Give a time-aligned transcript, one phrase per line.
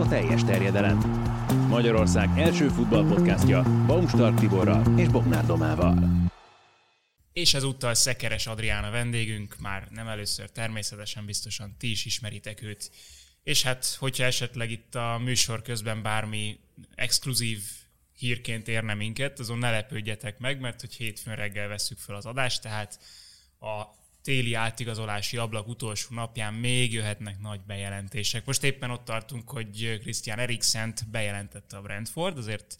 [0.00, 0.98] a teljes terjedelem.
[1.68, 6.28] Magyarország első futballpodcastja Baumstark Tiborral és Bognár Domával.
[7.32, 12.90] És ezúttal Szekeres Adrián a vendégünk, már nem először természetesen biztosan ti is ismeritek őt.
[13.42, 16.58] És hát, hogyha esetleg itt a műsor közben bármi
[16.94, 17.62] exkluzív
[18.16, 22.62] hírként érne minket, azon ne lepődjetek meg, mert hogy hétfőn reggel veszük fel az adást,
[22.62, 22.98] tehát
[23.58, 28.44] a téli átigazolási ablak utolsó napján még jöhetnek nagy bejelentések.
[28.44, 32.76] Most éppen ott tartunk, hogy Christian Eriksent bejelentette a Brentford, azért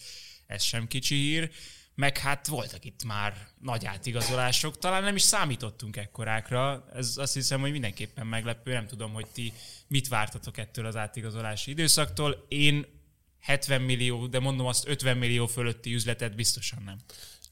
[0.47, 1.51] ez sem kicsi hír,
[1.95, 7.61] meg hát voltak itt már nagy átigazolások, talán nem is számítottunk ekkorákra, ez azt hiszem,
[7.61, 9.53] hogy mindenképpen meglepő, nem tudom, hogy ti
[9.87, 12.47] mit vártatok ettől az átigazolási időszaktól.
[12.49, 12.87] Én
[13.41, 16.99] 70 millió, de mondom azt 50 millió fölötti üzletet biztosan nem.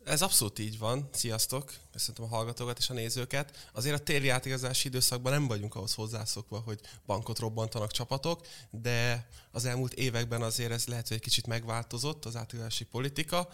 [0.09, 1.09] Ez abszolút így van.
[1.13, 1.73] Sziasztok!
[1.93, 3.69] Köszöntöm a hallgatókat és a nézőket.
[3.73, 9.65] Azért a téli átigazási időszakban nem vagyunk ahhoz hozzászokva, hogy bankot robbantanak csapatok, de az
[9.65, 13.49] elmúlt években azért ez lehet, hogy egy kicsit megváltozott az átigazási politika,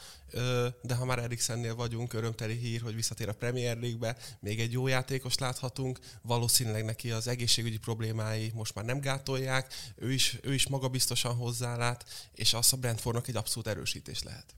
[0.82, 4.86] de ha már Eriksennél vagyunk, örömteli hír, hogy visszatér a Premier League-be, még egy jó
[4.86, 10.68] játékos láthatunk, valószínűleg neki az egészségügyi problémái most már nem gátolják, ő is, ő is
[10.68, 14.54] magabiztosan hozzálát, és az a Brentfordnak egy abszolút erősítés lehet.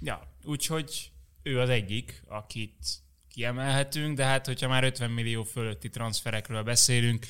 [0.00, 1.10] Ja, úgyhogy
[1.42, 2.86] ő az egyik, akit
[3.28, 7.26] kiemelhetünk, de hát hogyha már 50 millió fölötti transferekről beszélünk,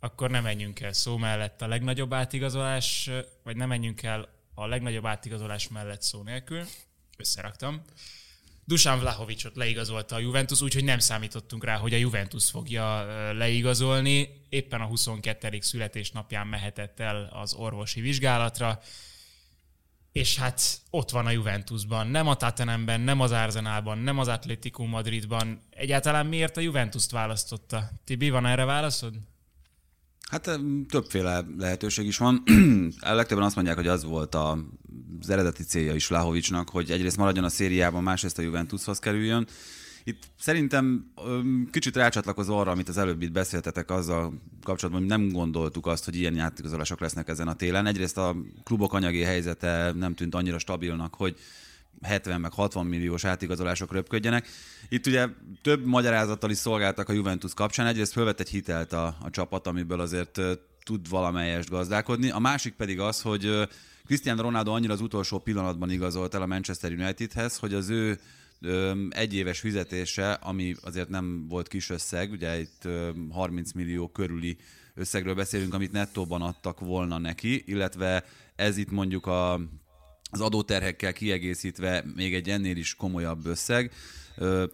[0.00, 3.10] akkor nem menjünk el szó mellett a legnagyobb átigazolás,
[3.42, 6.64] vagy nem menjünk el a legnagyobb átigazolás mellett szó nélkül.
[7.16, 7.82] Összeraktam.
[8.64, 14.44] Dusan Vlahovicot leigazolta a Juventus, úgyhogy nem számítottunk rá, hogy a Juventus fogja leigazolni.
[14.48, 15.58] Éppen a 22.
[15.60, 18.80] születésnapján mehetett el az orvosi vizsgálatra
[20.12, 24.84] és hát ott van a Juventusban, nem a Tottenhamben, nem az Arsenalban, nem az Atletico
[24.84, 25.60] Madridban.
[25.70, 27.90] Egyáltalán miért a Juventus-t választotta?
[28.04, 29.14] Tibi, van erre válaszod?
[30.30, 32.42] Hát többféle lehetőség is van.
[33.00, 34.58] A legtöbben azt mondják, hogy az volt a,
[35.20, 39.46] az eredeti célja is Lahovicsnak, hogy egyrészt maradjon a szériában, másrészt a Juventushoz kerüljön.
[40.08, 41.12] Itt szerintem
[41.70, 46.16] kicsit rácsatlakozó arra, amit az előbb itt beszéltetek azzal kapcsolatban, hogy nem gondoltuk azt, hogy
[46.16, 47.86] ilyen játékozolások lesznek ezen a télen.
[47.86, 51.36] Egyrészt a klubok anyagi helyzete nem tűnt annyira stabilnak, hogy
[52.02, 54.48] 70 meg 60 milliós átigazolások röpködjenek.
[54.88, 55.26] Itt ugye
[55.62, 57.86] több magyarázattal is szolgáltak a Juventus kapcsán.
[57.86, 60.40] Egyrészt fölvett egy hitelt a, a csapat, amiből azért
[60.84, 62.30] tud valamelyest gazdálkodni.
[62.30, 63.68] A másik pedig az, hogy
[64.06, 68.18] Cristiano Ronaldo annyira az utolsó pillanatban igazolt el a Manchester Unitedhez, hogy az ő
[69.10, 72.88] egyéves fizetése, ami azért nem volt kis összeg, ugye itt
[73.30, 74.56] 30 millió körüli
[74.94, 78.24] összegről beszélünk, amit nettóban adtak volna neki, illetve
[78.56, 79.54] ez itt mondjuk a,
[80.30, 83.92] az adóterhekkel kiegészítve még egy ennél is komolyabb összeg,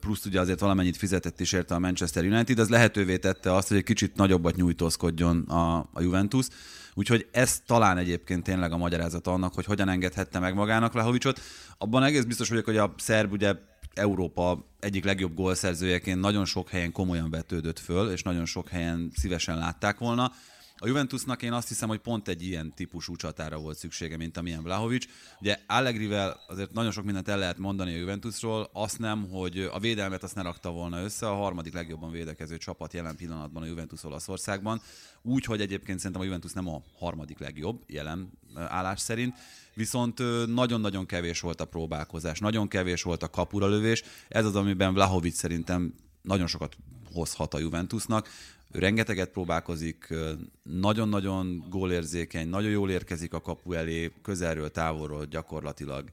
[0.01, 3.77] plusz ugye azért valamennyit fizetett is érte a Manchester United, az lehetővé tette azt, hogy
[3.77, 6.47] egy kicsit nagyobbat nyújtózkodjon a, a Juventus.
[6.95, 11.41] Úgyhogy ez talán egyébként tényleg a magyarázat annak, hogy hogyan engedhette meg magának Lehovicsot.
[11.79, 13.55] Abban egész biztos vagyok, hogy a szerb ugye
[13.95, 19.59] Európa egyik legjobb gólszerzőjeként nagyon sok helyen komolyan vetődött föl, és nagyon sok helyen szívesen
[19.59, 20.33] látták volna.
[20.79, 24.63] A Juventusnak én azt hiszem, hogy pont egy ilyen típusú csatára volt szüksége, mint amilyen
[24.63, 25.07] Vlahovics.
[25.41, 29.79] Ugye Allegrivel azért nagyon sok mindent el lehet mondani a Juventusról, azt nem, hogy a
[29.79, 34.05] védelmet azt ne rakta volna össze, a harmadik legjobban védekező csapat jelen pillanatban a Juventus
[34.05, 34.81] Olaszországban.
[35.23, 39.35] Úgy, hogy egyébként szerintem a Juventus nem a harmadik legjobb jelen állás szerint,
[39.75, 44.03] viszont nagyon-nagyon kevés volt a próbálkozás, nagyon kevés volt a kapura lövés.
[44.29, 46.77] Ez az, amiben Vlahovic szerintem nagyon sokat
[47.13, 48.29] hozhat a Juventusnak.
[48.73, 50.15] Ő rengeteget próbálkozik,
[50.63, 56.11] nagyon-nagyon gólérzékeny, nagyon jól érkezik a kapu elé, közelről, távolról gyakorlatilag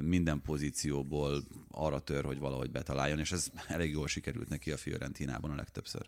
[0.00, 5.50] minden pozícióból arra tör, hogy valahogy betaláljon, és ez elég jól sikerült neki a Fiorentinában
[5.50, 6.06] a legtöbbször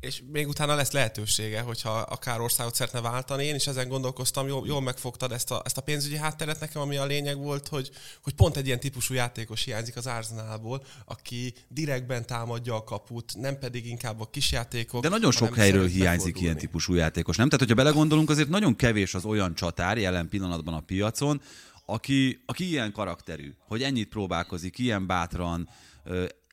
[0.00, 3.44] és még utána lesz lehetősége, hogyha akár országot szeretne váltani.
[3.44, 6.96] Én is ezen gondolkoztam, jól, jól megfogtad ezt a, ezt a pénzügyi hátteret nekem, ami
[6.96, 7.90] a lényeg volt, hogy,
[8.22, 13.58] hogy pont egy ilyen típusú játékos hiányzik az Arsenalból, aki direktben támadja a kaput, nem
[13.58, 15.02] pedig inkább a kisjátékok.
[15.02, 17.48] De nagyon sok helyről hiányzik ilyen típusú játékos, nem?
[17.48, 21.40] Tehát, hogyha belegondolunk, azért nagyon kevés az olyan csatár jelen pillanatban a piacon,
[21.84, 25.68] aki, aki ilyen karakterű, hogy ennyit próbálkozik, ilyen bátran,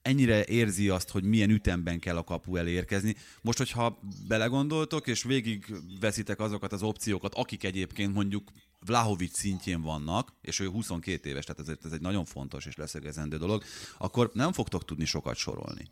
[0.07, 3.15] ennyire érzi azt, hogy milyen ütemben kell a kapu elérkezni.
[3.41, 10.33] Most, hogyha belegondoltok, és végig veszitek azokat az opciókat, akik egyébként mondjuk Vlahovic szintjén vannak,
[10.41, 13.63] és ő 22 éves, tehát ezért ez egy nagyon fontos és leszögezendő dolog,
[13.97, 15.89] akkor nem fogtok tudni sokat sorolni.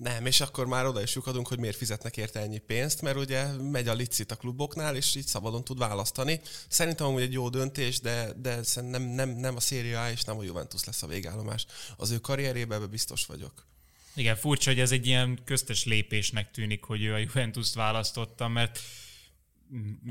[0.00, 3.46] Nem, és akkor már oda is lyukadunk, hogy miért fizetnek érte ennyi pénzt, mert ugye
[3.52, 6.40] megy a licit a kluboknál, és így szabadon tud választani.
[6.68, 10.38] Szerintem amúgy egy jó döntés, de, de nem, nem, nem a Serie A és nem
[10.38, 11.66] a Juventus lesz a végállomás.
[11.96, 13.66] Az ő karrierében biztos vagyok.
[14.14, 18.80] Igen, furcsa, hogy ez egy ilyen köztes lépésnek tűnik, hogy ő a Juventus választotta, mert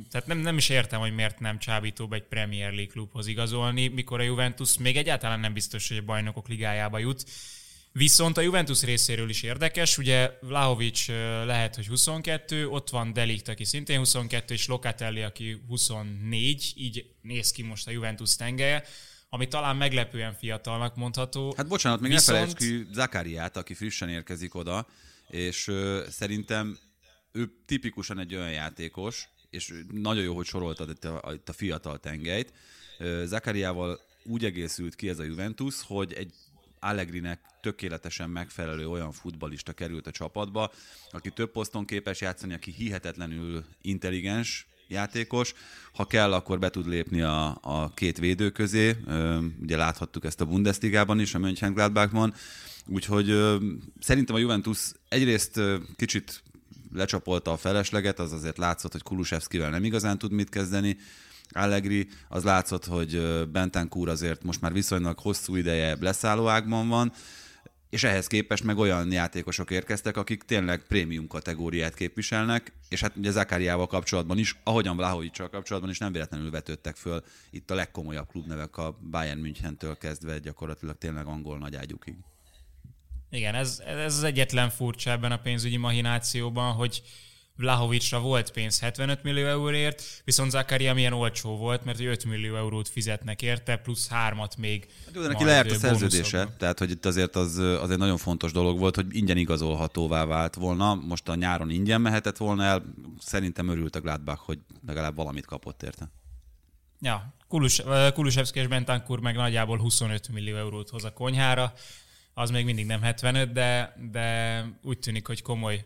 [0.10, 4.20] tehát nem, nem is értem, hogy miért nem csábítóbb egy Premier League klubhoz igazolni, mikor
[4.20, 7.26] a Juventus még egyáltalán nem biztos, hogy a bajnokok ligájába jut.
[7.96, 11.08] Viszont a Juventus részéről is érdekes, ugye Vlahovic
[11.46, 17.52] lehet, hogy 22, ott van Delikt, aki szintén 22, és Locatelli, aki 24, így néz
[17.52, 18.84] ki most a Juventus tengelye
[19.30, 21.54] ami talán meglepően fiatalnak mondható.
[21.58, 22.40] Hát bocsánat, még Viszont...
[22.40, 24.88] ne felejtsd ki Zakariát, aki frissen érkezik oda,
[25.30, 26.78] és ö, szerintem
[27.32, 32.00] ő tipikusan egy olyan játékos, és nagyon jó, hogy soroltad itt a, itt a fiatal
[32.00, 32.54] tengelyt.
[33.24, 36.34] Zakariával úgy egészült ki ez a Juventus, hogy egy
[36.84, 40.72] Allegrinek tökéletesen megfelelő olyan futbalista került a csapatba,
[41.12, 45.54] aki több poszton képes játszani, aki hihetetlenül intelligens játékos.
[45.94, 48.96] Ha kell, akkor be tud lépni a, a két védő közé.
[49.62, 52.34] Ugye láthattuk ezt a Bundesligában is, a Mönchengladbachban.
[52.88, 53.28] Úgyhogy
[54.00, 55.60] szerintem a Juventus egyrészt
[55.96, 56.44] kicsit
[56.94, 60.98] lecsapolta a felesleget, az azért látszott, hogy Kulusevskivel nem igazán tud mit kezdeni.
[61.54, 63.22] Allegri, az látszott, hogy
[63.52, 67.12] Bentancur azért most már viszonylag hosszú ideje leszállóágban van,
[67.94, 73.32] és ehhez képest meg olyan játékosok érkeztek, akik tényleg prémium kategóriát képviselnek, és hát ugye
[73.32, 78.78] Zakáriával kapcsolatban is, ahogyan Vlahovicsal kapcsolatban is nem véletlenül vetődtek föl itt a legkomolyabb klubnevek
[78.78, 82.16] a Bayern Münchentől kezdve gyakorlatilag tényleg angol nagyágyukig.
[83.30, 87.02] Igen, ez, ez az egyetlen furcsa ebben a pénzügyi mahinációban, hogy
[87.56, 92.90] Vlahovicra volt pénz 75 millió euróért, viszont Zakaria milyen olcsó volt, mert 5 millió eurót
[92.90, 94.88] fizetnek érte, plusz hármat még.
[95.06, 98.80] Hát, neki lejárt a szerződése, tehát hogy itt azért az, az egy nagyon fontos dolog
[98.80, 100.96] volt, hogy ingyen igazolhatóvá vált volna.
[100.96, 102.84] Most a nyáron ingyen mehetett volna el,
[103.20, 106.12] szerintem örült a Gladbach, hogy legalább valamit kapott érte.
[107.02, 107.82] Ja, Kulus,
[108.14, 111.74] Kulusevski és Bentancur meg nagyjából 25 millió eurót hoz a konyhára,
[112.34, 115.86] az még mindig nem 75, de, de úgy tűnik, hogy komoly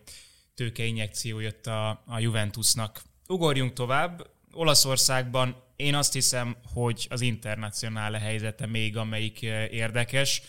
[0.57, 3.01] tőkeinjekció jött a, a Juventusnak.
[3.27, 4.30] Ugorjunk tovább.
[4.54, 10.42] Olaszországban én azt hiszem, hogy az internacionále helyzete még amelyik eh, érdekes,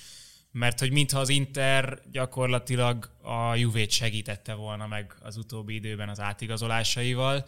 [0.52, 6.20] mert hogy mintha az Inter gyakorlatilag a Juvét segítette volna meg az utóbbi időben az
[6.20, 7.44] átigazolásaival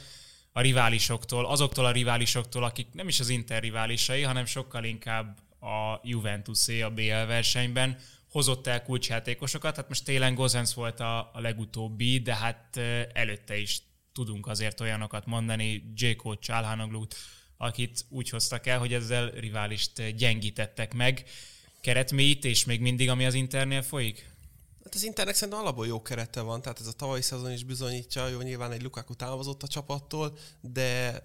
[0.52, 6.00] a riválisoktól, azoktól a riválisoktól, akik nem is az Inter riválisai, hanem sokkal inkább a
[6.02, 7.96] Juventusé a BL versenyben,
[8.30, 12.76] hozott el kulcsjátékosokat, hát most télen Gozens volt a, a legutóbbi, de hát
[13.12, 13.82] előtte is
[14.12, 16.38] tudunk azért olyanokat mondani, J.K.
[16.38, 17.14] Csálhánoglut,
[17.56, 21.24] akit úgy hoztak el, hogy ezzel riválist gyengítettek meg.
[21.80, 24.28] Keretmélyítés még mindig, ami az Internél folyik?
[24.84, 28.28] Hát az Internek szerintem alapból jó kerete van, tehát ez a tavalyi szezon is bizonyítja,
[28.28, 31.22] jó, nyilván egy Lukaku távozott a csapattól, de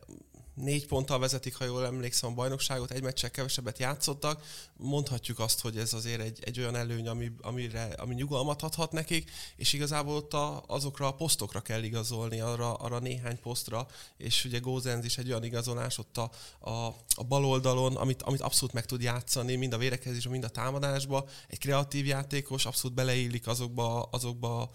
[0.56, 4.44] négy ponttal vezetik, ha jól emlékszem, a bajnokságot, egy meccsel kevesebbet játszottak.
[4.78, 9.32] Mondhatjuk azt, hogy ez azért egy, egy olyan előny, ami, amire, ami nyugalmat adhat nekik,
[9.56, 13.88] és igazából ott a, azokra a posztokra kell igazolni, arra, arra néhány posztra,
[14.18, 16.86] és ugye Gózenz is egy olyan igazolás ott a, a,
[17.16, 21.26] a bal oldalon, amit, amit abszolút meg tud játszani, mind a védekezésben, mind a támadásba.
[21.48, 24.72] Egy kreatív játékos abszolút beleillik azokba, azokba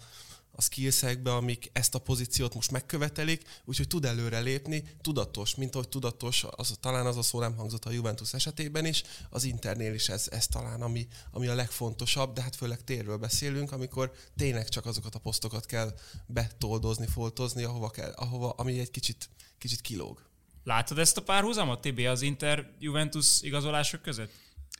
[0.51, 5.89] a skillsekbe, amik ezt a pozíciót most megkövetelik, úgyhogy tud előre lépni, tudatos, mint ahogy
[5.89, 10.09] tudatos, az, talán az a szó nem hangzott a Juventus esetében is, az Internél is
[10.09, 14.85] ez, ez talán ami, ami a legfontosabb, de hát főleg térről beszélünk, amikor tényleg csak
[14.85, 15.93] azokat a posztokat kell
[16.25, 20.29] betoldozni, foltozni, ahova kell, ahova, ami egy kicsit, kicsit kilóg.
[20.63, 24.31] Látod ezt a párhuzamot, Tibi, az Inter-Juventus igazolások között?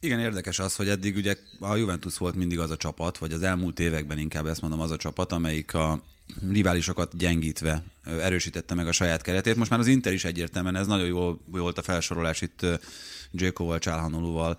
[0.04, 3.42] Igen, érdekes az, hogy eddig ugye a Juventus volt mindig az a csapat, vagy az
[3.42, 6.04] elmúlt években inkább ezt mondom, az a csapat, amelyik a
[6.52, 9.56] riválisokat gyengítve erősítette meg a saját keretét.
[9.56, 12.66] Most már az Inter is egyértelműen, ez nagyon jó volt a felsorolás itt
[13.32, 14.58] Gyökóval, Csálhanolúval.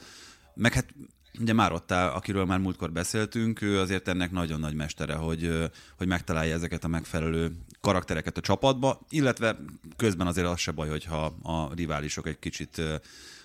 [0.55, 0.95] Meg hát
[1.41, 5.71] ugye már ott áll, akiről már múltkor beszéltünk, ő azért ennek nagyon nagy mestere, hogy,
[5.97, 9.59] hogy megtalálja ezeket a megfelelő karaktereket a csapatba, illetve
[9.97, 12.83] közben azért az se baj, hogyha a riválisok egy kicsit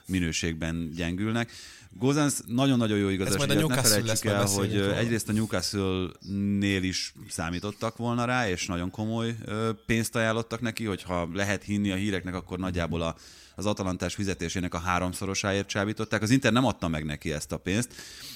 [0.08, 1.52] minőségben gyengülnek.
[2.00, 8.26] Gozens nagyon-nagyon jó igazás, hogy ne felejtsük el, hogy egyrészt a Newcastle-nél is számítottak volna
[8.26, 9.36] rá, és nagyon komoly
[9.86, 13.16] pénzt ajánlottak neki, hogyha lehet hinni a híreknek, akkor nagyjából a,
[13.56, 16.22] az atalantás fizetésének a háromszorosáért csábították.
[16.22, 17.94] Az Inter nem adta meg neki ezt a pénzt,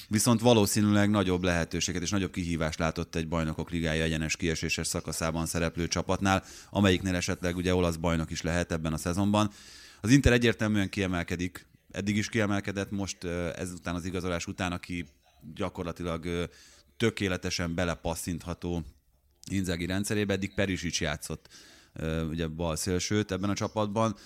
[0.08, 5.88] viszont valószínűleg nagyobb lehetőséget és nagyobb kihívást látott egy bajnokok ligája egyenes kieséses szakaszában szereplő
[5.88, 9.50] csapatnál, amelyiknél esetleg ugye olasz bajnok is lehet ebben a szezonban.
[10.00, 15.06] Az Inter egyértelműen kiemelkedik, eddig is kiemelkedett, most ezután az igazolás után, aki
[15.54, 16.48] gyakorlatilag
[16.96, 18.82] tökéletesen belepasszintható
[19.50, 21.48] Inzaghi rendszerébe, eddig Perisic játszott
[22.28, 24.16] ugye bal szélsőt ebben a csapatban.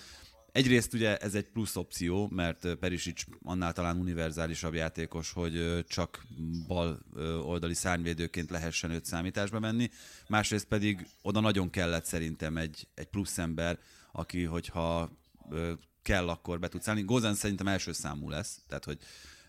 [0.51, 6.25] Egyrészt ugye ez egy plusz opció, mert Perisic annál talán univerzálisabb játékos, hogy csak
[6.67, 6.99] bal
[7.43, 9.89] oldali szárnyvédőként lehessen őt számításba venni.
[10.27, 13.79] Másrészt pedig oda nagyon kellett szerintem egy, egy plusz ember,
[14.11, 15.11] aki hogyha
[16.07, 17.01] kell, akkor be tudsz állni.
[17.01, 18.97] Gozen szerintem első számú lesz, tehát hogy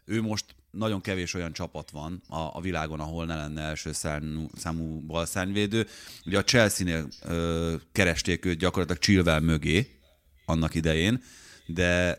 [0.05, 4.49] ő most nagyon kevés olyan csapat van a, a világon, ahol ne lenne első számú,
[4.57, 5.87] számú balszárnyvédő.
[6.27, 10.01] Ugye a Chelsea-nél ö, keresték őt gyakorlatilag Chilwell mögé
[10.47, 11.23] annak idején,
[11.67, 12.19] de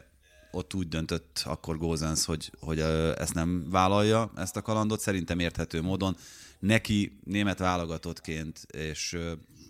[0.52, 2.80] ott úgy döntött akkor Gózens, hogy, hogy
[3.18, 6.18] ezt nem vállalja, ezt a kalandot, szerintem érthető módon.
[6.60, 9.18] Neki német válogatottként és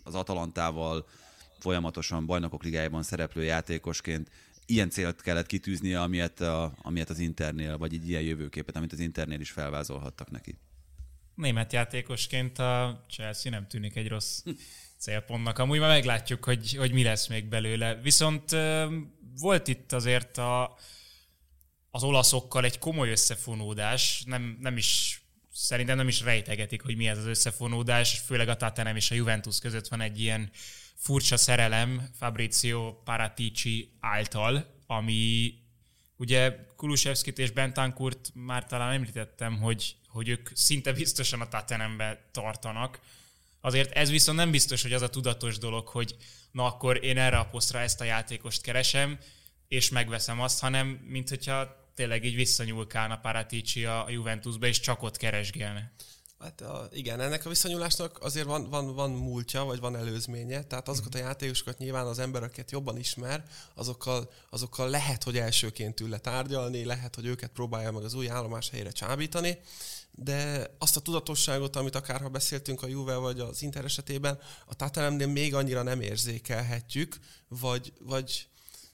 [0.04, 1.06] az Atalantával
[1.60, 4.30] folyamatosan bajnokok ligájában szereplő játékosként
[4.70, 9.00] ilyen célt kellett kitűznie, amilyet, a, amilyet az Internél, vagy egy ilyen jövőképet, amit az
[9.00, 10.58] Internél is felvázolhattak neki.
[11.36, 14.44] Német játékosként a Chelsea nem tűnik egy rossz
[15.04, 15.58] célpontnak.
[15.58, 17.96] Amúgy már meglátjuk, hogy, hogy mi lesz még belőle.
[17.96, 18.56] Viszont
[19.40, 20.78] volt itt azért a,
[21.92, 25.22] az olaszokkal egy komoly összefonódás, nem, nem is
[25.54, 29.60] szerintem nem is rejtegetik, hogy mi ez az összefonódás, főleg a Tottenham és a Juventus
[29.60, 30.52] között van egy ilyen
[31.00, 35.54] furcsa szerelem Fabrizio Paratici által, ami
[36.18, 43.00] ugye Kulusevskit és Bentancurt már talán említettem, hogy, hogy ők szinte biztosan a Tottenhambe tartanak.
[43.62, 46.16] Azért ez viszont nem biztos, hogy az a tudatos dolog, hogy
[46.52, 49.18] na akkor én erre a posztra ezt a játékost keresem,
[49.68, 55.18] és megveszem azt, hanem mint hogyha tényleg így visszanyúlkálna Paratici a Juventusba, és csak ott
[55.18, 55.92] keresgélne.
[56.40, 60.88] Hát a, igen, ennek a viszonyulásnak azért van, van, van múltja, vagy van előzménye, tehát
[60.88, 66.18] azokat a játékosokat nyilván az embereket jobban ismer, azokkal, azokkal lehet, hogy elsőként ül le
[66.18, 69.60] tárgyalni, lehet, hogy őket próbálja meg az új állomás helyére csábítani,
[70.12, 74.76] de azt a tudatosságot, amit akár ha beszéltünk a Juve vagy az Inter esetében, a
[74.76, 77.18] Tatanemnél még annyira nem érzékelhetjük,
[77.48, 78.48] vagy, vagy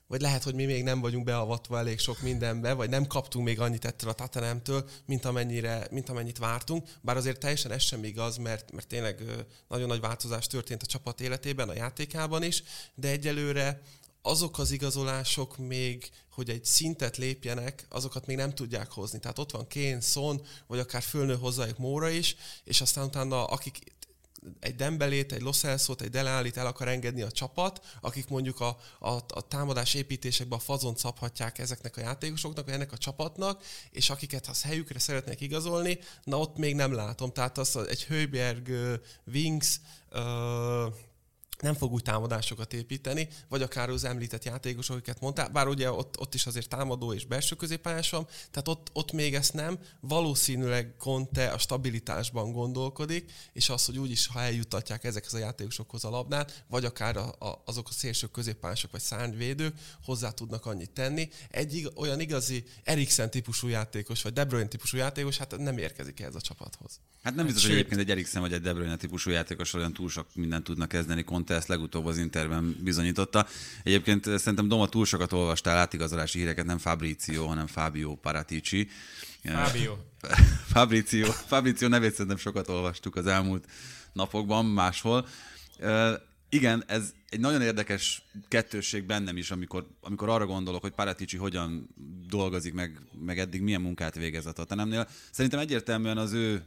[0.07, 3.59] vagy lehet, hogy mi még nem vagyunk beavatva elég sok mindenbe, vagy nem kaptunk még
[3.59, 6.87] annyit ettől a Tatanemtől, mint, amennyire, mint amennyit vártunk.
[7.01, 9.23] Bár azért teljesen ez sem igaz, mert, mert tényleg
[9.67, 12.63] nagyon nagy változás történt a csapat életében, a játékában is,
[12.95, 13.81] de egyelőre
[14.21, 19.19] azok az igazolások még, hogy egy szintet lépjenek, azokat még nem tudják hozni.
[19.19, 23.77] Tehát ott van Kén, Son, vagy akár fölnő hozzájuk Móra is, és aztán utána akik
[24.59, 29.09] egy Dembelét, egy Los egy Deleálit el akar engedni a csapat, akik mondjuk a, a,
[29.27, 34.47] a támadás építésekben a fazon szabhatják ezeknek a játékosoknak, vagy ennek a csapatnak, és akiket
[34.47, 37.31] az helyükre szeretnék igazolni, na ott még nem látom.
[37.31, 38.71] Tehát az egy Hőberg,
[39.25, 39.79] Wings,
[40.11, 40.93] uh,
[41.59, 46.19] nem fog új támadásokat építeni, vagy akár az említett játékosok, akiket mondtál, bár ugye ott,
[46.19, 49.79] ott is azért támadó és belső középpályás van, tehát ott, ott még ezt nem.
[49.99, 56.09] Valószínűleg Conte a stabilitásban gondolkodik, és az, hogy úgyis, ha eljutatják ezekhez a játékosokhoz a
[56.09, 61.29] labdát, vagy akár a, a, azok a szélső középpályások vagy szárnyvédők hozzá tudnak annyit tenni.
[61.49, 66.35] Egy olyan igazi Eriksen típusú játékos, vagy De Bruyne típusú játékos, hát nem érkezik ehhez
[66.35, 66.99] a csapathoz.
[67.23, 67.71] Hát nem biztos, Sőt.
[67.71, 70.87] hogy egyébként egy Eriksen vagy egy De Bruyne típusú játékos olyan túl sok mindent tudnak
[70.87, 73.47] kezdeni Conte ezt legutóbb az Interben bizonyította.
[73.83, 78.87] Egyébként szerintem Doma túl sokat olvastál átigazolási híreket, nem Fabrizio, hanem Fabio Paratici.
[79.43, 79.97] Fabio.
[80.73, 81.31] Fabrizio.
[81.31, 83.65] Fabrizio nevét szerintem sokat olvastuk az elmúlt
[84.13, 85.27] napokban, máshol.
[86.49, 91.89] Igen, ez egy nagyon érdekes kettősség bennem is, amikor, amikor arra gondolok, hogy Paratici hogyan
[92.29, 95.07] dolgozik, meg, meg eddig milyen munkát végez a Tottenhamnél.
[95.31, 96.63] Szerintem egyértelműen az ő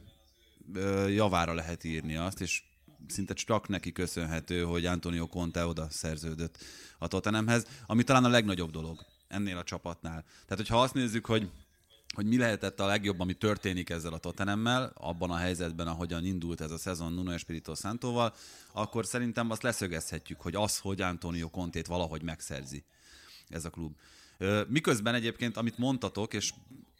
[1.07, 2.63] javára lehet írni azt, és
[3.07, 6.57] szinte csak neki köszönhető, hogy Antonio Conte oda szerződött
[6.97, 10.23] a Tottenhamhez, ami talán a legnagyobb dolog ennél a csapatnál.
[10.23, 11.49] Tehát, hogyha azt nézzük, hogy
[12.15, 16.61] hogy mi lehetett a legjobb, ami történik ezzel a Tottenhammel, abban a helyzetben, ahogyan indult
[16.61, 18.33] ez a szezon Nuno Espirito Santóval,
[18.71, 22.83] akkor szerintem azt leszögezhetjük, hogy az, hogy Antonio Contét valahogy megszerzi
[23.49, 23.95] ez a klub.
[24.67, 26.53] Miközben egyébként, amit mondtatok, és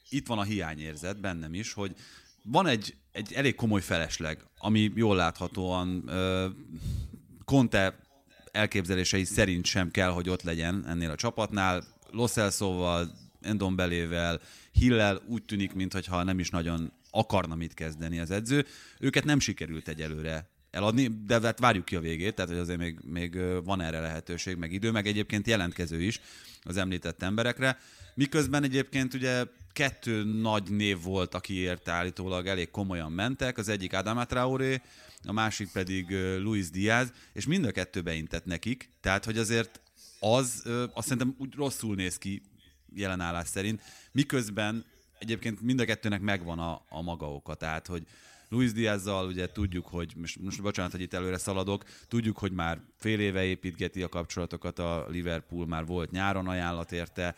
[0.10, 1.96] itt van a hiányérzet bennem is, hogy
[2.44, 6.10] van egy, egy elég komoly felesleg, ami jól láthatóan
[7.46, 8.00] Conte
[8.52, 11.84] elképzelései szerint sem kell, hogy ott legyen ennél a csapatnál.
[12.12, 14.40] Los Elsoval, Endombelével,
[14.72, 18.66] Hillel úgy tűnik, mintha nem is nagyon akarna mit kezdeni az edző.
[19.00, 23.00] Őket nem sikerült egyelőre eladni, de hát várjuk ki a végét, tehát hogy azért még,
[23.06, 26.22] még van erre lehetőség, meg idő, meg egyébként jelentkező is
[26.62, 27.78] az említett emberekre.
[28.20, 34.26] Miközben egyébként ugye kettő nagy név volt, akiért állítólag elég komolyan mentek, az egyik Adama
[34.26, 34.82] Traoré,
[35.24, 39.82] a másik pedig Luis Diaz, és mind a kettő beintett nekik, tehát hogy azért
[40.20, 42.42] az azt szerintem úgy rosszul néz ki
[42.96, 44.86] jelenállás szerint, miközben
[45.20, 48.04] egyébként mind a kettőnek megvan a, a maga oka, tehát hogy
[48.50, 52.82] Luis Diazzal ugye tudjuk, hogy, most, most bocsánat, hogy itt előre szaladok, tudjuk, hogy már
[52.96, 57.36] fél éve építgeti a kapcsolatokat a Liverpool, már volt nyáron ajánlat érte,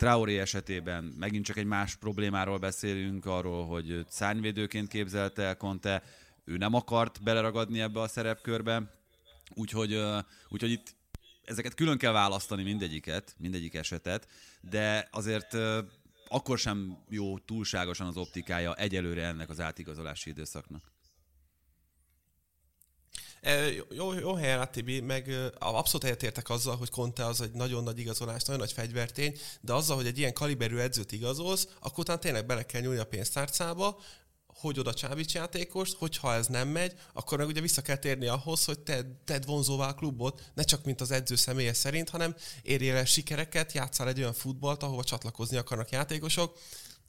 [0.00, 6.02] Traoré esetében megint csak egy más problémáról beszélünk, arról, hogy szárnyvédőként képzelte el Conte,
[6.44, 8.82] ő nem akart beleragadni ebbe a szerepkörbe,
[9.54, 10.02] úgyhogy,
[10.48, 10.94] úgyhogy itt
[11.44, 14.28] ezeket külön kell választani mindegyiket, mindegyik esetet,
[14.60, 15.56] de azért
[16.28, 20.92] akkor sem jó túlságosan az optikája egyelőre ennek az átigazolási időszaknak.
[23.90, 28.42] Jó, jó helyen Tibi, meg abszolút egyetértek azzal, hogy Conte az egy nagyon nagy igazolás,
[28.42, 32.62] nagyon nagy fegyvertény, de azzal, hogy egy ilyen kaliberű edzőt igazolsz, akkor utána tényleg bele
[32.66, 34.00] kell nyúlni a pénztárcába,
[34.46, 38.64] hogy oda csábíts játékost, hogyha ez nem megy, akkor meg ugye vissza kell térni ahhoz,
[38.64, 42.96] hogy te, tedd vonzóvá a klubot, ne csak mint az edző személye szerint, hanem érjél
[42.96, 46.58] el sikereket, játszál egy olyan futballt, ahova csatlakozni akarnak játékosok,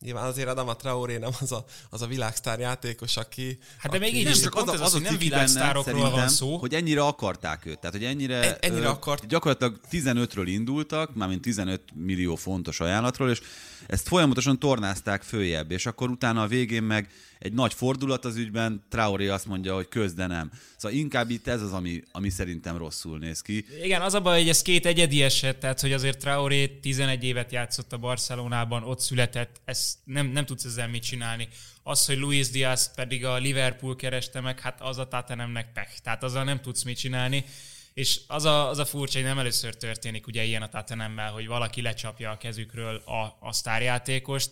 [0.02, 3.58] Nyilván azért Adama Traoré nem az a, az a világsztár játékos, aki...
[3.78, 6.58] Hát de még így is, csak az, az, az, az, hogy nem világsztárokról van szó.
[6.58, 7.80] Hogy ennyire akarták őt.
[7.80, 8.44] Tehát, hogy ennyire...
[8.44, 9.28] En, ennyire akart.
[9.28, 13.42] Gyakorlatilag 15-ről indultak, mármint 15 millió fontos ajánlatról, és
[13.88, 17.10] ezt folyamatosan tornázták följebb, és akkor utána a végén meg
[17.42, 20.52] egy nagy fordulat az ügyben, Traoré azt mondja, hogy köz, de nem.
[20.78, 23.66] Szóval inkább itt ez az, ami, ami szerintem rosszul néz ki.
[23.84, 27.52] Igen, az a baj, hogy ez két egyedi eset, tehát hogy azért Traoré 11 évet
[27.52, 31.48] játszott a Barcelonában, ott született, ezt nem, nem tudsz ezzel mit csinálni.
[31.84, 36.24] Az, hogy Luis Diaz pedig a Liverpool kereste meg, hát az a Tatanemnek pech, tehát
[36.24, 37.46] azzal nem tudsz mit csinálni.
[37.94, 41.48] És az a, az a furcsa, hogy nem először történik ugye ilyen a Tottenhammel, hogy
[41.48, 44.50] valaki lecsapja a kezükről a, a sztárjátékost,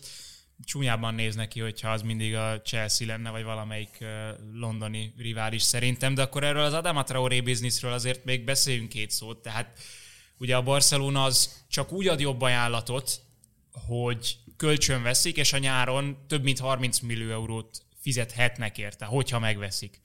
[0.64, 4.04] csúnyában néz neki, hogyha az mindig a Chelsea lenne, vagy valamelyik
[4.52, 9.42] londoni rivális szerintem, de akkor erről az Adama Traoré bizniszről azért még beszéljünk két szót,
[9.42, 9.78] tehát
[10.38, 13.20] ugye a Barcelona az csak úgy ad jobb ajánlatot,
[13.72, 20.00] hogy kölcsön veszik, és a nyáron több mint 30 millió eurót fizethetnek érte, hogyha megveszik.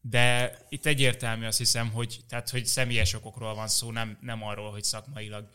[0.00, 4.70] De itt egyértelmű azt hiszem, hogy, tehát, hogy személyes okokról van szó, nem, nem arról,
[4.70, 5.48] hogy szakmailag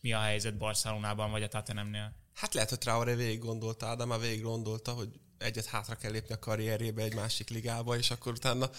[0.00, 2.14] mi a helyzet Barcelonában vagy a Tottenhamnél.
[2.40, 6.34] Hát lehet, hogy Traoré végig gondolta, de már végig gondolta, hogy egyet hátra kell lépni
[6.34, 8.70] a karrierjébe egy másik ligába, és akkor utána...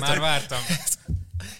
[0.00, 0.60] Már vártam.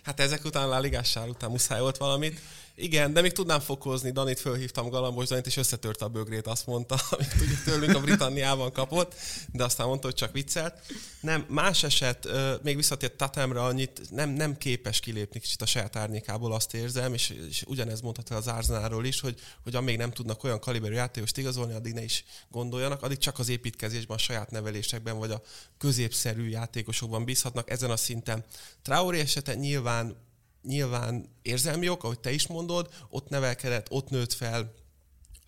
[0.02, 2.40] Hát ezek után a ligással után muszáj volt valamit.
[2.82, 7.00] Igen, de még tudnám fokozni, Danit fölhívtam Galambos Danit, és összetörte a bögrét, azt mondta,
[7.10, 9.14] amit ugye tőlünk a Britanniában kapott,
[9.52, 10.74] de aztán mondta, hogy csak viccelt.
[11.20, 12.28] Nem, más eset,
[12.62, 17.34] még visszatért Tatemre annyit, nem, nem képes kilépni kicsit a saját árnyékából, azt érzem, és,
[17.48, 21.74] és ugyanez mondhatja az Árzenáról is, hogy, hogy amíg nem tudnak olyan kaliberű játékost igazolni,
[21.74, 25.42] addig ne is gondoljanak, addig csak az építkezésben, a saját nevelésekben, vagy a
[25.78, 28.44] középszerű játékosokban bízhatnak ezen a szinten.
[28.82, 30.28] Traoré esete nyilván
[30.62, 34.74] nyilván érzelmi ok, ahogy te is mondod, ott nevelkedett, ott nőtt fel,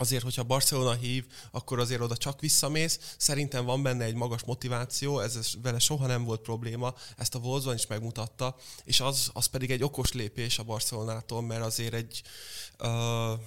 [0.03, 3.15] azért, hogyha Barcelona hív, akkor azért oda csak visszamész.
[3.19, 7.75] Szerintem van benne egy magas motiváció, ez vele soha nem volt probléma, ezt a Wolfsban
[7.75, 12.23] is megmutatta, és az, az pedig egy okos lépés a Barcelonától, mert azért egy
[12.79, 13.41] uh,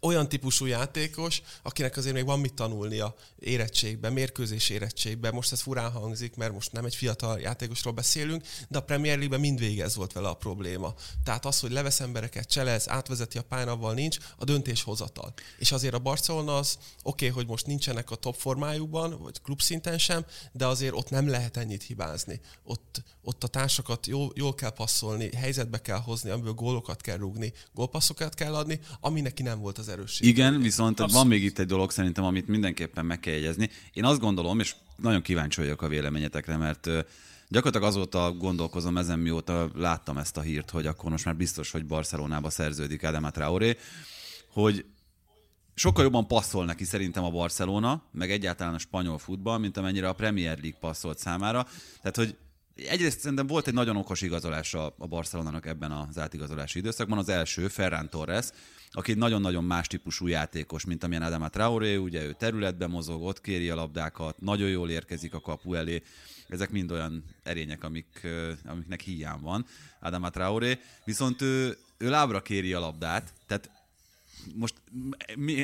[0.00, 5.34] olyan típusú játékos, akinek azért még van mit tanulnia érettségben, mérkőzés érettségben.
[5.34, 9.40] Most ez furán hangzik, mert most nem egy fiatal játékosról beszélünk, de a Premier League-ben
[9.40, 10.94] mindvégig ez volt vele a probléma.
[11.24, 13.60] Tehát az, hogy levesz embereket, cselez, átvezeti a pályán,
[13.94, 15.32] nincs, a döntéshozatal.
[15.58, 19.98] És azért a Barcelona az oké, okay, hogy most nincsenek a top formájukban, vagy klubszinten
[19.98, 22.40] sem, de azért ott nem lehet ennyit hibázni.
[22.64, 27.52] Ott, ott a társakat jól, jól kell passzolni, helyzetbe kell hozni, amiből gólokat kell rúgni,
[27.74, 30.28] gólpasszokat kell adni, ami neki nem volt az erősség.
[30.28, 31.12] Igen, viszont Abszolút.
[31.12, 33.70] van még itt egy dolog szerintem, amit mindenképpen meg kell jegyezni.
[33.92, 36.88] Én azt gondolom, és nagyon kíváncsi vagyok a véleményetekre, mert
[37.48, 41.86] gyakorlatilag azóta gondolkozom ezen, mióta láttam ezt a hírt, hogy akkor most már biztos, hogy
[41.86, 43.76] Barcelonába szerződik Adama Traoré,
[44.52, 44.84] hogy
[45.74, 50.12] sokkal jobban passzol neki szerintem a Barcelona, meg egyáltalán a spanyol futball, mint amennyire a
[50.12, 51.66] Premier League passzolt számára.
[51.96, 52.36] Tehát, hogy
[52.76, 57.18] egyrészt szerintem volt egy nagyon okos igazolása a Barcelonának ebben az átigazolási időszakban.
[57.18, 58.48] Az első, Ferran Torres,
[58.92, 63.70] aki nagyon-nagyon más típusú játékos, mint amilyen Adama Traoré, ugye ő területben mozog, ott kéri
[63.70, 66.02] a labdákat, nagyon jól érkezik a kapu elé,
[66.48, 68.26] ezek mind olyan erények, amik,
[68.64, 69.66] amiknek hiány van
[70.00, 73.70] Adama Traoré, viszont ő, ő lábra kéri a labdát, tehát
[74.54, 74.74] most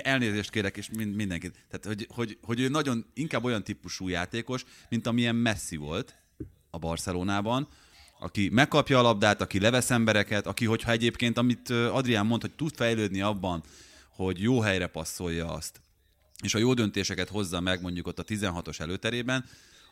[0.02, 5.06] elnézést kérek, és mindenkit, tehát hogy, hogy, hogy ő nagyon inkább olyan típusú játékos, mint
[5.06, 6.14] amilyen Messi volt
[6.70, 7.68] a Barcelonában,
[8.18, 12.74] aki megkapja a labdát, aki levesz embereket, aki, hogyha egyébként, amit Adrián mond, hogy tud
[12.74, 13.62] fejlődni abban,
[14.08, 15.80] hogy jó helyre passzolja azt,
[16.42, 19.44] és a jó döntéseket hozza meg mondjuk ott a 16-os előterében,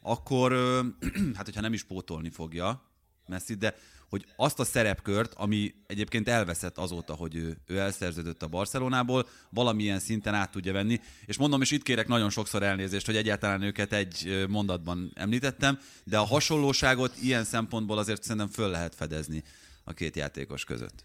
[0.03, 0.53] akkor
[1.37, 2.83] hát hogyha nem is pótolni fogja
[3.27, 3.75] Messi, de
[4.09, 9.99] hogy azt a szerepkört, ami egyébként elveszett azóta, hogy ő, ő elszerződött a Barcelonából, valamilyen
[9.99, 11.01] szinten át tudja venni.
[11.27, 16.19] És mondom, és itt kérek nagyon sokszor elnézést, hogy egyáltalán őket egy mondatban említettem, de
[16.19, 19.43] a hasonlóságot ilyen szempontból azért szerintem föl lehet fedezni
[19.85, 21.05] a két játékos között.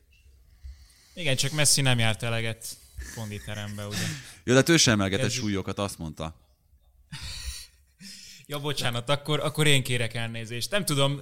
[1.14, 2.78] Igen, csak Messi nem járt eleget
[3.16, 3.98] konditerembe, ugye?
[4.44, 5.34] Jó, de ő sem emelgetett Ez...
[5.34, 6.36] súlyokat, azt mondta.
[8.48, 10.72] ja, bocsánat, akkor, akkor én kérek elnézést.
[10.72, 11.22] Nem tudom,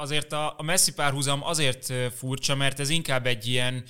[0.00, 3.84] azért a, a Messi párhuzam azért furcsa, mert ez inkább egy ilyen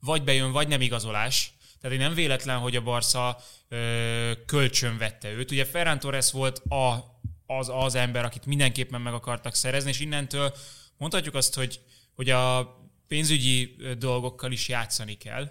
[0.00, 1.52] vagy bejön, vagy nem igazolás.
[1.80, 5.50] Tehát nem véletlen, hogy a Barca ö, kölcsön vette őt.
[5.50, 10.54] Ugye Ferran Torres volt a, az, az ember, akit mindenképpen meg akartak szerezni, és innentől
[10.96, 11.80] mondhatjuk azt, hogy,
[12.14, 12.76] hogy a
[13.08, 15.50] pénzügyi dolgokkal is játszani kell,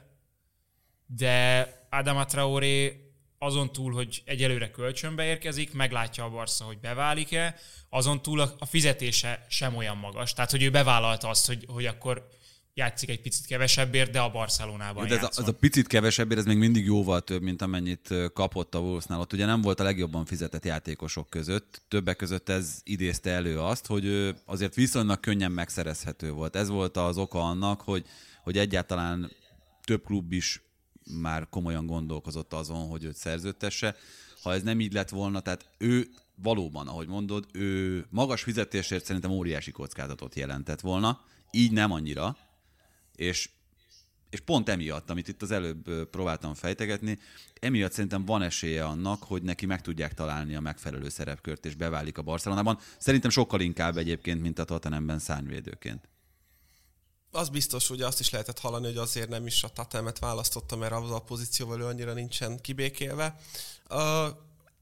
[1.05, 3.10] de Adama Traoré
[3.43, 7.55] azon túl, hogy egyelőre kölcsönbe érkezik, meglátja a Barca, hogy beválik-e,
[7.89, 10.33] azon túl a, a fizetése sem olyan magas.
[10.33, 12.27] Tehát, hogy ő bevállalta azt, hogy, hogy akkor
[12.73, 16.45] játszik egy picit kevesebbért, de a Barcelonában de ez a, ez a picit kevesebbért, ez
[16.45, 19.19] még mindig jóval több, mint amennyit kapott a Wolvesnál.
[19.19, 21.81] Ott ugye nem volt a legjobban fizetett játékosok között.
[21.87, 26.55] Többek között ez idézte elő azt, hogy azért viszonylag könnyen megszerezhető volt.
[26.55, 28.05] Ez volt az oka annak, hogy,
[28.43, 29.31] hogy egyáltalán
[29.83, 30.61] több klub is
[31.21, 33.95] már komolyan gondolkozott azon, hogy őt szerződtesse.
[34.43, 39.31] Ha ez nem így lett volna, tehát ő valóban, ahogy mondod, ő magas fizetésért szerintem
[39.31, 41.21] óriási kockázatot jelentett volna,
[41.51, 42.37] így nem annyira,
[43.15, 43.49] és,
[44.29, 47.19] és pont emiatt, amit itt az előbb próbáltam fejtegetni,
[47.59, 52.17] emiatt szerintem van esélye annak, hogy neki meg tudják találni a megfelelő szerepkört, és beválik
[52.17, 52.77] a Barcelonában.
[52.97, 56.10] Szerintem sokkal inkább egyébként, mint a Tottenhamben szárnyvédőként
[57.31, 60.93] az biztos, hogy azt is lehetett hallani, hogy azért nem is a Tatemet választotta, mert
[60.93, 63.39] az a pozícióval ő annyira nincsen kibékélve.
[63.89, 64.25] Uh,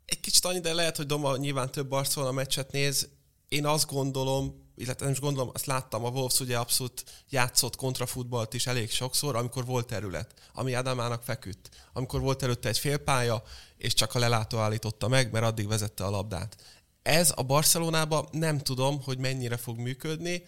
[0.06, 3.10] egy kicsit annyi, de lehet, hogy Doma nyilván több Barcelona meccset néz.
[3.48, 8.54] Én azt gondolom, illetve nem is gondolom, azt láttam, a Wolves ugye abszolút játszott kontrafutballt
[8.54, 11.70] is elég sokszor, amikor volt terület, ami Adamának feküdt.
[11.94, 13.44] Amikor volt előtte egy félpálya,
[13.78, 16.56] és csak a lelátó állította meg, mert addig vezette a labdát.
[17.02, 20.44] Ez a Barcelonában nem tudom, hogy mennyire fog működni,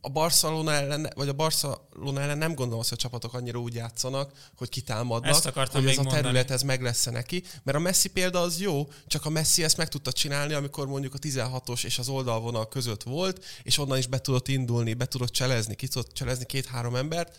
[0.00, 3.74] a Barcelona ellen, vagy a Barcelona ellen nem gondolom azt, hogy a csapatok annyira úgy
[3.74, 6.52] játszanak, hogy kitámadnak, ezt hogy ez a terület mondani.
[6.52, 7.42] ez meg lesz neki.
[7.62, 11.14] Mert a Messi példa az jó, csak a Messi ezt meg tudta csinálni, amikor mondjuk
[11.14, 15.30] a 16-os és az oldalvonal között volt, és onnan is be tudott indulni, be tudott
[15.30, 17.36] cselezni, ki tudott cselezni két-három embert.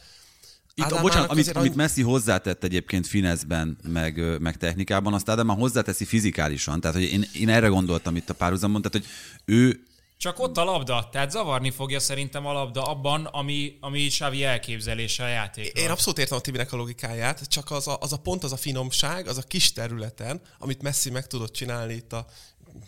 [0.73, 5.45] Itt, Ádámának bocsánat, amit, azért, amit Messi hozzátett egyébként fineszben, meg, meg technikában, azt Ádám
[5.45, 6.79] már hozzáteszi fizikálisan.
[6.79, 9.15] Tehát, hogy én, én erre gondoltam itt a párhuzamon, tehát, hogy
[9.55, 9.83] ő
[10.17, 15.23] csak ott a labda, tehát zavarni fogja szerintem a labda abban, ami, ami Xavi elképzelése
[15.23, 15.83] a játékról.
[15.83, 18.57] Én abszolút értem a Tibinek a logikáját, csak az a, az a pont, az a
[18.57, 22.25] finomság, az a kis területen, amit Messi meg tudott csinálni itt a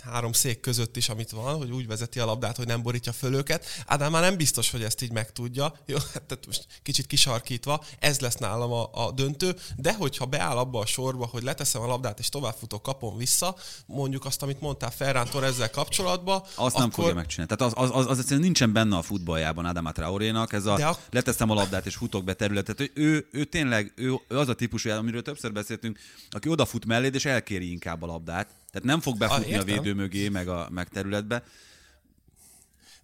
[0.04, 3.34] három szék között is, amit van, hogy úgy vezeti a labdát, hogy nem borítja föl
[3.34, 3.65] őket.
[3.86, 5.73] Ádám már nem biztos, hogy ezt így megtudja.
[5.86, 10.58] Jó, hát tehát most kicsit kisarkítva, ez lesz nálam a, a döntő, de hogyha beáll
[10.58, 14.91] abba a sorba, hogy leteszem a labdát és továbbfutok, kapom vissza, mondjuk azt, amit mondtál
[14.91, 16.41] Ferrántor ezzel kapcsolatban.
[16.41, 16.80] Azt akkor...
[16.80, 17.56] nem fogja megcsinálni.
[17.56, 20.97] Tehát az, az, az, az egyszerűen nincsen benne a futballjában Ádám Traorénak, ez a, a
[21.12, 22.80] leteszem a labdát és futok be területet.
[22.80, 27.15] Ő, ő, ő tényleg ő, ő az a típusú, amiről többször beszéltünk, aki odafut melléd
[27.15, 30.67] és elkéri inkább a labdát tehát nem fog befutni ah, a védő mögé, meg a
[30.71, 31.43] meg területbe.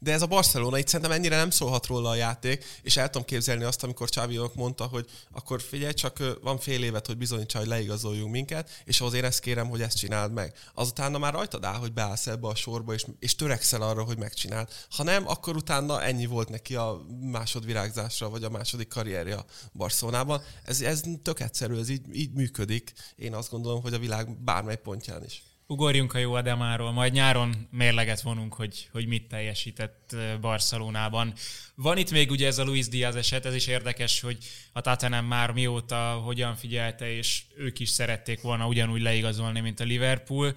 [0.04, 3.28] De ez a Barcelona, itt szerintem ennyire nem szólhat róla a játék, és el tudom
[3.28, 7.68] képzelni azt, amikor Csávi mondta, hogy akkor figyelj, csak van fél évet, hogy bizonyítsa, hogy
[7.68, 10.54] leigazoljunk minket, és ahhoz én ezt kérem, hogy ezt csináld meg.
[10.74, 14.68] Azután már rajtad áll, hogy beállsz ebbe a sorba, és, és törekszel arra, hogy megcsináld.
[14.90, 20.42] Ha nem, akkor utána ennyi volt neki a másodvirágzásra, vagy a második karrierje Barcelonában.
[20.64, 22.94] Ez, ez tök egyszerű, ez így, így működik.
[23.16, 25.44] Én azt gondolom, hogy a világ bármely pontján is.
[25.74, 31.34] Ugorjunk a jó Ademáról, majd nyáron mérleget vonunk, hogy, hogy mit teljesített Barcelonában.
[31.76, 34.38] Van itt még ugye ez a Luis Diaz eset, ez is érdekes, hogy
[34.72, 39.84] a Tatanem már mióta hogyan figyelte, és ők is szerették volna ugyanúgy leigazolni, mint a
[39.84, 40.56] Liverpool.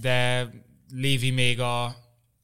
[0.00, 0.50] De
[0.92, 1.84] Lévi még a,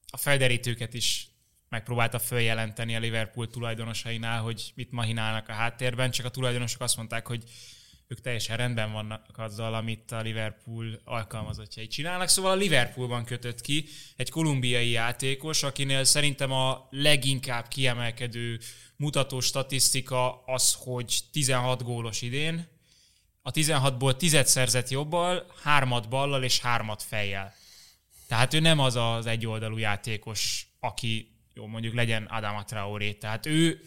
[0.07, 1.27] a felderítőket is
[1.69, 7.27] megpróbálta följelenteni a Liverpool tulajdonosainál, hogy mit mahinálnak a háttérben, csak a tulajdonosok azt mondták,
[7.27, 7.43] hogy
[8.07, 12.27] ők teljesen rendben vannak azzal, amit a Liverpool alkalmazottjai csinálnak.
[12.27, 13.85] Szóval a Liverpoolban kötött ki
[14.15, 18.59] egy kolumbiai játékos, akinél szerintem a leginkább kiemelkedő
[18.95, 22.67] mutató statisztika az, hogy 16 gólos idén,
[23.41, 27.53] a 16-ból 10 szerzett jobbal, hármat ballal és hármat fejjel.
[28.27, 33.13] Tehát ő nem az az egyoldalú játékos, aki jó, mondjuk legyen Adama Traoré.
[33.13, 33.81] Tehát ő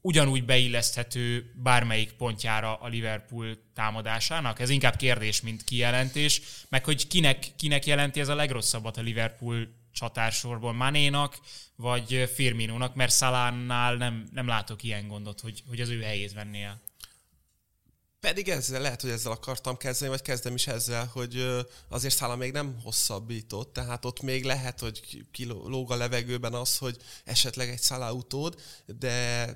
[0.00, 4.60] ugyanúgy beilleszthető bármelyik pontjára a Liverpool támadásának?
[4.60, 9.68] Ez inkább kérdés, mint kijelentés, meg hogy kinek, kinek jelenti ez a legrosszabbat a Liverpool
[9.92, 11.38] csatársorból, Manénak,
[11.76, 16.66] vagy Firminónak, mert Szalánnál nem, nem látok ilyen gondot, hogy, hogy az ő helyét venné.
[18.20, 21.46] Pedig ezzel lehet, hogy ezzel akartam kezdeni, vagy kezdem is ezzel, hogy
[21.88, 26.96] azért Szála még nem hosszabbított, tehát ott még lehet, hogy kilóg a levegőben az, hogy
[27.24, 29.46] esetleg egy Szála utód, de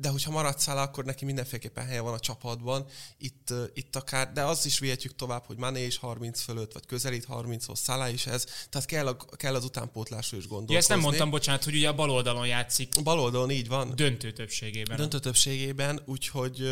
[0.00, 2.86] de hogyha maradsz el, akkor neki mindenféleképpen helye van a csapatban.
[3.18, 7.26] Itt, itt akár, de az is vihetjük tovább, hogy Mané is 30 fölött, vagy közelít
[7.28, 8.44] 30-hoz, Salah is ez.
[8.70, 10.72] Tehát kell, a, kell az utánpótlásról is gondolkozni.
[10.74, 12.96] Ja, ezt nem mondtam, bocsánat, hogy ugye a bal oldalon játszik.
[12.96, 13.92] A bal oldalon így van.
[13.94, 14.96] Döntő többségében.
[14.96, 16.70] Döntő többségében, úgyhogy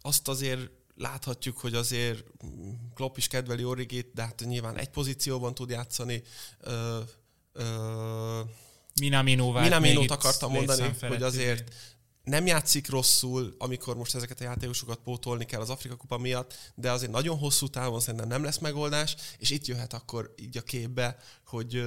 [0.00, 2.24] azt azért láthatjuk, hogy azért
[2.94, 6.22] Klopp is kedveli Origit, de hát nyilván egy pozícióban tud játszani.
[6.60, 6.98] Ö,
[7.52, 8.40] ö,
[9.00, 11.74] Minamino Minaminót akartam mondani, hogy azért
[12.28, 16.90] nem játszik rosszul, amikor most ezeket a játékosokat pótolni kell az Afrika Kupa miatt, de
[16.90, 21.16] azért nagyon hosszú távon szerintem nem lesz megoldás, és itt jöhet akkor így a képbe,
[21.46, 21.82] hogy,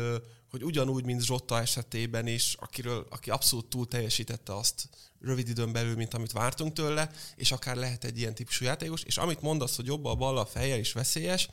[0.49, 4.89] hogy ugyanúgy, mint Zsotta esetében is, akiről, aki abszolút túl teljesítette azt
[5.21, 9.17] rövid időn belül, mint amit vártunk tőle, és akár lehet egy ilyen típusú játékos, és
[9.17, 11.49] amit mondasz, hogy jobb a bal a fejjel is veszélyes,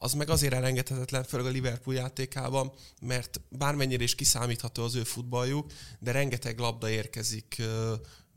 [0.00, 5.72] az meg azért elengedhetetlen, főleg a Liverpool játékában, mert bármennyire is kiszámítható az ő futballjuk,
[5.98, 7.62] de rengeteg labda érkezik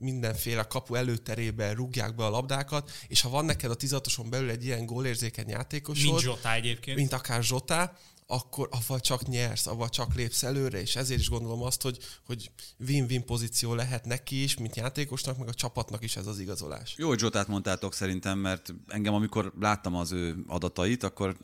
[0.02, 4.66] mindenféle kapu előterében rúgják be a labdákat, és ha van neked a tizatoson belül egy
[4.66, 7.98] ilyen gólérzékeny játékosod, mint Zsota egyébként, mint akár Zsota,
[8.32, 12.52] akkor avval csak nyersz, avval csak lépsz előre, és ezért is gondolom azt, hogy, hogy
[12.88, 16.94] win-win pozíció lehet neki is, mint játékosnak, meg a csapatnak is ez az igazolás.
[16.98, 21.38] Jó, hogy Zsotát mondtátok szerintem, mert engem amikor láttam az ő adatait, akkor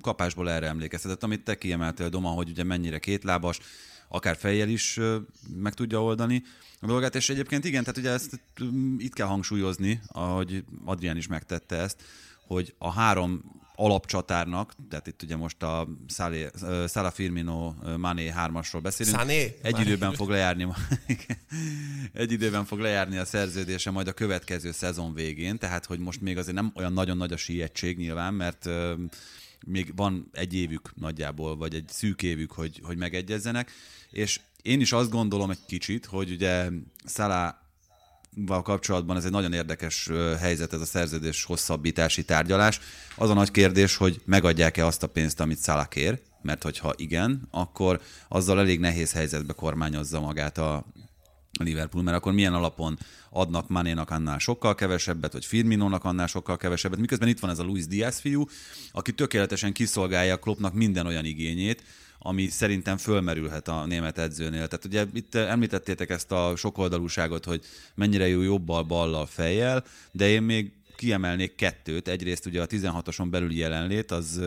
[0.00, 3.58] kapásból erre emlékeztetett, amit te kiemeltél, Doma, hogy ugye mennyire kétlábas,
[4.12, 5.00] akár fejjel is
[5.56, 6.42] meg tudja oldani
[6.80, 11.26] a dolgát, és egyébként igen, tehát ugye ezt mm, itt kell hangsúlyozni, ahogy Adrián is
[11.26, 12.02] megtette ezt,
[12.46, 15.88] hogy a három alapcsatárnak, tehát itt ugye most a
[16.88, 19.18] Sala Firmino Mané hármasról beszélünk.
[19.18, 19.58] Sané?
[19.62, 19.84] Egy Mané.
[19.84, 20.66] időben fog lejárni
[22.12, 26.38] egy időben fog lejárni a szerződése majd a következő szezon végén, tehát hogy most még
[26.38, 28.68] azért nem olyan nagyon nagy a sietség nyilván, mert
[29.66, 33.70] még van egy évük nagyjából, vagy egy szűk évük, hogy, hogy megegyezzenek,
[34.10, 36.68] és én is azt gondolom egy kicsit, hogy ugye
[37.06, 37.54] Salah
[38.36, 42.80] val kapcsolatban ez egy nagyon érdekes helyzet, ez a szerződés hosszabbítási tárgyalás.
[43.16, 47.48] Az a nagy kérdés, hogy megadják-e azt a pénzt, amit Salah kér, mert hogyha igen,
[47.50, 50.84] akkor azzal elég nehéz helyzetbe kormányozza magát a
[51.60, 52.98] Liverpool, mert akkor milyen alapon
[53.30, 57.64] adnak Manénak annál sokkal kevesebbet, vagy Firminónak annál sokkal kevesebbet, miközben itt van ez a
[57.64, 58.44] Luis Diaz fiú,
[58.92, 61.82] aki tökéletesen kiszolgálja Kloppnak minden olyan igényét,
[62.18, 64.68] ami szerintem fölmerülhet a német edzőnél.
[64.68, 70.42] Tehát ugye itt említettétek ezt a sokoldalúságot, hogy mennyire jó jobbal, ballal, fejjel, de én
[70.42, 72.08] még kiemelnék kettőt.
[72.08, 74.40] Egyrészt ugye a 16-oson belüli jelenlét, az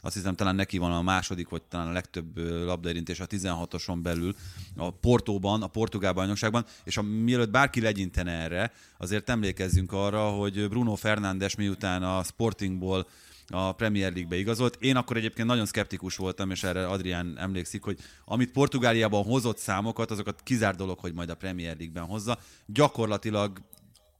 [0.00, 4.34] azt hiszem talán neki van a második, vagy talán a legtöbb labdaérintés a 16-oson belül
[4.76, 10.68] a Portóban, a portugál bajnokságban, és a, mielőtt bárki legyintene erre, azért emlékezzünk arra, hogy
[10.68, 13.06] Bruno Fernández miután a Sportingból
[13.50, 14.76] a Premier League-be igazolt.
[14.80, 20.10] Én akkor egyébként nagyon szkeptikus voltam, és erre Adrián emlékszik, hogy amit Portugáliában hozott számokat,
[20.10, 22.38] azokat kizár dolog, hogy majd a Premier League-ben hozza.
[22.66, 23.60] Gyakorlatilag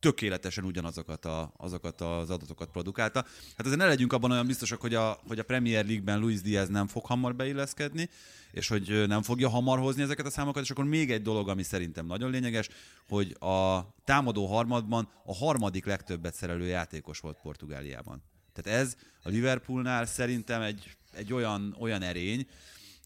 [0.00, 3.24] tökéletesen ugyanazokat a, azokat az adatokat produkálta.
[3.56, 6.68] Hát azért ne legyünk abban olyan biztosak, hogy a, hogy a Premier League-ben Luis Diaz
[6.68, 8.08] nem fog hamar beilleszkedni,
[8.52, 11.62] és hogy nem fogja hamar hozni ezeket a számokat, és akkor még egy dolog, ami
[11.62, 12.68] szerintem nagyon lényeges,
[13.08, 18.22] hogy a támadó harmadban a harmadik legtöbbet szerelő játékos volt Portugáliában.
[18.52, 22.46] Tehát ez a Liverpoolnál szerintem egy, egy olyan, olyan erény,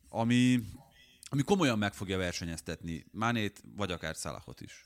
[0.09, 0.61] ami,
[1.25, 4.85] ami komolyan meg fogja versenyeztetni Mánét, vagy akár Salahot is.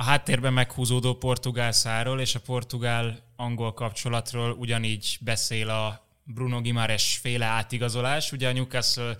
[0.00, 7.44] A háttérben meghúzódó portugál száról és a portugál-angol kapcsolatról ugyanígy beszél a Bruno Gimares féle
[7.44, 8.32] átigazolás.
[8.32, 9.16] Ugye a Newcastle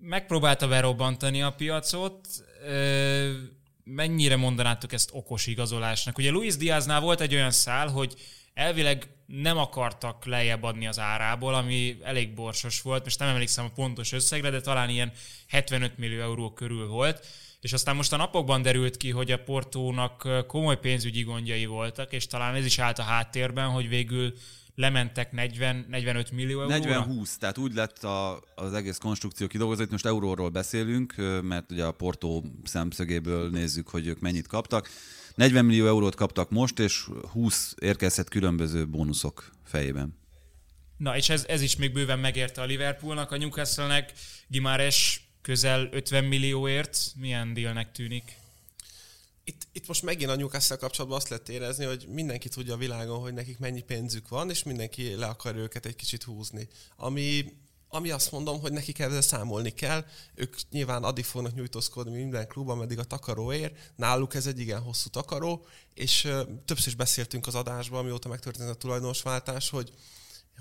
[0.00, 2.28] megpróbálta berobbantani a piacot,
[3.84, 6.18] mennyire mondanátok ezt okos igazolásnak?
[6.18, 8.14] Ugye Luis Diaznál volt egy olyan szál, hogy
[8.54, 13.72] elvileg nem akartak lejjebb adni az árából, ami elég borsos volt, most nem emlékszem a
[13.74, 15.12] pontos összegre, de talán ilyen
[15.48, 17.26] 75 millió euró körül volt,
[17.60, 22.26] és aztán most a napokban derült ki, hogy a Portónak komoly pénzügyi gondjai voltak, és
[22.26, 24.32] talán ez is állt a háttérben, hogy végül
[24.74, 27.06] lementek 40-45 millió euróra?
[27.08, 31.84] 40-20, tehát úgy lett a, az egész konstrukció kidolgozva, itt most euróról beszélünk, mert ugye
[31.84, 34.88] a Portó szemszögéből nézzük, hogy ők mennyit kaptak.
[35.34, 40.18] 40 millió eurót kaptak most, és 20 érkezhet különböző bónuszok fejében.
[40.96, 44.12] Na, és ez, ez is még bőven megérte a Liverpoolnak, a Newcastle-nek.
[44.48, 47.12] Gimares közel 50 millióért.
[47.16, 48.36] Milyen dílnek tűnik?
[49.44, 53.20] Itt, itt most megint a Newcastle kapcsolatban azt lehet érezni, hogy mindenki tudja a világon,
[53.20, 56.68] hogy nekik mennyi pénzük van, és mindenki le akar őket egy kicsit húzni.
[56.96, 57.56] Ami
[57.88, 60.04] ami azt mondom, hogy nekik ezzel számolni kell.
[60.34, 63.72] Ők nyilván addig fognak nyújtózkodni minden klub, ameddig a takaró ér.
[63.96, 66.20] Náluk ez egy igen hosszú takaró, és
[66.64, 69.92] többször is beszéltünk az adásban, mióta megtörtént a tulajdonosváltás, hogy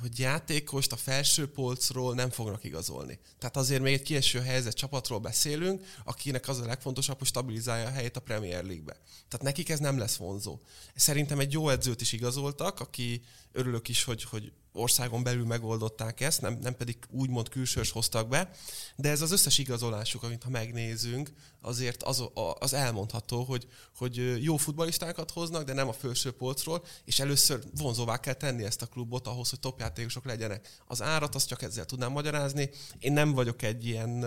[0.02, 3.20] hogy játékost a felső polcról nem fognak igazolni.
[3.40, 7.92] Tehát azért még egy kieső helyzet csapatról beszélünk, akinek az a legfontosabb, hogy stabilizálja a
[7.92, 8.94] helyét a Premier League-be.
[9.28, 10.60] Tehát nekik ez nem lesz vonzó.
[10.96, 16.42] Szerintem egy jó edzőt is igazoltak, aki örülök is, hogy, hogy országon belül megoldották ezt,
[16.42, 18.50] nem, nem pedig úgymond külsős hoztak be,
[18.96, 22.24] de ez az összes igazolásuk, amit ha megnézünk, azért az,
[22.60, 28.20] az elmondható, hogy, hogy jó futbalistákat hoznak, de nem a felső polcról, és először vonzóvá
[28.20, 30.82] kell tenni ezt a klubot ahhoz, hogy topjátékosok legyenek.
[30.86, 32.70] Az árat azt csak ezzel tudnám magyarázni.
[33.00, 34.24] Én nem vagyok egy ilyen,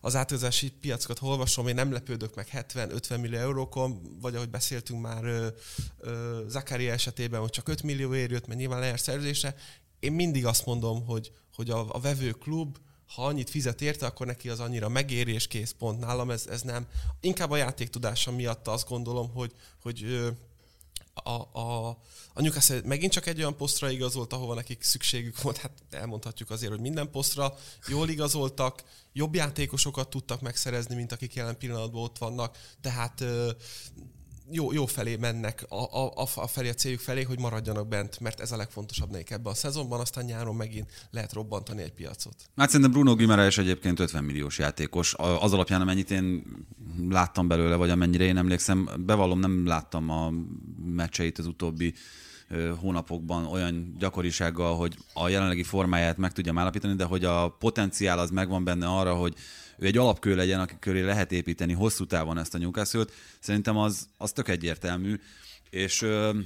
[0.00, 5.52] az átigazási piacokat olvasom, én nem lepődök meg 70-50 millió eurókon, vagy ahogy beszéltünk már
[6.46, 9.54] Zakari esetében, hogy csak 5 millió érjött, mert nyilván lejárt szerzése.
[10.00, 12.78] Én mindig azt mondom, hogy, hogy a, a vevő klub,
[13.14, 16.00] ha annyit fizet érte, akkor neki az annyira megéri, és kész pont.
[16.00, 16.86] Nálam ez, ez nem.
[17.20, 20.30] Inkább a játéktudása miatt azt gondolom, hogy, hogy
[21.14, 21.88] a, a,
[22.34, 26.72] a Newcastle megint csak egy olyan posztra igazolt, ahova nekik szükségük volt, hát elmondhatjuk azért,
[26.72, 27.54] hogy minden posztra
[27.88, 33.24] jól igazoltak, jobb játékosokat tudtak megszerezni, mint akik jelen pillanatban ott vannak, tehát
[34.52, 38.40] jó, jó felé mennek a, a, a, felé, a céljuk felé, hogy maradjanak bent, mert
[38.40, 42.34] ez a legfontosabb nekik ebben a szezonban, aztán nyáron megint lehet robbantani egy piacot.
[42.56, 45.14] Hát szerintem Bruno Guimaraes egyébként 50 milliós játékos.
[45.14, 46.42] Az alapján, amennyit én
[47.08, 50.32] láttam belőle, vagy amennyire én emlékszem, bevallom, nem láttam a
[50.84, 51.94] meccseit az utóbbi
[52.80, 58.30] hónapokban olyan gyakorisággal, hogy a jelenlegi formáját meg tudjam állapítani, de hogy a potenciál az
[58.30, 59.34] megvan benne arra, hogy
[59.80, 63.04] ő egy alapkő legyen, aki köré lehet építeni hosszú távon ezt a newcastle
[63.40, 65.20] szerintem az, az tök egyértelmű,
[65.70, 66.38] és ö,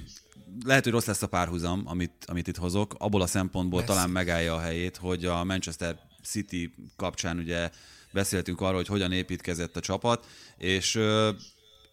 [0.65, 3.91] lehet, hogy rossz lesz a párhuzam, amit, amit itt hozok, abból a szempontból Messi.
[3.91, 7.69] talán megállja a helyét, hogy a Manchester City kapcsán ugye
[8.11, 10.25] beszéltünk arról, hogy hogyan építkezett a csapat,
[10.57, 11.31] és ö,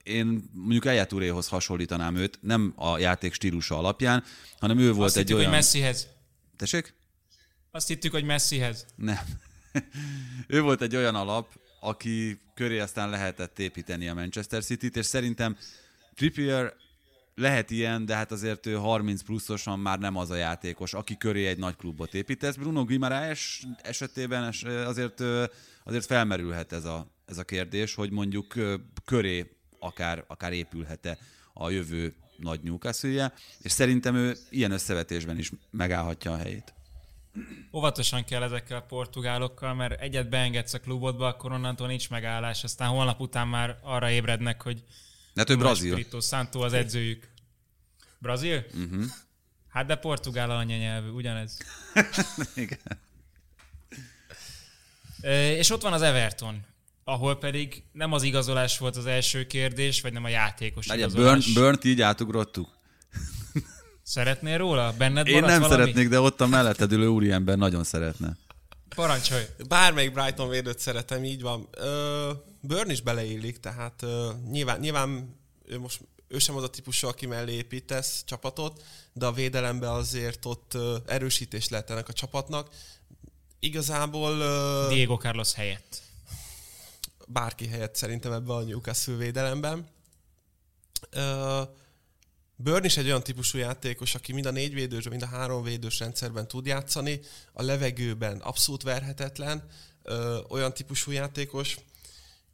[0.03, 4.25] én mondjuk Eljátúréhoz hasonlítanám őt, nem a játék stílusa alapján,
[4.59, 5.49] hanem ő volt Azt egy hittük, olyan...
[5.49, 6.07] hogy Messihez.
[6.57, 6.95] Tessék?
[7.71, 8.87] Azt hittük, hogy Messihez.
[8.97, 9.19] Nem.
[10.49, 15.57] ő volt egy olyan alap, aki köré aztán lehetett építeni a Manchester City-t, és szerintem
[16.15, 16.75] Trippier
[17.35, 21.47] lehet ilyen, de hát azért ő 30 pluszosan már nem az a játékos, aki köré
[21.47, 22.55] egy nagy klubot építesz.
[22.57, 24.53] Bruno Guimaraes esetében
[24.87, 25.21] azért,
[25.85, 28.55] azért felmerülhet ez a, ez a kérdés, hogy mondjuk
[29.05, 31.19] köré akár, akár épülhet-e
[31.53, 36.75] a jövő nagy newcastle és szerintem ő ilyen összevetésben is megállhatja a helyét.
[37.73, 42.89] Óvatosan kell ezekkel a portugálokkal, mert egyet beengedsz a klubodba, akkor onnantól nincs megállás, aztán
[42.89, 44.85] holnap után már arra ébrednek, hogy
[45.35, 45.91] Hát ő brazil.
[45.91, 47.29] Espirito Santo az edzőjük.
[48.19, 48.65] Brazil?
[48.75, 49.05] Uh-huh.
[49.69, 51.57] Hát de portugál anyanyelvű, ugyanez.
[52.55, 52.79] Igen.
[55.59, 56.61] És ott van az Everton,
[57.05, 61.45] ahol pedig nem az igazolás volt az első kérdés, vagy nem a játékos Legyen, igazolás.
[61.45, 62.81] Burn, Burnt így átugrottuk.
[64.03, 64.93] Szeretnél róla?
[64.99, 65.81] Benned Én nem valami?
[65.81, 68.37] szeretnék, de ott a melletted ülő úriember nagyon szeretne.
[68.95, 69.43] Parancsolj!
[69.69, 71.69] Bármelyik Brighton védőt szeretem, így van.
[72.61, 77.27] Burn is beleillik, tehát ö, nyilván, nyilván ő most ő sem az a típusú, aki
[77.27, 82.69] mellé építesz csapatot, de a védelemben azért ott ö, erősítés lehet ennek a csapatnak.
[83.61, 84.39] Igazából...
[84.39, 86.03] Ö, Diego Carlos helyett.
[87.27, 89.89] Bárki helyett szerintem ebben a Newcastle védelemben.
[91.11, 91.63] Ö,
[92.63, 95.99] Burn is egy olyan típusú játékos, aki mind a négy védős, mind a három védős
[95.99, 97.21] rendszerben tud játszani,
[97.53, 99.69] a levegőben abszolút verhetetlen,
[100.03, 101.77] ö, olyan típusú játékos.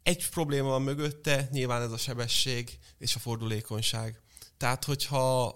[0.03, 4.19] Egy probléma van mögötte, nyilván ez a sebesség és a fordulékonyság.
[4.57, 5.55] Tehát, hogyha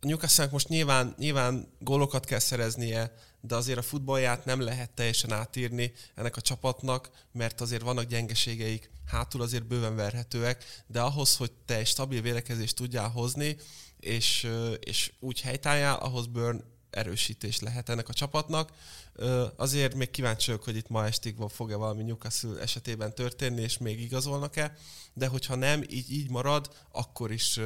[0.00, 5.92] Newcastle most nyilván, nyilván gólokat kell szereznie, de azért a futballját nem lehet teljesen átírni
[6.14, 11.76] ennek a csapatnak, mert azért vannak gyengeségeik, hátul azért bőven verhetőek, de ahhoz, hogy te
[11.76, 13.56] egy stabil védekezést tudjál hozni,
[14.04, 18.70] és, és úgy helytáljál, ahhoz Burn erősítés lehet ennek a csapatnak.
[19.56, 24.00] Azért még kíváncsi vagyok, hogy itt ma estig fog-e valami Newcastle esetében történni, és még
[24.00, 24.76] igazolnak-e,
[25.12, 27.60] de hogyha nem, így, így marad, akkor is,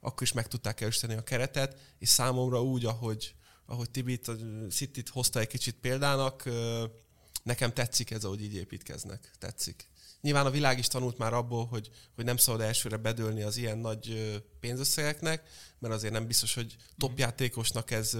[0.00, 3.34] akkor is meg tudták erősíteni a keretet, és számomra úgy, ahogy,
[3.66, 4.36] ahogy Tibit, a
[4.70, 6.48] City-t hozta egy kicsit példának,
[7.42, 9.30] nekem tetszik ez, ahogy így építkeznek.
[9.38, 9.90] Tetszik.
[10.22, 13.78] Nyilván a világ is tanult már abból, hogy, hogy nem szabad elsőre bedőlni az ilyen
[13.78, 18.16] nagy pénzösszegeknek, mert azért nem biztos, hogy topjátékosnak ez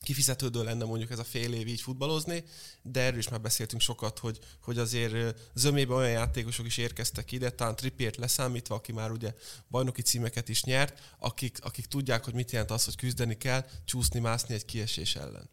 [0.00, 2.44] kifizetődő lenne mondjuk ez a fél év így futballozni,
[2.82, 7.50] de erről is már beszéltünk sokat, hogy, hogy azért zömében olyan játékosok is érkeztek ide,
[7.50, 9.34] talán Trippiert leszámítva, aki már ugye
[9.70, 14.20] bajnoki címeket is nyert, akik, akik tudják, hogy mit jelent az, hogy küzdeni kell, csúszni,
[14.20, 15.50] mászni egy kiesés ellen.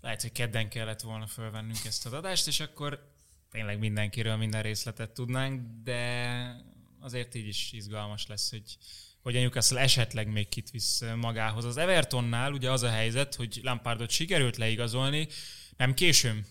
[0.00, 3.14] Lehet, hogy kedden kellett volna fölvennünk ezt az adást, és akkor
[3.50, 6.64] tényleg mindenkiről minden részletet tudnánk, de
[7.00, 8.78] azért így is izgalmas lesz, hogy
[9.26, 11.64] hogy a Newcastle esetleg még kit visz magához.
[11.64, 15.28] Az Evertonnál ugye az a helyzet, hogy Lampardot sikerült leigazolni,
[15.76, 16.46] nem későn.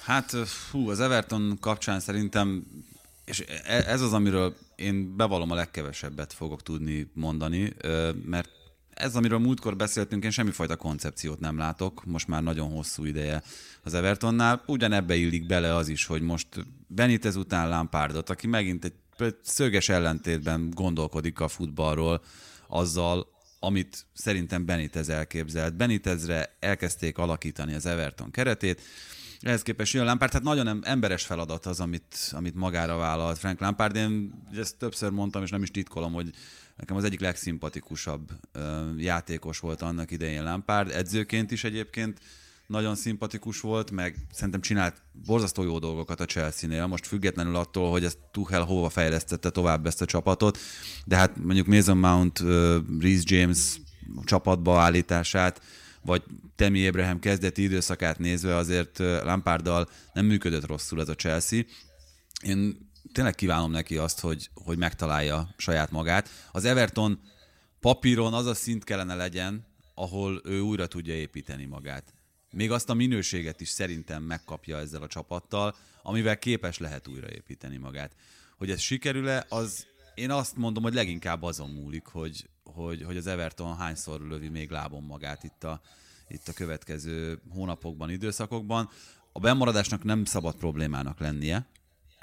[0.00, 0.36] Hát,
[0.70, 2.66] hú, az Everton kapcsán szerintem,
[3.24, 7.72] és e- ez az, amiről én bevallom a legkevesebbet fogok tudni mondani,
[8.24, 8.48] mert
[8.94, 13.42] ez, amiről múltkor beszéltünk, én semmifajta koncepciót nem látok, most már nagyon hosszú ideje
[13.82, 14.62] az Evertonnál.
[14.66, 16.48] Ugyanebbe illik bele az is, hogy most
[16.86, 18.94] Benitez után Lampardot, aki megint egy
[19.42, 22.22] szöges ellentétben gondolkodik a futballról,
[22.68, 25.76] azzal, amit szerintem Benitez elképzelt.
[25.76, 28.80] Benitezre elkezdték alakítani az Everton keretét,
[29.40, 33.96] ehhez képest jön Lampard, tehát nagyon emberes feladat az, amit, amit magára vállalt Frank Lampard.
[33.96, 36.30] Én ezt többször mondtam, és nem is titkolom, hogy
[36.76, 38.30] nekem az egyik legszimpatikusabb
[38.96, 42.20] játékos volt annak idején Lampard, edzőként is egyébként
[42.66, 48.04] nagyon szimpatikus volt, meg szerintem csinált borzasztó jó dolgokat a Chelsea-nél, most függetlenül attól, hogy
[48.04, 50.58] ezt Tuchel hova fejlesztette tovább ezt a csapatot,
[51.04, 52.38] de hát mondjuk Mason Mount,
[53.00, 53.80] Reece James
[54.24, 55.62] csapatba állítását,
[56.02, 56.22] vagy
[56.56, 61.62] Temi Abraham kezdeti időszakát nézve azért Lampárdal nem működött rosszul ez a Chelsea.
[62.42, 66.28] Én tényleg kívánom neki azt, hogy, hogy megtalálja saját magát.
[66.52, 67.20] Az Everton
[67.80, 72.14] papíron az a szint kellene legyen, ahol ő újra tudja építeni magát.
[72.50, 78.14] Még azt a minőséget is szerintem megkapja ezzel a csapattal, amivel képes lehet újraépíteni magát.
[78.56, 83.26] Hogy ez sikerül-e, az én azt mondom, hogy leginkább azon múlik, hogy, hogy, hogy az
[83.26, 85.80] Everton hányszor lövi még lábon magát itt a,
[86.28, 88.90] itt a következő hónapokban, időszakokban.
[89.32, 91.66] A bemaradásnak nem szabad problémának lennie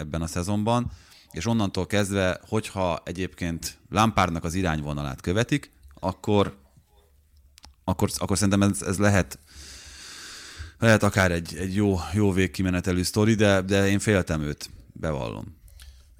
[0.01, 0.91] ebben a szezonban,
[1.31, 6.57] és onnantól kezdve, hogyha egyébként Lampárnak az irányvonalát követik, akkor,
[7.83, 9.39] akkor, akkor szerintem ez, ez lehet
[10.81, 15.59] lehet akár egy, egy jó, jó végkimenetelű sztori, de, de én féltem őt, bevallom.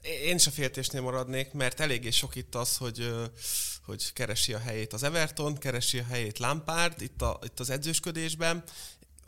[0.02, 3.14] Én is a féltésnél maradnék, mert eléggé sok itt az, hogy,
[3.86, 8.64] hogy keresi a helyét az Everton, keresi a helyét Lampard itt, a, itt az edzősködésben.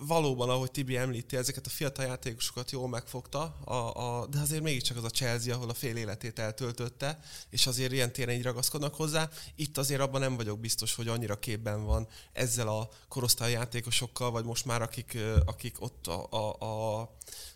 [0.07, 4.97] Valóban, ahogy Tibi említi, ezeket a fiatal játékosokat jól megfogta, a, a, de azért mégiscsak
[4.97, 9.29] az a Chelsea, ahol a fél életét eltöltötte, és azért ilyen téren így ragaszkodnak hozzá.
[9.55, 14.45] Itt azért abban nem vagyok biztos, hogy annyira képben van ezzel a korosztály játékosokkal, vagy
[14.45, 16.65] most már akik, akik ott a, a,
[16.99, 17.09] a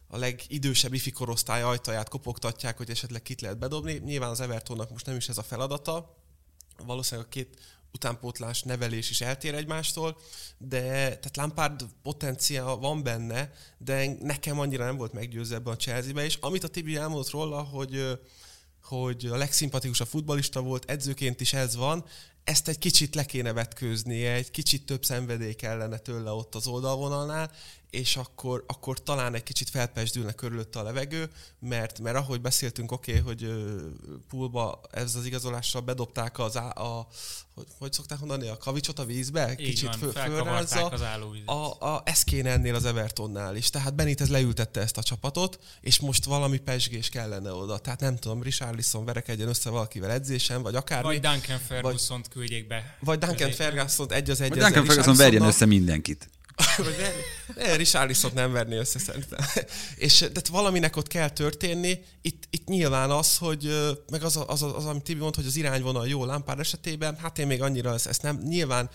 [0.10, 3.94] a legidősebb ifi korosztály ajtaját kopogtatják, hogy esetleg kit lehet bedobni.
[3.94, 6.18] Nyilván az Evertonnak most nem is ez a feladata.
[6.86, 7.60] Valószínűleg a két
[7.98, 10.18] utánpótlás, nevelés is eltér egymástól,
[10.58, 16.26] de tehát Lampard potenciál van benne, de nekem annyira nem volt meggyőző ebben a Chelsea-ben,
[16.26, 18.20] és amit a Tibi elmondott róla, hogy
[18.84, 22.06] hogy a legszimpatikusabb futbalista volt, edzőként is ez van,
[22.44, 27.52] ezt egy kicsit le kéne vetkőznie, egy kicsit több szenvedély kellene tőle ott az oldalvonalnál,
[27.90, 31.30] és akkor, akkor talán egy kicsit felpesdülne körülötte a levegő,
[31.60, 33.54] mert, mert ahogy beszéltünk, oké, okay, hogy
[34.30, 37.08] poolba ez az igazolással bedobták az á, a,
[37.56, 40.86] hogy, hogy szokták mondani, a kavicsot a vízbe, Így kicsit van, föl, fölrázza.
[40.86, 41.02] Az
[41.46, 43.70] a, a, ez kéne ennél az Evertonnál is.
[43.70, 47.78] Tehát Benitez leültette ezt a csapatot, és most valami pesgés kellene oda.
[47.78, 51.04] Tehát nem tudom, Richarlison verekedjen össze valakivel edzésen, vagy akár.
[51.04, 52.98] Vagy Duncan ferguson küldjék be.
[53.00, 54.50] Vagy Duncan ferguson egy az egy.
[54.50, 56.30] Vagy Duncan Ferguson verjen össze mindenkit.
[57.56, 59.40] Vagy Richarlison nem verni össze szerintem.
[59.96, 62.00] És de valaminek ott kell történni.
[62.22, 65.56] Itt, itt nyilván az, hogy meg az, az, az, az, amit Tibi mond, hogy az
[65.56, 68.90] irányvonal jó lámpár esetében, hát én még annyira ezt, ezt nem, nyilván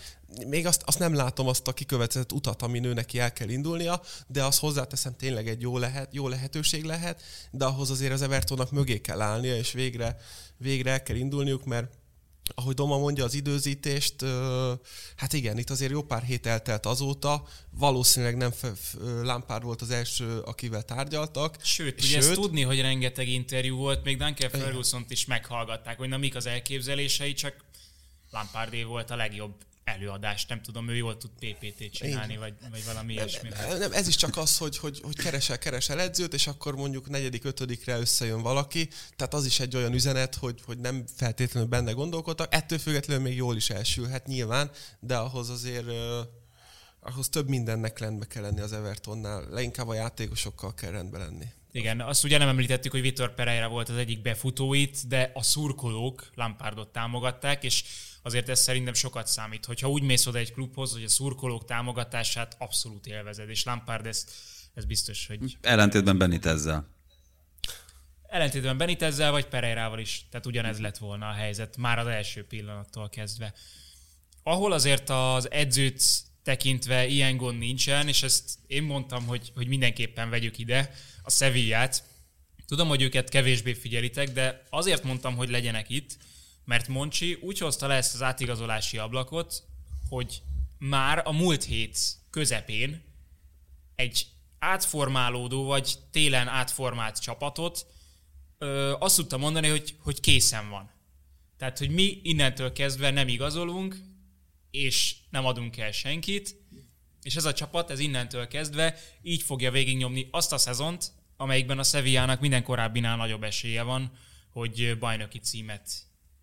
[0.47, 4.01] még azt, azt nem látom azt a kikövetett utat, ami nő neki el kell indulnia,
[4.27, 7.21] de azt hozzáteszem tényleg egy jó, lehet, jó lehetőség lehet,
[7.51, 10.17] de ahhoz azért az Evertonnak mögé kell állnia, és végre,
[10.57, 11.91] végre el kell indulniuk, mert
[12.55, 14.15] ahogy Doma mondja az időzítést,
[15.15, 18.53] hát igen, itt azért jó pár hét eltelt azóta, valószínűleg nem
[19.21, 21.57] Lampard volt az első, akivel tárgyaltak.
[21.61, 26.09] Sőt, ugye sőt, ezt tudni, hogy rengeteg interjú volt, még Duncan ferguson is meghallgatták, hogy
[26.09, 27.55] na mik az elképzelései, csak
[28.31, 29.53] Lampardé volt a legjobb
[29.83, 33.49] előadást, nem tudom, ő jól tud PPT-t csinálni, vagy, vagy valami ilyesmi.
[33.49, 37.09] Nem, nem, ez is csak az, hogy, hogy, hogy keresel, keresel edzőt, és akkor mondjuk
[37.09, 41.91] negyedik, ötödikre összejön valaki, tehát az is egy olyan üzenet, hogy, hogy nem feltétlenül benne
[41.91, 45.85] gondolkodtak, ettől függetlenül még jól is elsülhet nyilván, de ahhoz azért
[46.99, 51.45] ahhoz több mindennek rendbe kell lenni az Evertonnál, leginkább a játékosokkal kell rendbe lenni.
[51.71, 56.31] Igen, azt ugye nem említettük, hogy Vitor Pereira volt az egyik befutóit, de a szurkolók
[56.35, 57.83] Lampardot támogatták, és
[58.23, 59.65] azért ez szerintem sokat számít.
[59.65, 64.31] Hogyha úgy mész oda egy klubhoz, hogy a szurkolók támogatását abszolút élvezed, és Lampard ezt,
[64.73, 65.57] ez biztos, hogy...
[65.61, 66.87] Ellentétben Benitezzel.
[68.27, 70.25] Ellentétben Benitezzel, vagy Pereirával is.
[70.29, 73.53] Tehát ugyanez lett volna a helyzet, már az első pillanattól kezdve.
[74.43, 76.03] Ahol azért az edzőt
[76.43, 80.93] tekintve ilyen gond nincsen, és ezt én mondtam, hogy, hogy mindenképpen vegyük ide,
[81.23, 82.03] a Sevillát.
[82.65, 86.17] Tudom, hogy őket kevésbé figyelitek, de azért mondtam, hogy legyenek itt,
[86.65, 89.63] Mert Moncsi úgy hozta le ezt az átigazolási ablakot,
[90.09, 90.41] hogy
[90.77, 91.97] már a múlt hét
[92.29, 93.03] közepén
[93.95, 94.27] egy
[94.59, 97.85] átformálódó, vagy télen átformált csapatot
[98.57, 100.91] ö, azt tudta mondani, hogy, hogy készen van.
[101.57, 103.97] Tehát, hogy mi innentől kezdve nem igazolunk,
[104.71, 106.55] és nem adunk el senkit,
[107.21, 111.83] és ez a csapat, ez innentől kezdve így fogja végignyomni azt a szezont, amelyikben a
[111.83, 114.11] Sevillának minden korábbinál nagyobb esélye van,
[114.49, 115.89] hogy bajnoki címet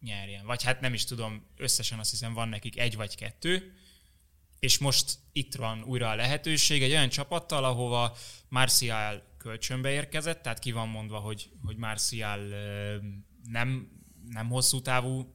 [0.01, 0.47] nyerjen.
[0.47, 3.75] Vagy hát nem is tudom, összesen azt hiszem van nekik egy vagy kettő,
[4.59, 8.17] és most itt van újra a lehetőség egy olyan csapattal, ahova
[8.49, 12.39] Marcial kölcsönbe érkezett, tehát ki van mondva, hogy, hogy Marcial
[13.45, 13.89] nem,
[14.29, 15.35] nem hosszú távú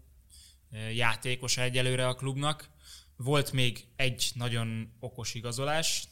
[0.93, 2.69] játékos egyelőre a klubnak.
[3.15, 6.03] Volt még egy nagyon okos igazolás,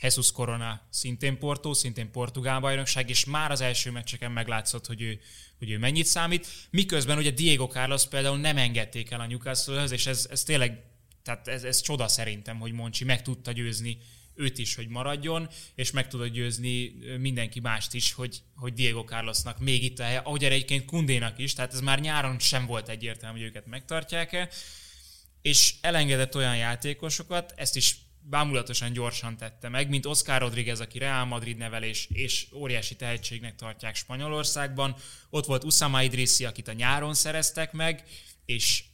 [0.00, 5.20] Jesus Corona szintén Porto, szintén portugál bajnokság, és már az első meccseken meglátszott, hogy ő,
[5.58, 6.46] hogy ő mennyit számít.
[6.70, 10.82] Miközben ugye Diego Carlos például nem engedték el a Newcastle-höz, és ez, ez tényleg,
[11.22, 13.98] tehát ez, ez csoda szerintem, hogy Moncsi meg tudta győzni
[14.34, 19.58] őt is, hogy maradjon, és meg tudod győzni mindenki mást is, hogy, hogy Diego Carlosnak
[19.58, 23.38] még itt a helye, ahogy egyébként Kundénak is, tehát ez már nyáron sem volt egyértelmű,
[23.38, 24.48] hogy őket megtartják-e,
[25.42, 27.96] és elengedett olyan játékosokat, ezt is
[28.28, 33.94] bámulatosan gyorsan tette meg, mint Oscar Rodriguez, aki Real Madrid nevelés és óriási tehetségnek tartják
[33.94, 34.96] Spanyolországban.
[35.30, 38.04] Ott volt Usama Idrissi, akit a nyáron szereztek meg,
[38.44, 38.84] és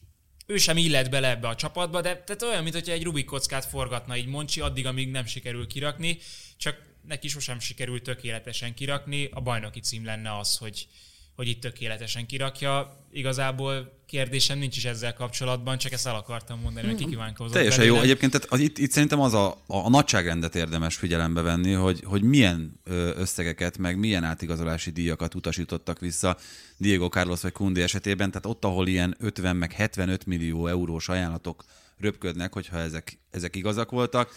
[0.47, 4.17] ő sem illett bele ebbe a csapatba, de tehát olyan, mint egy Rubik kockát forgatna
[4.17, 6.19] így Moncsi, addig, amíg nem sikerül kirakni,
[6.57, 10.87] csak neki sosem sikerült tökéletesen kirakni, a bajnoki cím lenne az, hogy,
[11.35, 12.97] hogy itt tökéletesen kirakja.
[13.13, 17.53] Igazából kérdésem nincs is ezzel kapcsolatban, csak ezt el akartam mondani, hogy kikívánkozott.
[17.53, 17.99] Teljesen belőlem.
[17.99, 18.05] jó.
[18.05, 22.03] Egyébként tehát az, itt, itt szerintem az a, a, a nagyságrendet érdemes figyelembe venni, hogy,
[22.05, 22.81] hogy milyen
[23.17, 26.37] összegeket, meg milyen átigazolási díjakat utasítottak vissza
[26.77, 28.29] Diego Carlos vagy Kundi esetében.
[28.29, 31.65] Tehát ott, ahol ilyen 50 meg 75 millió eurós ajánlatok
[31.99, 34.31] röpködnek, hogyha ezek, ezek igazak voltak,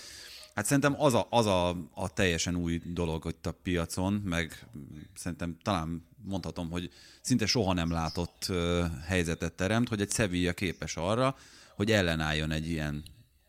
[0.57, 4.67] Hát szerintem az a, az a, a teljesen új dolog itt a piacon, meg
[5.13, 10.95] szerintem talán mondhatom, hogy szinte soha nem látott uh, helyzetet teremt, hogy egy Sevilla képes
[10.95, 11.37] arra,
[11.75, 13.03] hogy ellenálljon egy ilyen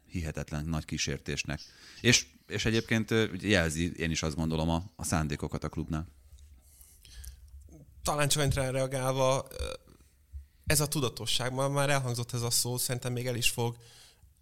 [0.06, 1.60] hihetetlen nagy kísértésnek.
[2.00, 6.06] És, és egyébként jelzi, én is azt gondolom, a, a szándékokat a klubnál.
[8.02, 9.48] Talán csak rá reagálva,
[10.66, 13.76] ez a tudatosság, már elhangzott ez a szó, szerintem még el is fog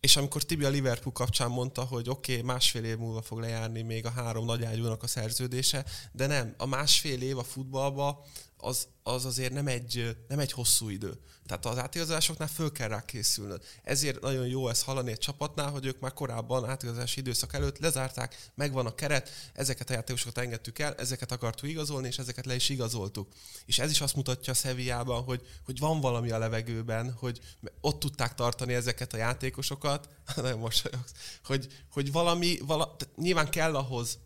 [0.07, 3.82] és amikor Tibi a Liverpool kapcsán mondta, hogy oké, okay, másfél év múlva fog lejárni
[3.82, 8.24] még a három nagyágyúnak a szerződése, de nem, a másfél év a futballba
[8.66, 11.18] az, az azért nem egy, nem egy hosszú idő.
[11.46, 13.62] Tehát az átigazolásoknál föl kell rá készülnöd.
[13.82, 18.50] Ezért nagyon jó ez hallani egy csapatnál, hogy ők már korábban átigazolási időszak előtt lezárták,
[18.54, 22.68] megvan a keret, ezeket a játékosokat engedtük el, ezeket akartuk igazolni, és ezeket le is
[22.68, 23.28] igazoltuk.
[23.66, 27.40] És ez is azt mutatja a Sevillában, hogy, hogy van valami a levegőben, hogy
[27.80, 31.12] ott tudták tartani ezeket a játékosokat, nagyon mosolyogsz,
[31.44, 34.18] hogy, hogy valami, vala, nyilván kell ahhoz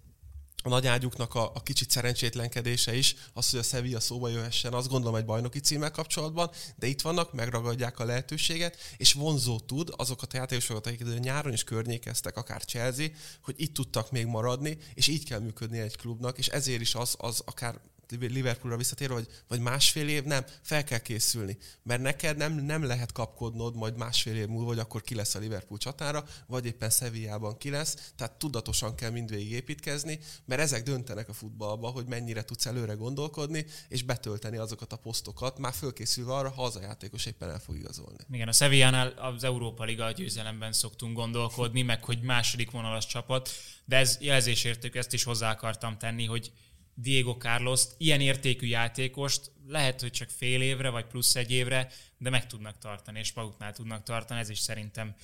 [0.63, 4.89] a nagy ágyuknak a, a kicsit szerencsétlenkedése is, az, hogy a Sevilla szóba jöhessen, azt
[4.89, 10.33] gondolom egy bajnoki címmel kapcsolatban, de itt vannak, megragadják a lehetőséget, és vonzó tud azokat
[10.33, 13.07] a játékosokat, akiket nyáron is környékeztek, akár Chelsea,
[13.43, 17.15] hogy itt tudtak még maradni, és így kell működni egy klubnak, és ezért is az,
[17.19, 17.81] az akár
[18.11, 21.59] Liverpoolra visszatérve, vagy, vagy másfél év, nem, fel kell készülni.
[21.83, 25.39] Mert neked nem, nem lehet kapkodnod majd másfél év múlva, hogy akkor ki lesz a
[25.39, 31.29] Liverpool csatára, vagy éppen Sevillában ki lesz, tehát tudatosan kell mindvégig építkezni, mert ezek döntenek
[31.29, 36.51] a futballba, hogy mennyire tudsz előre gondolkodni, és betölteni azokat a posztokat, már fölkészülve arra,
[36.51, 38.19] ha az a játékos éppen el fog igazolni.
[38.31, 43.51] Igen, a Sevillánál az Európa Liga győzelemben szoktunk gondolkodni, meg hogy második vonalas csapat,
[43.85, 46.53] de ez jelzésértük, ezt is hozzá akartam tenni, hogy
[47.01, 51.89] Diego Carlos ilyen értékű játékost lehet, hogy csak fél évre, vagy plusz egy évre,
[52.19, 55.15] de meg tudnak tartani, és maguknál tudnak tartani, ez is szerintem,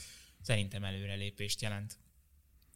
[0.43, 1.99] szerintem előrelépést jelent.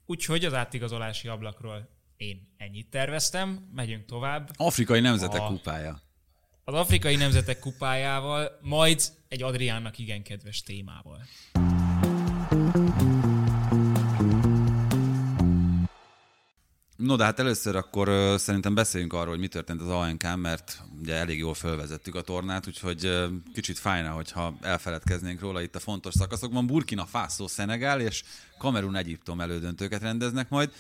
[0.07, 4.51] Úgyhogy az átigazolási ablakról én ennyit terveztem, megyünk tovább.
[4.57, 6.03] Afrikai Nemzetek a, kupája.
[6.65, 11.27] Az Afrikai Nemzetek kupájával, majd egy Adriánnak igen kedves témával.
[17.01, 20.83] No, de hát először akkor uh, szerintem beszéljünk arról, hogy mi történt az ANK, mert
[21.01, 26.15] ugye elég jól felvezettük a tornát, úgyhogy kicsit fájna, hogyha elfeledkeznénk róla itt a fontos
[26.15, 26.67] szakaszokban.
[26.67, 28.23] Burkina Faso, Szenegál és
[28.59, 30.73] Kamerun Egyiptom elődöntőket rendeznek majd.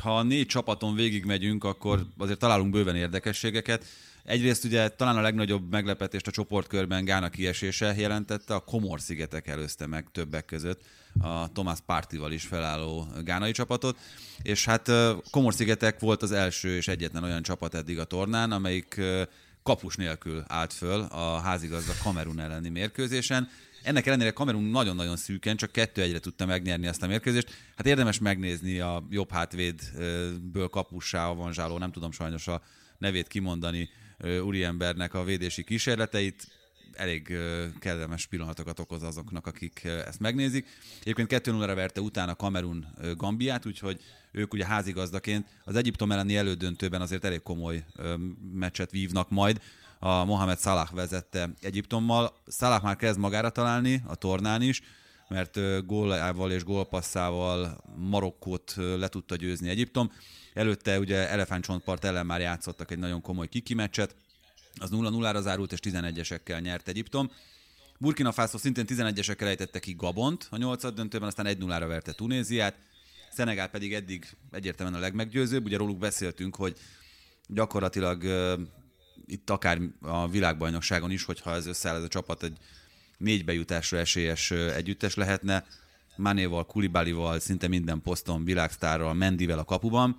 [0.00, 3.84] Ha a négy csapaton végigmegyünk, akkor azért találunk bőven érdekességeket.
[4.24, 10.08] Egyrészt ugye talán a legnagyobb meglepetést a csoportkörben Gána kiesése jelentette, a Komor-szigetek előzte meg
[10.12, 10.80] többek között
[11.18, 13.98] a Thomas Partival is felálló gánai csapatot,
[14.42, 14.90] és hát
[15.30, 19.00] Komor-szigetek volt az első és egyetlen olyan csapat eddig a tornán, amelyik
[19.62, 23.48] kapus nélkül állt föl a házigazda Kamerun elleni mérkőzésen.
[23.82, 27.48] Ennek ellenére Kamerun nagyon-nagyon szűken, csak kettő egyre tudta megnyerni ezt a mérkőzést.
[27.76, 32.62] Hát érdemes megnézni a jobb hátvédből kapussá avanzsáló, nem tudom sajnos a
[32.98, 33.90] nevét kimondani,
[34.42, 36.46] úriembernek a védési kísérleteit
[37.00, 37.36] elég
[37.78, 40.66] kellemes pillanatokat okoz azoknak, akik ezt megnézik.
[41.00, 42.86] Egyébként 2-0-ra verte utána Kamerun
[43.16, 44.00] Gambiát, úgyhogy
[44.32, 47.84] ők ugye házigazdaként az Egyiptom elleni elődöntőben azért elég komoly
[48.52, 49.60] meccset vívnak majd.
[49.98, 52.32] A Mohamed Salah vezette Egyiptommal.
[52.46, 54.82] Salah már kezd magára találni a tornán is,
[55.28, 60.12] mert gólával és gólpasszával Marokkót le tudta győzni Egyiptom.
[60.54, 64.16] Előtte ugye Elefántcsontpart ellen már játszottak egy nagyon komoly kiki meccset,
[64.78, 67.30] az 0-0-ra zárult, és 11-esekkel nyert Egyiptom.
[67.98, 72.76] Burkina Faso szintén 11-esekkel ejtette ki Gabont a 8 döntőben, aztán 1-0-ra verte Tunéziát.
[73.30, 75.64] Szenegál pedig eddig egyértelműen a legmeggyőzőbb.
[75.64, 76.76] Ugye róluk beszéltünk, hogy
[77.46, 78.60] gyakorlatilag uh,
[79.26, 82.56] itt akár a világbajnokságon is, hogyha ez összeáll ez a csapat, egy
[83.18, 85.66] négy bejutásra esélyes uh, együttes lehetne.
[86.16, 90.16] Manéval, Kulibalival, szinte minden poszton, világsztárral, Mendivel a kapuban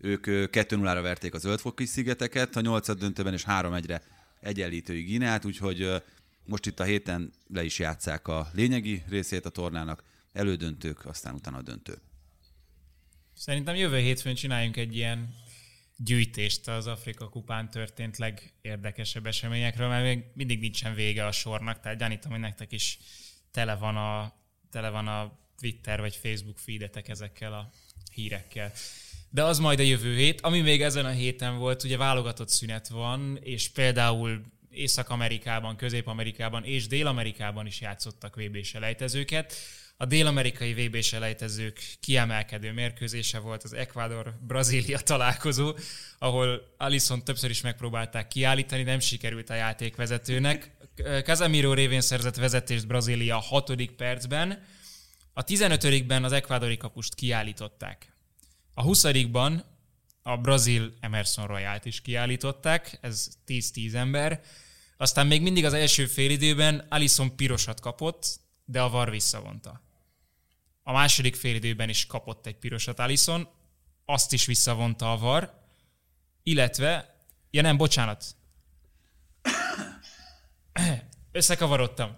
[0.00, 4.02] ők 2-0-ra verték a Zöldfoki szigeteket a 8 döntőben, és 3-1-re
[4.40, 6.02] egyenlítői Gineát, úgyhogy
[6.44, 11.56] most itt a héten le is játszák a lényegi részét a tornának, elődöntők, aztán utána
[11.56, 11.98] a döntő.
[13.34, 15.34] Szerintem jövő hétfőn csináljunk egy ilyen
[15.96, 21.98] gyűjtést az Afrika kupán történt legérdekesebb eseményekről, mert még mindig nincsen vége a sornak, tehát
[21.98, 22.98] gyanítom, hogy nektek is
[23.50, 24.34] tele van a,
[24.70, 27.70] tele van a Twitter vagy Facebook feedetek ezekkel a
[28.12, 28.72] hírekkel
[29.36, 30.40] de az majd a jövő hét.
[30.40, 36.86] Ami még ezen a héten volt, ugye válogatott szünet van, és például Észak-Amerikában, Közép-Amerikában és
[36.86, 39.54] Dél-Amerikában is játszottak VB selejtezőket.
[39.96, 45.76] A dél-amerikai VB selejtezők kiemelkedő mérkőzése volt az Ecuador-Brazília találkozó,
[46.18, 50.70] ahol Alison többször is megpróbálták kiállítani, nem sikerült a játékvezetőnek.
[51.24, 54.64] Casemiro révén szerzett vezetést Brazília a hatodik percben,
[55.32, 58.15] a 15-ben az ekvádori kapust kiállították.
[58.78, 59.04] A 20
[60.22, 64.42] a brazil Emerson Royalt is kiállították, ez 10-10 ember.
[64.96, 69.82] Aztán még mindig az első félidőben Alison pirosat kapott, de a VAR visszavonta.
[70.82, 73.48] A második félidőben is kapott egy pirosat Alison,
[74.04, 75.62] azt is visszavonta a VAR,
[76.42, 78.36] illetve, ja nem, bocsánat,
[81.32, 82.16] összekavarodtam.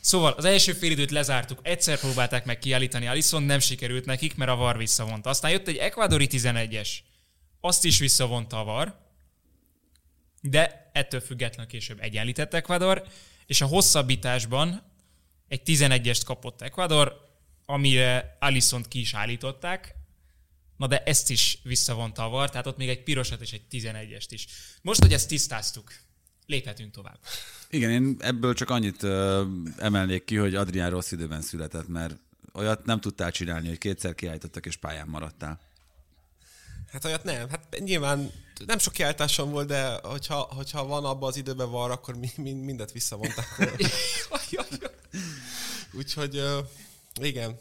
[0.00, 4.56] Szóval az első félidőt lezártuk, egyszer próbálták meg kiállítani Alisson, nem sikerült nekik, mert a
[4.56, 5.30] VAR visszavonta.
[5.30, 6.88] Aztán jött egy ekvadori 11-es,
[7.60, 8.98] azt is visszavonta a VAR,
[10.40, 13.06] de ettől függetlenül később egyenlített Ecuador,
[13.46, 14.82] és a hosszabbításban
[15.48, 17.26] egy 11-est kapott Ecuador,
[17.66, 19.94] amire Alisson ki is állították,
[20.76, 24.26] na de ezt is visszavonta a VAR, tehát ott még egy pirosat és egy 11-est
[24.28, 24.46] is.
[24.82, 25.92] Most, hogy ezt tisztáztuk,
[26.46, 27.18] léphetünk tovább.
[27.70, 29.40] Igen, én ebből csak annyit uh,
[29.76, 32.16] emelnék ki, hogy Adrián rossz időben született, mert
[32.52, 35.60] olyat nem tudtál csinálni, hogy kétszer kiállítottak és pályán maradtál.
[36.92, 37.48] Hát olyat nem.
[37.48, 38.30] Hát nyilván
[38.66, 42.52] nem sok kiáltásom volt, de hogyha, hogyha van abban az időben van, akkor mi, mi,
[42.52, 43.46] mindet visszavonták.
[45.98, 46.42] Úgyhogy
[47.20, 47.58] igen.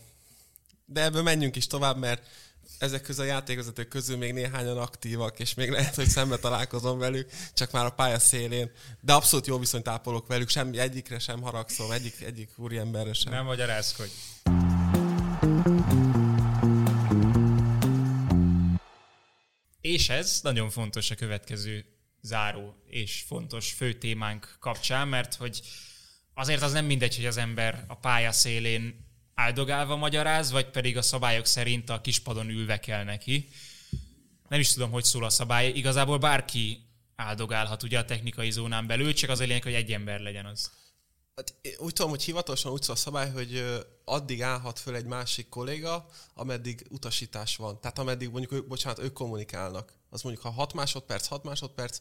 [0.86, 2.28] De ebből menjünk is tovább, mert
[2.80, 7.30] ezek közül a játékvezetők közül még néhányan aktívak, és még lehet, hogy szembe találkozom velük,
[7.53, 8.72] csak már a pálya szélén.
[9.01, 13.34] De abszolút jó viszonyt ápolok velük, semmi egyikre sem haragszom, egyik, egyik úriemberre sem.
[13.34, 14.11] Nem magyarázkodj.
[19.82, 21.86] És ez nagyon fontos a következő
[22.22, 25.61] záró és fontos fő témánk kapcsán, mert hogy
[26.34, 29.07] azért az nem mindegy, hogy az ember a pálya szélén
[29.38, 33.50] áldogálva magyaráz, vagy pedig a szabályok szerint a kispadon ülve kell neki.
[34.48, 35.70] Nem is tudom, hogy szól a szabály.
[35.70, 36.86] Igazából bárki
[37.16, 40.72] áldogálhat ugye a technikai zónán belül, csak az a lényeg, hogy egy ember legyen az.
[41.36, 45.50] Hát, úgy tudom, hogy hivatalosan úgy szól a szabály, hogy addig állhat föl egy másik
[45.50, 47.82] kolléga, ameddig utasítás van.
[47.82, 49.94] Tehát ameddig mondjuk, bocsánat, ők kommunikálnak.
[50.10, 51.98] Az mondjuk, ha 6 másodperc, 6 másodperc,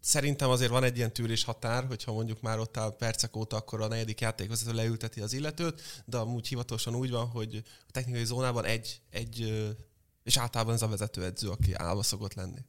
[0.00, 3.80] szerintem azért van egy ilyen tűrés határ, hogyha mondjuk már ott áll percek óta, akkor
[3.80, 8.64] a negyedik játékvezető leülteti az illetőt, de amúgy hivatalosan úgy van, hogy a technikai zónában
[8.64, 9.66] egy, egy
[10.24, 12.60] és általában ez a vezetőedző, aki állva szokott lenni.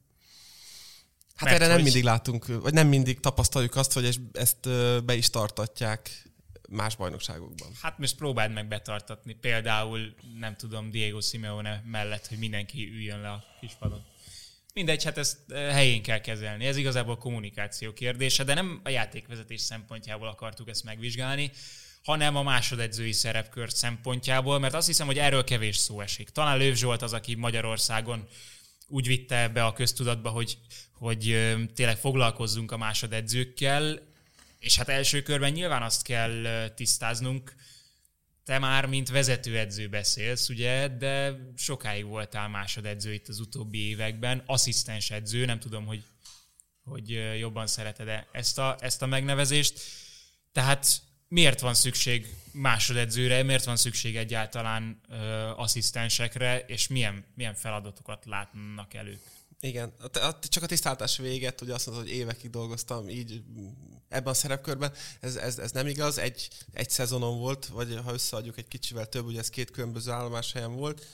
[1.34, 1.74] Hát Mert erre hogy...
[1.74, 4.68] nem mindig látunk, vagy nem mindig tapasztaljuk azt, hogy ezt
[5.04, 6.30] be is tartatják
[6.68, 7.68] más bajnokságokban.
[7.80, 9.32] Hát most próbáld meg betartatni.
[9.32, 14.04] Például, nem tudom, Diego Simeone mellett, hogy mindenki üljön le a kispadon.
[14.80, 16.66] Mindegy, hát ezt eh, helyén kell kezelni.
[16.66, 21.50] Ez igazából kommunikáció kérdése, de nem a játékvezetés szempontjából akartuk ezt megvizsgálni,
[22.04, 26.28] hanem a másodedzői szerepkör szempontjából, mert azt hiszem, hogy erről kevés szó esik.
[26.28, 28.28] Talán Lőv Zsolt az, aki Magyarországon
[28.86, 30.58] úgy vitte be a köztudatba, hogy,
[30.92, 31.22] hogy
[31.74, 33.98] tényleg foglalkozzunk a másodedzőkkel,
[34.58, 37.54] és hát első körben nyilván azt kell tisztáznunk,
[38.50, 45.10] te már mint vezetőedző beszélsz, ugye, de sokáig voltál másodedző itt az utóbbi években, asszisztens
[45.10, 46.04] edző, nem tudom, hogy,
[46.84, 49.80] hogy jobban szereted-e ezt a, ezt a megnevezést.
[50.52, 55.16] Tehát miért van szükség másodedzőre, miért van szükség egyáltalán ö,
[55.56, 59.20] asszisztensekre, és milyen, milyen feladatokat látnak elő?
[59.60, 59.92] Igen,
[60.48, 63.42] csak a tisztáltás véget, ugye azt mondod, hogy évekig dolgoztam így
[64.10, 64.92] ebben a szerepkörben.
[65.20, 69.26] Ez, ez, ez nem igaz, egy, egy szezonon volt, vagy ha összeadjuk egy kicsivel több,
[69.26, 71.06] ugye ez két különböző állomás helyen volt.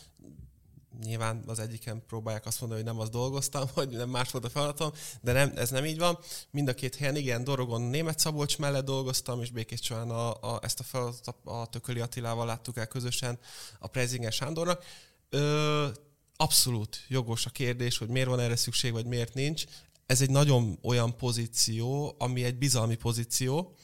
[1.05, 4.49] Nyilván az egyiken próbálják azt mondani, hogy nem az dolgoztam, hogy nem más volt a
[4.51, 6.19] feladatom, de nem, ez nem így van.
[6.51, 10.59] Mind a két helyen, igen, Dorogon német Szabolcs mellett dolgoztam, és Békés Csán a, a,
[10.63, 13.39] ezt a feladatot a Tököli Attilával láttuk el közösen
[13.79, 14.85] a Prezinger Sándornak.
[15.31, 15.89] Ö,
[16.37, 19.65] abszolút jogos a kérdés, hogy miért van erre szükség, vagy miért nincs.
[20.07, 23.77] Ez egy nagyon olyan pozíció, ami egy bizalmi pozíció.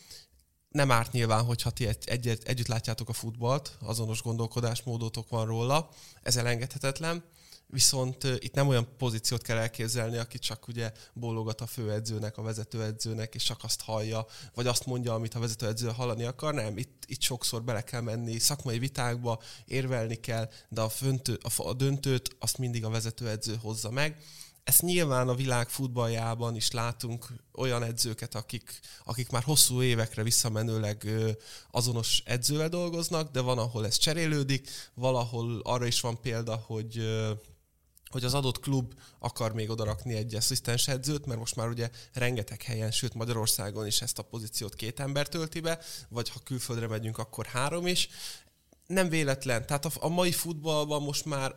[0.69, 5.91] Nem árt nyilván, hogyha ti egy, egy, együtt látjátok a futballt, azonos gondolkodásmódotok van róla,
[6.23, 7.25] ez elengedhetetlen
[7.73, 13.35] viszont itt nem olyan pozíciót kell elképzelni, aki csak ugye bólogat a főedzőnek, a vezetőedzőnek,
[13.35, 17.21] és csak azt hallja, vagy azt mondja, amit a vezetőedző hallani akar, nem, itt, itt
[17.21, 22.59] sokszor bele kell menni szakmai vitákba, érvelni kell, de a, föntő, a, a döntőt azt
[22.59, 24.17] mindig a vezetőedző hozza meg.
[24.65, 31.09] Ezt nyilván a világ futballjában is látunk olyan edzőket, akik, akik már hosszú évekre visszamenőleg
[31.71, 37.01] azonos edzővel dolgoznak, de van, ahol ez cserélődik, valahol arra is van példa, hogy
[38.13, 42.63] hogy az adott klub akar még odarakni egy asszisztens edzőt, mert most már ugye rengeteg
[42.63, 47.19] helyen, sőt Magyarországon is ezt a pozíciót két ember tölti be, vagy ha külföldre megyünk,
[47.19, 48.09] akkor három is.
[48.87, 49.67] Nem véletlen.
[49.67, 51.55] Tehát a, a mai futballban most már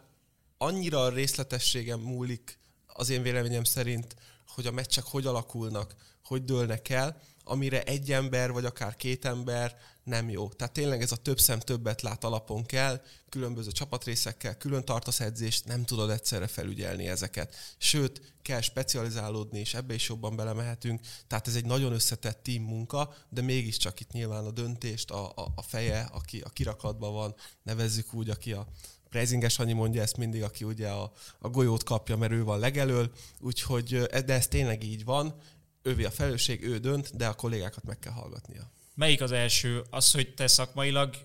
[0.57, 2.59] annyira a részletességem múlik
[2.97, 4.15] az én véleményem szerint,
[4.47, 9.77] hogy a meccsek hogy alakulnak, hogy dőlnek el, amire egy ember, vagy akár két ember
[10.03, 10.49] nem jó.
[10.49, 15.65] Tehát tényleg ez a több szem többet lát alapon kell, különböző csapatrészekkel, külön tartasz edzést,
[15.65, 17.55] nem tudod egyszerre felügyelni ezeket.
[17.77, 21.01] Sőt, kell specializálódni, és ebbe is jobban belemehetünk.
[21.27, 25.51] Tehát ez egy nagyon összetett team munka, de mégiscsak itt nyilván a döntést, a, a,
[25.55, 28.67] a feje, aki a kirakatban van, nevezzük úgy, aki a
[29.09, 33.11] Prezinges annyi mondja ezt mindig, aki ugye a, a golyót kapja, mert ő van legelől,
[33.39, 35.35] úgyhogy, de ez tényleg így van,
[35.81, 38.71] ővi a felelősség, ő dönt, de a kollégákat meg kell hallgatnia.
[38.93, 39.83] Melyik az első?
[39.89, 41.15] Az, hogy te szakmailag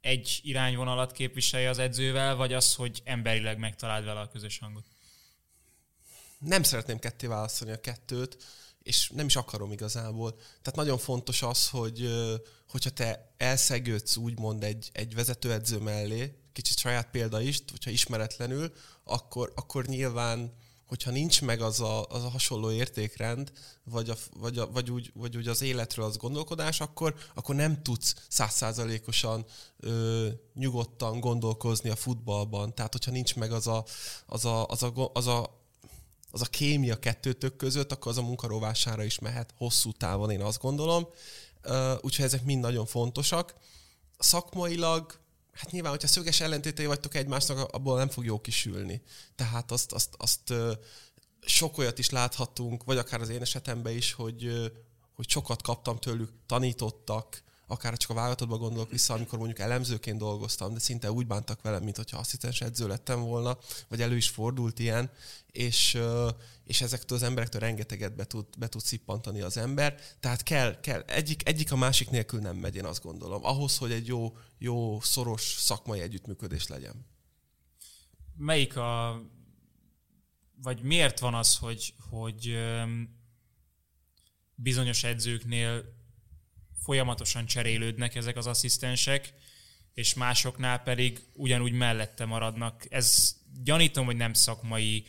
[0.00, 4.84] egy irányvonalat képviselje az edzővel, vagy az, hogy emberileg megtaláld vele a közös hangot?
[6.38, 8.36] Nem szeretném ketté választani a kettőt,
[8.82, 10.30] és nem is akarom igazából.
[10.34, 12.10] Tehát nagyon fontos az, hogy
[12.68, 18.72] hogyha te elszegődsz úgymond egy, egy vezetőedző mellé, kicsit saját példa is, hogyha ismeretlenül,
[19.04, 20.52] akkor, akkor nyilván
[20.92, 23.52] hogyha nincs meg az a, az a hasonló értékrend,
[23.84, 27.82] vagy, a, vagy, a, vagy, úgy, vagy úgy az életről az gondolkodás, akkor, akkor nem
[27.82, 29.44] tudsz százszázalékosan
[30.54, 32.74] nyugodtan gondolkozni a futballban.
[32.74, 33.84] Tehát, hogyha nincs meg az a,
[34.26, 35.60] az a, az a, az a
[36.34, 40.60] az a kémia kettőtök között, akkor az a munkarovására is mehet hosszú távon, én azt
[40.60, 41.06] gondolom.
[42.00, 43.54] Úgyhogy ezek mind nagyon fontosak.
[44.18, 45.20] Szakmailag
[45.52, 49.02] hát nyilván, hogyha szöges ellentétei vagytok egymásnak, abból nem fog jó kisülni.
[49.34, 50.54] Tehát azt, azt, azt
[51.40, 54.70] sok olyat is láthatunk, vagy akár az én esetemben is, hogy,
[55.14, 60.72] hogy sokat kaptam tőlük, tanítottak, akár csak a válogatottban gondolok vissza, amikor mondjuk elemzőként dolgoztam,
[60.72, 63.58] de szinte úgy bántak velem, mint hogyha asszisztens edző lettem volna,
[63.88, 65.10] vagy elő is fordult ilyen,
[65.46, 65.98] és,
[66.64, 70.00] és ezektől az emberektől rengeteget be tud, be tud szippantani az ember.
[70.20, 71.00] Tehát kell, kell.
[71.00, 73.44] Egyik, egyik a másik nélkül nem megy, én azt gondolom.
[73.44, 77.06] Ahhoz, hogy egy jó, jó szoros szakmai együttműködés legyen.
[78.36, 79.22] Melyik a,
[80.62, 82.56] vagy miért van az, hogy, hogy
[84.54, 86.00] bizonyos edzőknél
[86.84, 89.34] folyamatosan cserélődnek ezek az asszisztensek,
[89.94, 92.86] és másoknál pedig ugyanúgy mellette maradnak.
[92.88, 95.04] Ez gyanítom, hogy nem szakmai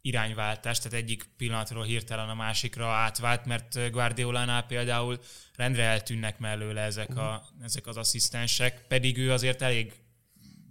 [0.00, 5.20] irányváltás, tehát egyik pillanatról hirtelen a másikra átvált, mert Guardiolánál például
[5.54, 9.92] rendre eltűnnek mellőle ezek, a, ezek az asszisztensek, pedig ő azért elég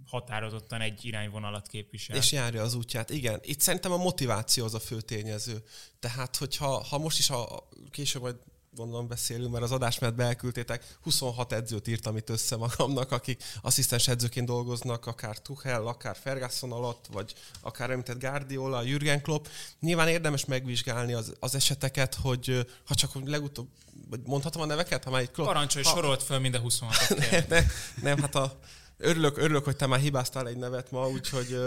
[0.06, 2.16] határozottan egy irányvonalat képvisel.
[2.16, 3.40] És járja az útját, igen.
[3.42, 5.62] Itt szerintem a motiváció az a fő tényező.
[6.00, 8.36] Tehát, hogyha ha most is a, később majd
[8.78, 14.08] gondolom beszélünk, mert az adás mellett belküldtétek, 26 edzőt írtam itt össze magamnak, akik asszisztens
[14.08, 19.46] edzőként dolgoznak, akár Tuchel, akár Ferguson alatt, vagy akár említett Guardiola, Jürgen Klopp.
[19.80, 23.68] Nyilván érdemes megvizsgálni az, az eseteket, hogy ha csak legutóbb,
[24.10, 25.46] vagy mondhatom a neveket, ha már egy Klopp...
[25.46, 25.90] Parancsolj, ha...
[25.90, 27.66] sorolt fel mind a 26 nem, nem,
[28.02, 28.58] nem, hát a,
[28.96, 31.58] örülök, örülök, hogy te már hibáztál egy nevet ma, úgyhogy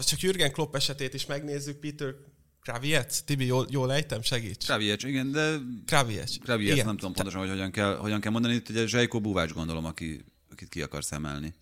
[0.00, 2.14] csak Jürgen Klopp esetét is megnézzük, Peter
[2.62, 3.20] Kraviec?
[3.24, 4.22] Tibi, jól, jól ejtem?
[4.22, 4.64] Segíts.
[4.64, 5.58] Kraviec, igen, de...
[5.86, 6.38] Kraviec.
[6.38, 8.54] Kraviec, nem tudom pontosan, hogy hogyan kell, hogyan kell mondani.
[8.54, 11.54] Itt ugye Zsajko Buvács gondolom, aki, akit ki akarsz emelni.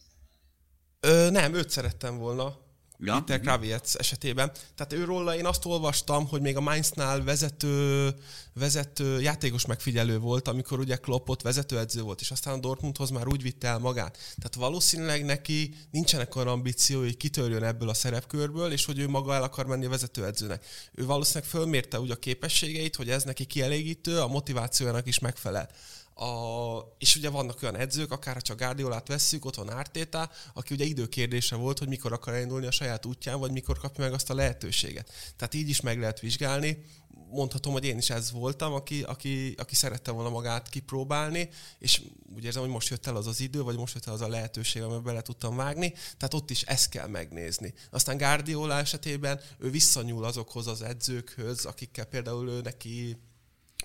[1.01, 2.66] Ö, nem, őt szerettem volna.
[2.99, 3.15] Ja?
[3.15, 4.53] Peter Kraviec esetében.
[4.75, 8.15] Tehát őróla én azt olvastam, hogy még a Mainznál vezető,
[8.53, 13.43] vezető játékos megfigyelő volt, amikor ugye Kloppot vezetőedző volt, és aztán a Dortmundhoz már úgy
[13.43, 14.17] vitte el magát.
[14.17, 19.35] Tehát valószínűleg neki nincsenek olyan ambíciói, hogy kitörjön ebből a szerepkörből, és hogy ő maga
[19.35, 20.65] el akar menni a vezetőedzőnek.
[20.95, 25.71] Ő valószínűleg fölmérte úgy a képességeit, hogy ez neki kielégítő, a motivációjának is megfelel.
[26.19, 30.85] A, és ugye vannak olyan edzők, akár csak Guardiolát vesszük, ott van Ártéta, aki ugye
[30.85, 34.35] időkérdése volt, hogy mikor akar elindulni a saját útján, vagy mikor kapja meg azt a
[34.35, 35.13] lehetőséget.
[35.37, 36.85] Tehát így is meg lehet vizsgálni.
[37.31, 41.49] Mondhatom, hogy én is ez voltam, aki, aki, aki szerette volna magát kipróbálni,
[41.79, 42.03] és
[42.35, 44.29] úgy érzem, hogy most jött el az az idő, vagy most jött el az a
[44.29, 47.75] lehetőség, amiben bele tudtam vágni, tehát ott is ezt kell megnézni.
[47.91, 53.17] Aztán Guardiola esetében ő visszanyúl azokhoz az edzőkhöz, akikkel például ő neki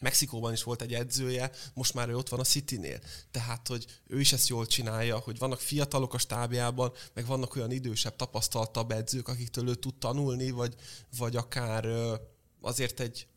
[0.01, 2.99] Mexikóban is volt egy edzője, most már ő ott van a City-nél.
[3.31, 7.71] Tehát, hogy ő is ezt jól csinálja, hogy vannak fiatalok a stábjában, meg vannak olyan
[7.71, 10.75] idősebb, tapasztaltabb edzők, akiktől ő tud tanulni, vagy,
[11.17, 11.87] vagy akár
[12.61, 13.27] azért egy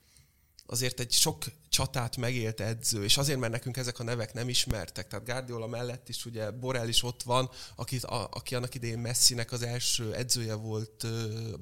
[0.67, 1.45] azért egy sok
[1.75, 5.09] csatát megélt edző, és azért, mert nekünk ezek a nevek nem ismertek.
[5.09, 9.53] Tehát Guardiola mellett is ugye Borrell is ott van, aki, a, aki annak idején Messinek
[9.53, 11.07] az első edzője volt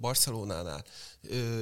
[0.00, 0.84] Barcelonánál.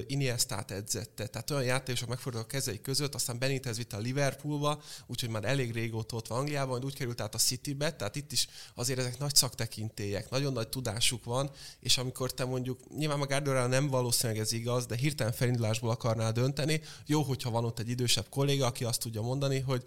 [0.07, 1.27] Iniestát edzette.
[1.27, 5.73] Tehát olyan játékosok megfordultak a kezei között, aztán Benitez vitte a Liverpoolba, úgyhogy már elég
[5.73, 9.19] régóta ott van Angliában, majd úgy került át a Citybe, tehát itt is azért ezek
[9.19, 14.43] nagy szaktekintélyek, nagyon nagy tudásuk van, és amikor te mondjuk, nyilván a Guardiola nem valószínűleg
[14.43, 18.85] ez igaz, de hirtelen felindulásból akarnál dönteni, jó, hogyha van ott egy idősebb kolléga, aki
[18.85, 19.83] azt tudja mondani, hogy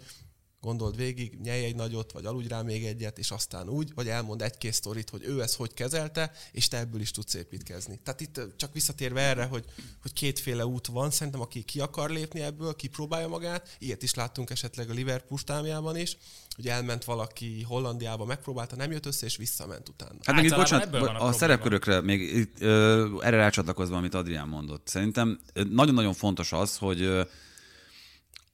[0.60, 4.42] gondold végig, nyelj egy nagyot, vagy aludj rá még egyet, és aztán úgy, vagy elmond
[4.42, 8.00] egy-két sztorit, hogy ő ezt hogy kezelte, és te ebből is tudsz építkezni.
[8.04, 9.64] Tehát itt csak visszatérve erre, hogy,
[10.02, 14.50] hogy kétféle út van, szerintem aki ki akar lépni ebből, kipróbálja magát, ilyet is láttunk
[14.50, 16.16] esetleg a Liverpool stámjában is,
[16.56, 20.18] hogy elment valaki Hollandiába, megpróbálta, nem jött össze, és visszament utána.
[20.22, 24.88] Hát még itt, bocsánat, a, a szerepkörökre még itt, ö, erre rácsatlakozva, amit Adrián mondott.
[24.88, 25.40] Szerintem
[25.70, 27.26] nagyon-nagyon fontos az, hogy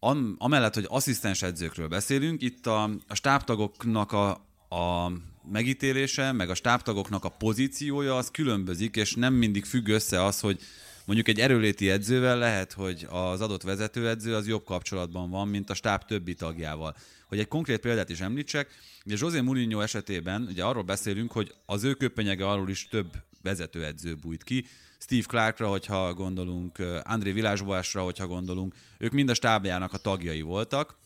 [0.01, 4.31] am, amellett, hogy asszisztens edzőkről beszélünk, itt a, a stábtagoknak a,
[4.69, 5.13] a
[5.53, 10.61] megítélése, meg a stábtagoknak a pozíciója az különbözik, és nem mindig függ össze az, hogy
[11.05, 15.75] mondjuk egy erőléti edzővel lehet, hogy az adott vezetőedző az jobb kapcsolatban van, mint a
[15.75, 16.97] stáb többi tagjával.
[17.27, 18.69] Hogy egy konkrét példát is említsek,
[19.07, 23.13] ugye José Mourinho esetében ugye arról beszélünk, hogy az ő köpenyege arról is több
[23.43, 24.65] vezetőedző bújt ki,
[24.99, 30.99] Steve Clarkra, hogyha gondolunk, André Vilásboásra, hogyha gondolunk, ők mind a stábjának a tagjai voltak,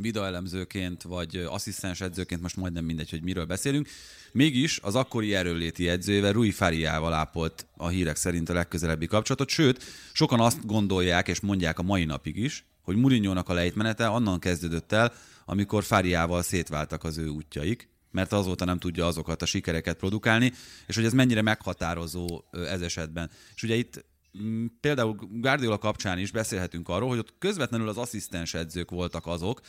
[0.00, 3.88] videoelemzőként, vagy asszisztens edzőként, most majdnem mindegy, hogy miről beszélünk.
[4.32, 9.84] Mégis az akkori erőléti edzőjével, Rui Fariával ápolt a hírek szerint a legközelebbi kapcsolatot, sőt,
[10.12, 14.92] sokan azt gondolják, és mondják a mai napig is, hogy Murinyónak a lejtmenete annan kezdődött
[14.92, 15.12] el,
[15.44, 20.52] amikor Fariával szétváltak az ő útjaik, mert azóta nem tudja azokat a sikereket produkálni,
[20.86, 23.30] és hogy ez mennyire meghatározó ez esetben.
[23.54, 24.04] És ugye itt
[24.42, 29.60] mm, például Guardiola kapcsán is beszélhetünk arról, hogy ott közvetlenül az asszisztens edzők voltak azok,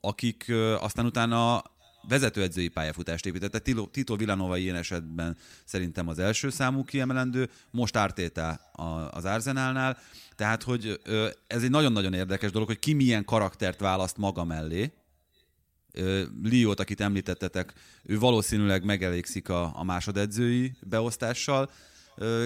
[0.00, 1.62] akik aztán utána
[2.08, 3.58] vezetőedzői pályafutást építette.
[3.90, 8.50] Tito Villanova ilyen esetben szerintem az első számú kiemelendő, most Ártéta
[9.10, 9.98] az Arsenalnál,
[10.36, 11.00] tehát hogy
[11.46, 14.92] ez egy nagyon-nagyon érdekes dolog, hogy ki milyen karaktert választ maga mellé,
[16.42, 17.72] Liót, akit említettetek,
[18.04, 21.70] ő valószínűleg megelégszik a, a másodedzői beosztással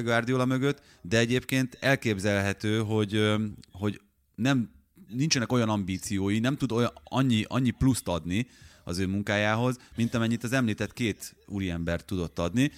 [0.02, 3.34] Guardiola mögött, de egyébként elképzelhető, hogy,
[3.72, 4.00] hogy
[4.34, 4.70] nem,
[5.08, 8.46] nincsenek olyan ambíciói, nem tud olyan, annyi, annyi pluszt adni
[8.84, 12.70] az ő munkájához, mint amennyit az említett két úriember tudott adni.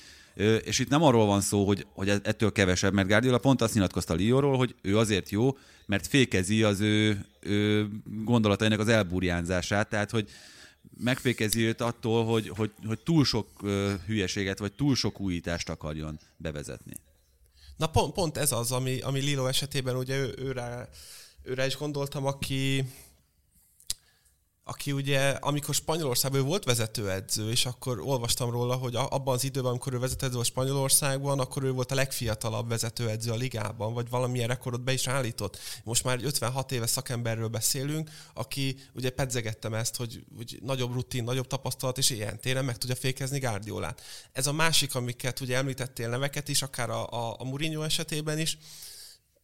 [0.64, 4.14] És itt nem arról van szó, hogy, hogy ettől kevesebb, mert Guardiola pont azt nyilatkozta
[4.14, 5.57] Lióról, hogy ő azért jó,
[5.87, 10.29] mert fékezi az ő, ő gondolatainak az elburjánzását, tehát hogy
[10.97, 13.49] megfékezi őt attól, hogy, hogy, hogy túl sok
[14.07, 16.93] hülyeséget, vagy túl sok újítást akarjon bevezetni.
[17.76, 20.88] Na pont, pont ez az, ami, ami Lilo esetében ugye ő, őre,
[21.43, 22.84] őre is gondoltam, aki,
[24.65, 29.93] aki ugye, amikor Spanyolországban volt vezetőedző, és akkor olvastam róla, hogy abban az időben, amikor
[29.93, 34.83] ő vezetőedző volt Spanyolországban, akkor ő volt a legfiatalabb vezetőedző a ligában, vagy valamilyen rekordot
[34.83, 35.59] be is állított.
[35.85, 41.47] Most már 56 éves szakemberről beszélünk, aki ugye pedzegettem ezt, hogy, hogy nagyobb rutin, nagyobb
[41.47, 44.03] tapasztalat, és ilyen téren meg tudja fékezni Gárdiolát.
[44.33, 48.59] Ez a másik, amiket ugye említettél neveket is, akár a, a, a Mourinho esetében is,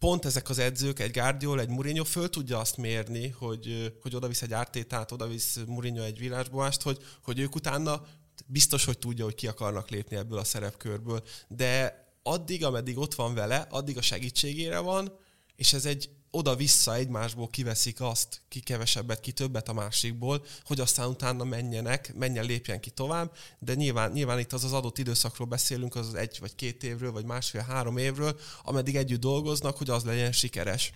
[0.06, 4.28] pont ezek az edzők, egy Guardiola, egy Mourinho föl tudja azt mérni, hogy, hogy oda
[4.28, 8.02] visz egy ártétát, oda visz Mourinho egy villásboást, hogy, hogy ők utána
[8.46, 13.34] biztos, hogy tudja, hogy ki akarnak lépni ebből a szerepkörből, de addig, ameddig ott van
[13.34, 15.18] vele, addig a segítségére van,
[15.56, 21.08] és ez egy oda-vissza egymásból kiveszik azt, ki kevesebbet, ki többet a másikból, hogy aztán
[21.08, 25.94] utána menjenek, menjen, lépjen ki tovább, de nyilván, nyilván itt az az adott időszakról beszélünk,
[25.94, 30.92] az, egy vagy két évről, vagy másfél-három évről, ameddig együtt dolgoznak, hogy az legyen sikeres.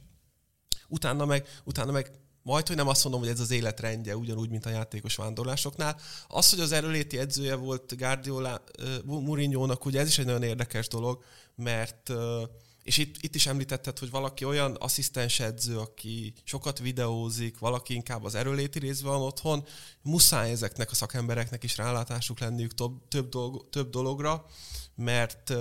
[0.88, 2.10] Utána meg, utána meg
[2.42, 6.00] majd, hogy nem azt mondom, hogy ez az életrendje, ugyanúgy, mint a játékos vándorlásoknál.
[6.28, 10.88] Az, hogy az erőléti edzője volt Guardiola uh, Mourinho-nak, ugye ez is egy nagyon érdekes
[10.88, 12.42] dolog, mert uh,
[12.90, 18.24] és itt, itt is említetted, hogy valaki olyan asszisztens edző, aki sokat videózik, valaki inkább
[18.24, 19.66] az erőléti részben van otthon,
[20.02, 24.46] muszáj ezeknek a szakembereknek is rálátásuk lenniük több, több, dolog, több dologra,
[24.94, 25.52] mert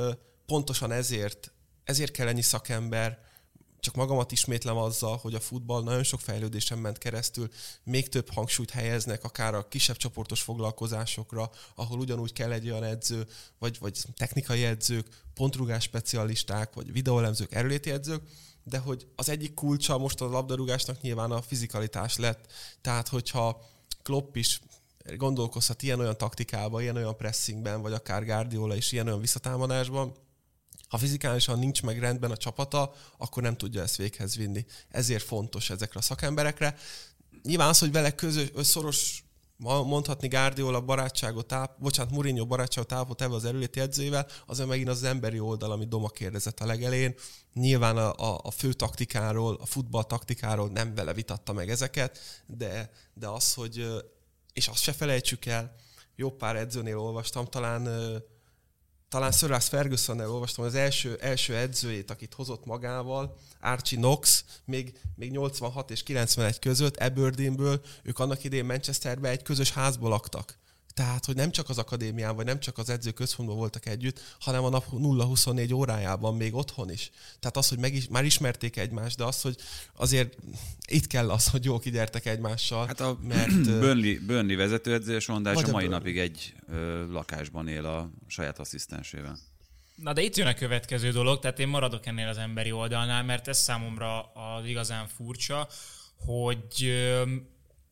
[0.45, 1.51] pontosan ezért,
[1.83, 3.19] ezért kell ennyi szakember,
[3.79, 7.49] csak magamat ismétlem azzal, hogy a futball nagyon sok fejlődésen ment keresztül,
[7.83, 13.27] még több hangsúlyt helyeznek akár a kisebb csoportos foglalkozásokra, ahol ugyanúgy kell egy olyan edző,
[13.59, 18.23] vagy, vagy technikai edzők, pontrugás specialisták, vagy videóelemzők, erőléti edzők,
[18.63, 22.51] de hogy az egyik kulcsa most a labdarúgásnak nyilván a fizikalitás lett.
[22.81, 23.61] Tehát, hogyha
[24.03, 24.59] Klopp is
[25.15, 30.13] gondolkozhat ilyen-olyan taktikába, ilyen-olyan pressingben, vagy akár Guardiola is ilyen-olyan visszatámadásban,
[30.89, 34.65] ha fizikálisan nincs meg rendben a csapata, akkor nem tudja ezt véghez vinni.
[34.89, 36.75] Ezért fontos ezekre a szakemberekre.
[37.43, 39.23] Nyilván az, hogy vele közös, szoros
[39.59, 45.03] mondhatni Guardiola barátságot áp, bocsánat, Mourinho barátságot ápot ebbe az erőléti edzőjével, az megint az
[45.03, 47.15] emberi oldal, amit Doma kérdezett a legelén.
[47.53, 52.91] Nyilván a, a, a fő taktikáról, a futball taktikáról nem vele vitatta meg ezeket, de,
[53.13, 53.87] de az, hogy,
[54.53, 55.75] és azt se felejtsük el,
[56.15, 57.87] jó pár edzőnél olvastam, talán
[59.09, 64.99] talán Sir Alex ferguson olvastam az első, első edzőjét, akit hozott magával, Archie Knox, még,
[65.15, 70.58] még 86 és 91 között Aberdeenből, ők annak idén Manchesterbe egy közös házból laktak.
[70.99, 74.69] Tehát, hogy nem csak az akadémián, vagy nem csak az edzőközpontban voltak együtt, hanem a
[74.69, 77.09] nap 0-24 órájában még otthon is.
[77.39, 79.55] Tehát az, hogy meg is, már ismerték egymást, de az, hogy
[79.95, 80.37] azért
[80.87, 82.85] itt kell az, hogy jó kigyertek egymással.
[82.87, 85.89] Hát a mert, Burnley, Burnley vezetőedző és mondás a mai Burnley.
[85.89, 89.37] napig egy ö, lakásban él a saját asszisztensével.
[89.95, 93.47] Na de itt jön a következő dolog, tehát én maradok ennél az emberi oldalnál, mert
[93.47, 95.67] ez számomra az igazán furcsa,
[96.25, 96.93] hogy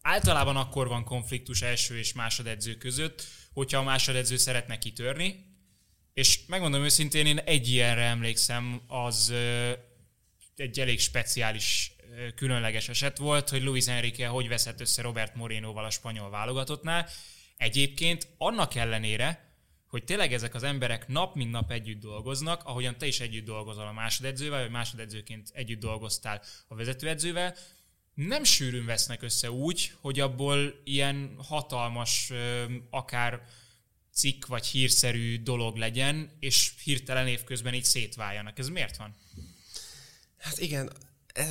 [0.08, 5.46] Általában akkor van konfliktus első és másodedző között, hogyha a másodedző szeretne kitörni,
[6.14, 9.34] és megmondom őszintén, én egy ilyenre emlékszem, az
[10.56, 11.92] egy elég speciális,
[12.36, 17.10] különleges eset volt, hogy Luis Enrique hogy veszett össze Robert Morenoval a spanyol válogatottnál.
[17.58, 19.56] Egyébként annak ellenére,
[19.88, 23.88] hogy tényleg ezek az emberek nap mint nap együtt dolgoznak, ahogyan te is együtt dolgozol
[23.88, 27.56] a másodedzővel, vagy másodedzőként együtt dolgoztál a vezetőedzővel,
[28.18, 32.32] nem sűrűn vesznek össze úgy, hogy abból ilyen hatalmas,
[32.90, 33.42] akár
[34.14, 38.60] cikk vagy hírszerű dolog legyen, és hirtelen évközben így szétváljanak.
[38.60, 39.16] Ez miért van?
[40.38, 40.92] Hát igen,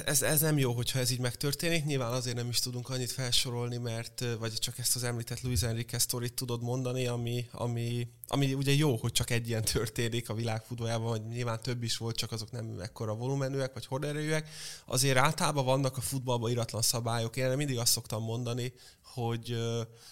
[0.05, 1.85] ez, ez nem jó, hogyha ez így megtörténik.
[1.85, 5.99] Nyilván azért nem is tudunk annyit felsorolni, mert vagy csak ezt az említett Luis Enrique
[5.99, 10.63] sztorit tudod mondani, ami, ami, ami ugye jó, hogy csak egy ilyen történik a világ
[11.01, 14.49] vagy nyilván több is volt, csak azok nem ekkora volumenűek, vagy horderejűek.
[14.87, 17.37] Azért általában vannak a futballban iratlan szabályok.
[17.37, 18.73] Én mindig azt szoktam mondani,
[19.17, 19.57] hogy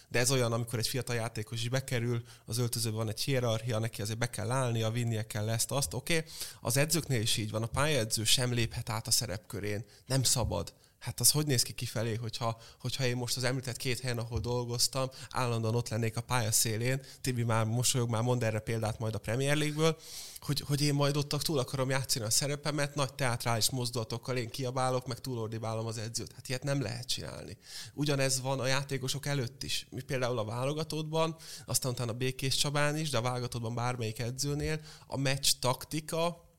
[0.09, 4.03] de ez olyan, amikor egy fiatal játékos is bekerül, az öltözőben van egy hierarchia, neki
[4.03, 6.17] azért be kell állnia, vinnie kell ezt, azt, oké.
[6.17, 6.31] Okay.
[6.61, 10.73] Az edzőknél is így van, a pályaedző sem léphet át a szerepkörén, nem szabad
[11.05, 14.41] hát az hogy néz ki kifelé, hogyha, hogyha én most az említett két helyen, ahol
[14.41, 19.15] dolgoztam, állandóan ott lennék a pálya szélén, Tibi már mosolyog, már mond erre példát majd
[19.15, 19.97] a Premier League-ből,
[20.41, 25.07] hogy, hogy én majd ott túl akarom játszani a szerepemet, nagy teátrális mozdulatokkal én kiabálok,
[25.07, 26.33] meg túlordibálom az edzőt.
[26.33, 27.57] Hát ilyet nem lehet csinálni.
[27.95, 29.87] Ugyanez van a játékosok előtt is.
[29.91, 31.37] Mi például a válogatottban,
[31.67, 36.53] aztán utána a Békés Csabán is, de a válogatottban bármelyik edzőnél a meccs taktika,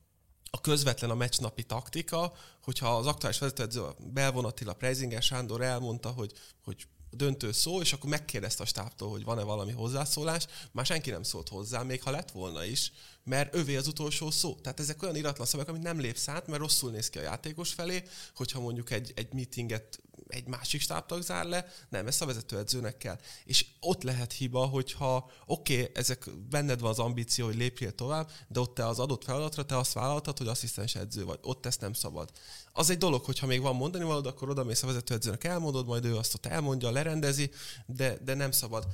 [0.56, 2.32] a közvetlen a meccsnapi taktika,
[2.62, 6.32] hogyha az aktuális vezető Belvon Attila Preisinger Sándor elmondta, hogy,
[6.64, 11.22] hogy döntő szó, és akkor megkérdezte a stábtól, hogy van-e valami hozzászólás, már senki nem
[11.22, 12.92] szólt hozzá, még ha lett volna is,
[13.26, 14.54] mert övé az utolsó szó.
[14.54, 17.72] Tehát ezek olyan iratlan szavak, amit nem lépsz át, mert rosszul néz ki a játékos
[17.72, 18.02] felé,
[18.34, 23.18] hogyha mondjuk egy, egy meetinget egy másik stábtag zár le, nem, ezt a vezetőedzőnek kell.
[23.44, 28.30] És ott lehet hiba, hogyha oké, okay, ezek benned van az ambíció, hogy lépjél tovább,
[28.48, 31.38] de ott te az adott feladatra te azt vállaltad, hogy asszisztens edző vagy.
[31.42, 32.30] Ott ezt nem szabad.
[32.72, 36.04] Az egy dolog, hogyha még van mondani valód, akkor oda mész a vezetőedzőnek, elmondod, majd
[36.04, 37.50] ő azt ott elmondja, lerendezi,
[37.86, 38.86] de, de nem szabad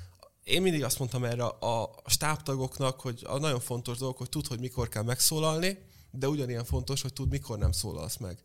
[0.45, 4.61] én mindig azt mondtam erre a, stábtagoknak, hogy a nagyon fontos dolog, hogy tud, hogy
[4.61, 5.78] mikor kell megszólalni,
[6.11, 8.38] de ugyanilyen fontos, hogy tud, mikor nem szólalsz meg.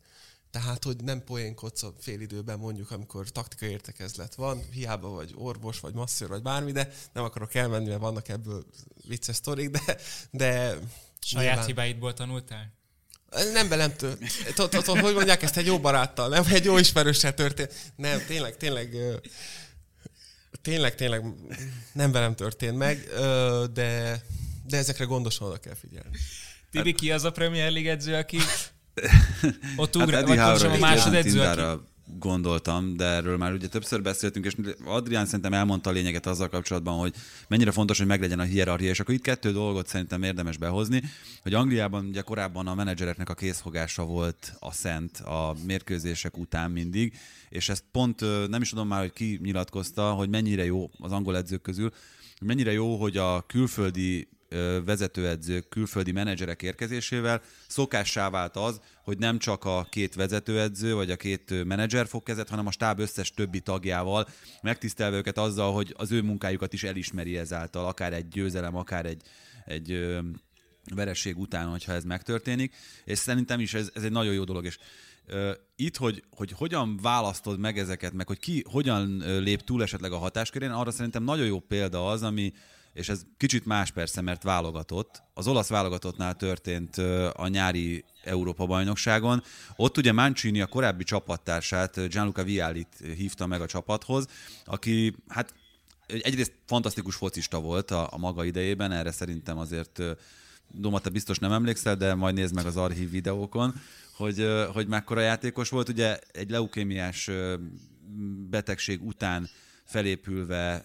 [0.51, 5.79] Tehát, hogy nem poénkodsz a fél időben mondjuk, amikor taktikai értekezlet van, hiába vagy orvos,
[5.79, 8.65] vagy masször, vagy bármi, de nem akarok elmenni, mert vannak ebből
[9.07, 9.97] vicces sztorik, de,
[10.31, 10.77] de
[11.19, 11.65] Saját Nyilván.
[11.65, 12.73] hibáidból tanultál?
[13.53, 13.93] Nem velem.
[14.85, 17.73] Hogy mondják ezt egy jó baráttal, nem egy jó ismerőssel történt.
[17.95, 18.97] Nem, tényleg, tényleg,
[20.67, 21.23] tényleg, tényleg
[21.91, 23.09] nem velem történt meg,
[23.73, 24.21] de,
[24.67, 26.17] de ezekre gondosan oda kell figyelni.
[26.71, 28.37] Tibi, ki az a Premier League edző, aki
[29.75, 31.61] ott ugra, hát vagy a másodedző, aki
[32.19, 34.55] gondoltam, de erről már ugye többször beszéltünk, és
[34.85, 37.13] Adrián szerintem elmondta a lényeget azzal kapcsolatban, hogy
[37.47, 41.03] mennyire fontos, hogy meglegyen a hierarchia, és akkor itt kettő dolgot szerintem érdemes behozni,
[41.41, 47.13] hogy Angliában ugye korábban a menedzsereknek a készfogása volt a szent a mérkőzések után mindig,
[47.49, 51.37] és ezt pont nem is tudom már, hogy ki nyilatkozta, hogy mennyire jó az angol
[51.37, 51.91] edzők közül,
[52.41, 54.27] mennyire jó, hogy a külföldi
[54.85, 61.15] vezetőedzők, külföldi menedzserek érkezésével szokássá vált az, hogy nem csak a két vezetőedző vagy a
[61.15, 64.27] két menedzser fog kezet, hanem a stáb összes többi tagjával,
[64.61, 69.21] megtisztelve őket azzal, hogy az ő munkájukat is elismeri ezáltal, akár egy győzelem, akár egy,
[69.65, 70.17] egy
[70.95, 74.77] vereség után, hogyha ez megtörténik, és szerintem is ez, ez egy nagyon jó dolog, és
[75.27, 80.11] uh, itt, hogy, hogy hogyan választod meg ezeket, meg hogy ki hogyan lép túl esetleg
[80.11, 82.53] a hatáskörén, arra szerintem nagyon jó példa az, ami,
[82.97, 85.23] és ez kicsit más persze, mert válogatott.
[85.33, 86.97] Az olasz válogatottnál történt
[87.33, 89.43] a nyári Európa-bajnokságon.
[89.75, 94.27] Ott ugye Mancini a korábbi csapattársát, Gianluca Vialit hívta meg a csapathoz,
[94.65, 95.53] aki hát
[96.07, 100.01] egyrészt fantasztikus focista volt a, a maga idejében, erre szerintem azért
[100.71, 103.73] Doma, te biztos nem emlékszel, de majd nézd meg az archív videókon,
[104.15, 105.89] hogy, hogy mekkora játékos volt.
[105.89, 107.29] Ugye egy leukémiás
[108.49, 109.49] betegség után
[109.87, 110.83] felépülve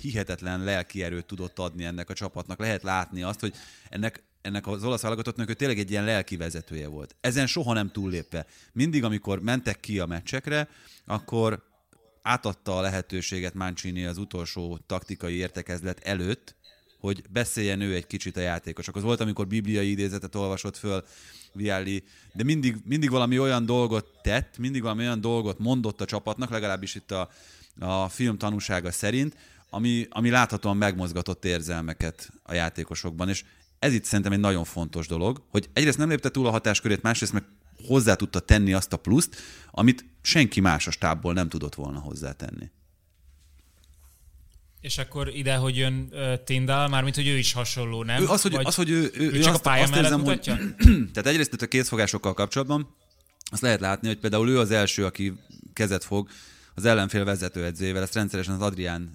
[0.00, 2.58] hihetetlen lelki erőt tudott adni ennek a csapatnak.
[2.58, 3.54] Lehet látni azt, hogy
[3.88, 7.16] ennek ennek az olasz válogatottnak ő tényleg egy ilyen lelki vezetője volt.
[7.20, 8.46] Ezen soha nem túllépve.
[8.72, 10.68] Mindig, amikor mentek ki a meccsekre,
[11.06, 11.62] akkor
[12.22, 16.56] átadta a lehetőséget Mancini az utolsó taktikai értekezlet előtt,
[16.98, 18.96] hogy beszéljen ő egy kicsit a játékosok.
[18.96, 21.04] Az volt, amikor bibliai idézetet olvasott föl
[21.52, 26.50] Vialli, de mindig, mindig valami olyan dolgot tett, mindig valami olyan dolgot mondott a csapatnak,
[26.50, 27.30] legalábbis itt a,
[27.78, 29.36] a film tanúsága szerint,
[29.70, 33.44] ami, ami láthatóan megmozgatott érzelmeket a játékosokban, és
[33.78, 37.32] ez itt szerintem egy nagyon fontos dolog, hogy egyrészt nem lépte túl a hatáskörét, másrészt
[37.32, 37.44] meg
[37.86, 39.36] hozzá tudta tenni azt a pluszt,
[39.70, 42.70] amit senki más a stábból nem tudott volna hozzátenni.
[44.80, 48.22] És akkor ide, hogy jön uh, Tindal, mármint, hogy ő is hasonló, nem?
[48.22, 50.56] Ő az, hogy, az, hogy ő, ő, ő, csak azt, a pálya azt érzem, mutatja?
[50.56, 50.74] Hogy,
[51.12, 52.94] tehát egyrészt itt a készfogásokkal kapcsolatban
[53.50, 55.32] azt lehet látni, hogy például ő az első, aki
[55.72, 56.28] kezet fog
[56.74, 59.10] az ellenfél vezetőedzőjével, ezt rendszeresen az Adrián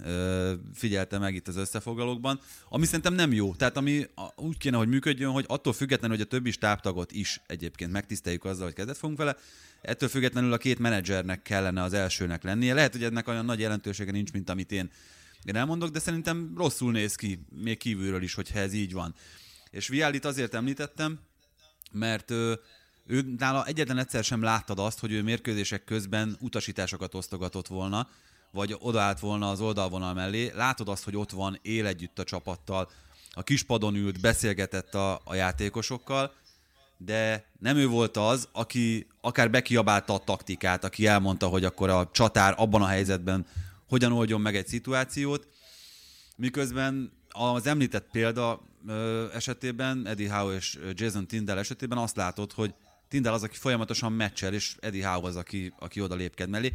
[0.73, 2.39] figyelte meg itt az összefoglalókban,
[2.69, 3.55] ami szerintem nem jó.
[3.55, 4.05] Tehát ami
[4.35, 8.65] úgy kéne, hogy működjön, hogy attól függetlenül, hogy a többi stábtagot is egyébként megtiszteljük azzal,
[8.65, 9.35] hogy kezet fogunk vele,
[9.81, 12.73] ettől függetlenül a két menedzsernek kellene az elsőnek lennie.
[12.73, 14.91] Lehet, hogy ennek olyan nagy jelentősége nincs, mint amit én,
[15.43, 19.15] én elmondok, de szerintem rosszul néz ki, még kívülről is, hogyha ez így van.
[19.69, 21.19] És Vialit azért említettem,
[21.91, 22.53] mert ö,
[23.07, 28.07] ő nála egyetlen egyszer sem láttad azt, hogy ő mérkőzések közben utasításokat osztogatott volna,
[28.51, 30.51] vagy odaállt volna az oldalvonal mellé.
[30.55, 32.89] Látod azt, hogy ott van, él együtt a csapattal,
[33.31, 36.33] a kispadon ült, beszélgetett a, a játékosokkal,
[36.97, 42.09] de nem ő volt az, aki akár bekiabálta a taktikát, aki elmondta, hogy akkor a
[42.11, 43.45] csatár abban a helyzetben
[43.87, 45.47] hogyan oldjon meg egy szituációt,
[46.35, 48.61] miközben az említett példa
[49.33, 52.73] esetében, Eddie Howe és Jason Tindall esetében azt látod, hogy
[53.07, 56.73] Tindall az, aki folyamatosan meccsel, és Eddie Howe az, aki, aki oda lépked mellé.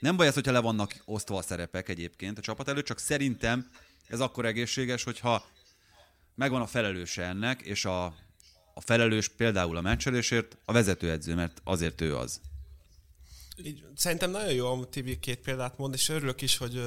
[0.00, 3.70] Nem baj az, hogyha le vannak osztva a szerepek egyébként a csapat előtt, csak szerintem
[4.08, 5.46] ez akkor egészséges, hogyha
[6.34, 8.04] megvan a felelőse ennek, és a,
[8.74, 12.40] a felelős például a meccselésért a vezetőedző, mert azért ő az.
[13.94, 16.82] Szerintem nagyon jó, TV két példát mond, és örülök is, hogy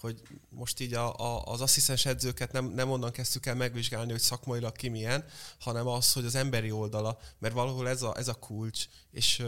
[0.00, 4.20] hogy most így a, a, az asszisztens edzőket nem, nem onnan kezdtük el megvizsgálni, hogy
[4.20, 5.24] szakmailag ki milyen,
[5.60, 9.42] hanem az, hogy az emberi oldala, mert valahol ez a, ez a kulcs, és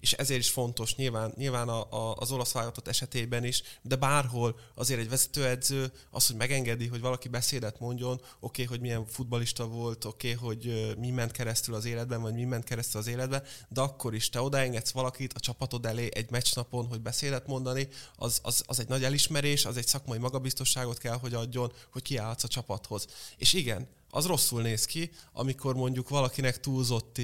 [0.00, 4.58] és ezért is fontos nyilván, nyilván a, a, az olasz válogatott esetében is, de bárhol
[4.74, 9.66] azért egy vezetőedző az, hogy megengedi, hogy valaki beszédet mondjon, oké, okay, hogy milyen futbalista
[9.66, 13.42] volt, oké, okay, hogy mi ment keresztül az életben, vagy mi ment keresztül az életben,
[13.68, 18.40] de akkor is te odaengedsz valakit a csapatod elé egy meccsnapon, hogy beszédet mondani, az,
[18.42, 22.48] az, az egy nagy elismerés, az egy szakmai magabiztosságot kell, hogy adjon, hogy kiállsz a
[22.48, 23.06] csapathoz.
[23.36, 27.20] És igen, az rosszul néz ki, amikor mondjuk valakinek túlzott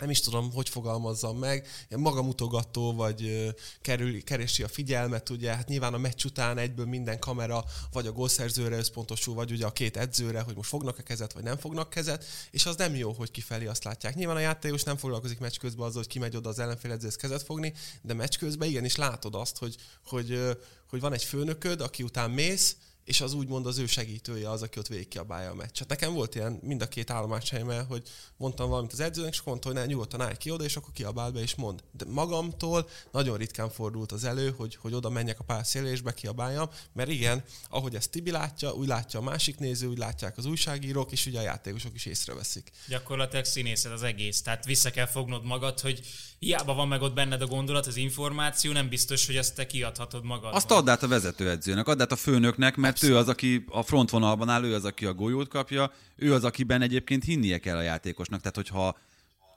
[0.00, 5.94] nem is tudom, hogy fogalmazzam meg, magamutogató, vagy kerül, keresi a figyelmet, ugye, hát nyilván
[5.94, 10.40] a meccs után egyből minden kamera vagy a gólszerzőre összpontosul, vagy ugye a két edzőre,
[10.40, 13.84] hogy most fognak-e kezet, vagy nem fognak kezet, és az nem jó, hogy kifelé azt
[13.84, 14.14] látják.
[14.14, 17.42] Nyilván a játékos nem foglalkozik meccs közben azzal, hogy kimegy oda az ellenfél edzőhez kezet
[17.42, 17.72] fogni,
[18.02, 20.56] de meccs közben igenis látod azt, hogy, hogy,
[20.88, 22.76] hogy van egy főnököd, aki után mész,
[23.10, 25.88] és az úgymond az ő segítője az, aki ott végigkiabálja a meccset.
[25.88, 28.02] Nekem volt ilyen mind a két állomáshelyemen, hogy
[28.36, 31.30] mondtam valamit az edzőnek, és mondta, hogy ne, nyugodtan állj ki oda, és akkor kiabál
[31.30, 31.82] be, és mond.
[31.92, 36.70] De magamtól nagyon ritkán fordult az elő, hogy, hogy oda menjek a pályaszélre, és bekiabáljam,
[36.92, 41.12] mert igen, ahogy ezt Tibi látja, úgy látja a másik néző, úgy látják az újságírók,
[41.12, 42.70] és ugye a játékosok is észreveszik.
[42.88, 46.00] Gyakorlatilag színészed az egész, tehát vissza kell fognod magad, hogy
[46.38, 50.24] hiába van meg ott benned a gondolat, az információ, nem biztos, hogy azt te kiadhatod
[50.24, 50.54] magad.
[50.54, 53.16] Azt add át a vezetőedzőnek, add át a főnöknek, mert Abszolút.
[53.16, 56.82] ő az, aki a frontvonalban áll, ő az, aki a golyót kapja, ő az, akiben
[56.82, 58.40] egyébként hinnie kell a játékosnak.
[58.40, 58.98] Tehát, hogyha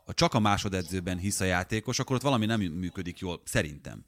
[0.05, 4.05] ha csak a másodedzőben hisz a játékos, akkor ott valami nem működik jól, szerintem.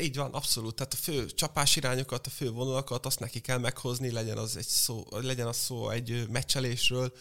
[0.00, 0.74] Így van, abszolút.
[0.74, 4.66] Tehát a fő csapás irányokat, a fő vonalakat, azt neki kell meghozni, legyen az, egy
[4.66, 7.12] szó, legyen az szó egy meccselésről.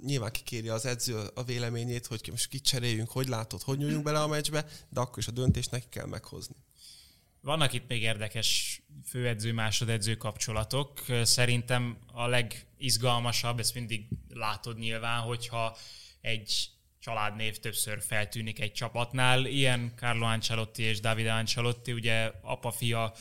[0.00, 4.20] Nyilván kikéri az edző a véleményét, hogy most kit cseréljünk, hogy látod, hogy nyúljunk bele
[4.20, 6.56] a meccsbe, de akkor is a döntést neki kell meghozni.
[7.44, 11.04] Vannak itt még érdekes főedző-másodedző kapcsolatok.
[11.22, 15.76] Szerintem a legizgalmasabb, ezt mindig látod nyilván, hogyha
[16.20, 19.44] egy családnév többször feltűnik egy csapatnál.
[19.46, 23.14] Ilyen Carlo Ancelotti és David Ancelotti, ugye apa-fia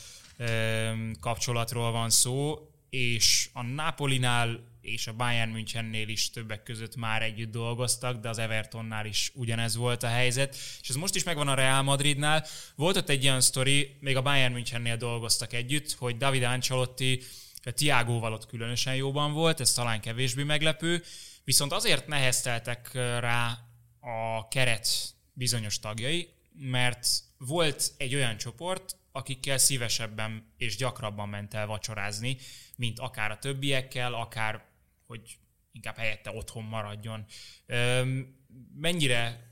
[1.20, 7.52] kapcsolatról van szó, és a Napolinál és a Bayern Münchennél is többek között már együtt
[7.52, 11.54] dolgoztak, de az Evertonnál is ugyanez volt a helyzet, és ez most is megvan a
[11.54, 12.46] Real Madridnál.
[12.76, 17.22] Volt ott egy olyan sztori, még a Bayern Münchennél dolgoztak együtt, hogy David Ancelotti
[17.64, 21.04] Tiágóval ott különösen jóban volt, ez talán kevésbé meglepő,
[21.44, 23.58] viszont azért nehezteltek rá
[24.00, 24.88] a keret
[25.34, 32.38] bizonyos tagjai, mert volt egy olyan csoport, akikkel szívesebben és gyakrabban ment el vacsorázni,
[32.76, 34.70] mint akár a többiekkel, akár
[35.12, 35.38] hogy
[35.72, 37.26] inkább helyette otthon maradjon.
[38.74, 39.50] Mennyire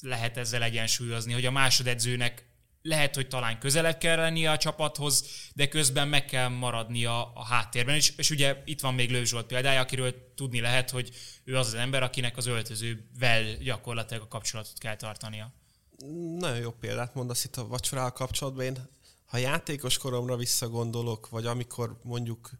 [0.00, 2.44] lehet ezzel egyensúlyozni, hogy a másodedzőnek
[2.82, 7.94] lehet, hogy talán közelebb kell lennie a csapathoz, de közben meg kell maradnia a háttérben.
[7.94, 11.10] És, és ugye itt van még Lőv Zsolt példája, akiről tudni lehet, hogy
[11.44, 15.52] ő az az ember, akinek az öltözővel gyakorlatilag a kapcsolatot kell tartania.
[16.38, 18.64] Nagyon jó példát mondasz itt a vacsorával kapcsolatban.
[18.64, 18.88] Én,
[19.24, 22.50] ha játékos koromra visszagondolok, vagy amikor mondjuk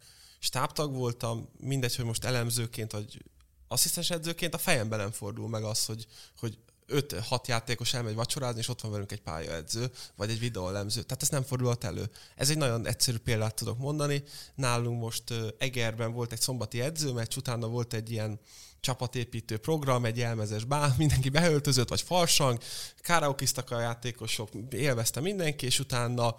[0.46, 3.22] stábtag voltam, mindegy, hogy most elemzőként, vagy
[3.68, 6.06] asszisztens edzőként, a fejemben nem fordul meg az, hogy,
[6.38, 6.58] hogy
[6.88, 11.02] 5-6 játékos elmegy vacsorázni, és ott van velünk egy pályaedző, vagy egy videólemző.
[11.02, 12.10] Tehát ez nem fordulhat elő.
[12.36, 14.22] Ez egy nagyon egyszerű példát tudok mondani.
[14.54, 18.40] Nálunk most Egerben volt egy szombati edzőmeccs, utána volt egy ilyen
[18.80, 22.58] csapatépítő program, egy elmezes bál, mindenki beöltözött, vagy farsang,
[23.02, 26.36] karaokiztak a játékosok, élvezte mindenki, és utána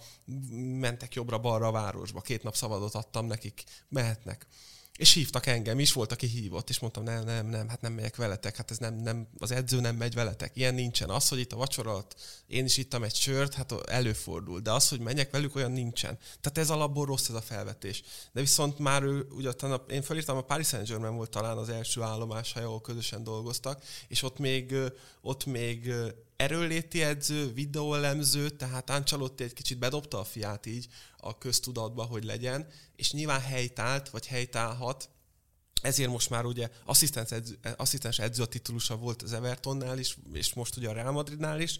[0.80, 2.22] mentek jobbra-balra a városba.
[2.22, 4.47] Két nap szabadot adtam nekik, mehetnek.
[4.98, 8.15] És hívtak engem is, volt, aki hívott, és mondtam, nem, nem, nem, hát nem megyek
[8.15, 10.52] veletek, hát ez nem, nem, az edző nem megy veletek.
[10.56, 11.10] Ilyen nincsen.
[11.10, 12.15] Az, hogy itt a vacsorat,
[12.48, 16.18] én is ittam egy sört, hát előfordul, de az, hogy menjek velük, olyan nincsen.
[16.41, 18.03] Tehát ez alapból rossz ez a felvetés.
[18.32, 19.52] De viszont már ő, ugye
[19.90, 24.38] én felírtam, a Paris Saint-Germain volt talán az első állomás, ahol közösen dolgoztak, és ott
[24.38, 24.76] még,
[25.22, 25.94] ott még
[26.38, 30.88] erőléti edző, videóelemző, tehát Ancelotti egy kicsit bedobta a fiát így
[31.18, 35.09] a köztudatba, hogy legyen, és nyilván helytált, vagy helytálhat,
[35.81, 40.53] ezért most már ugye asszisztens edző, asszisztens edző a titulusa volt az Evertonnál is, és
[40.53, 41.80] most ugye a Real Madridnál is,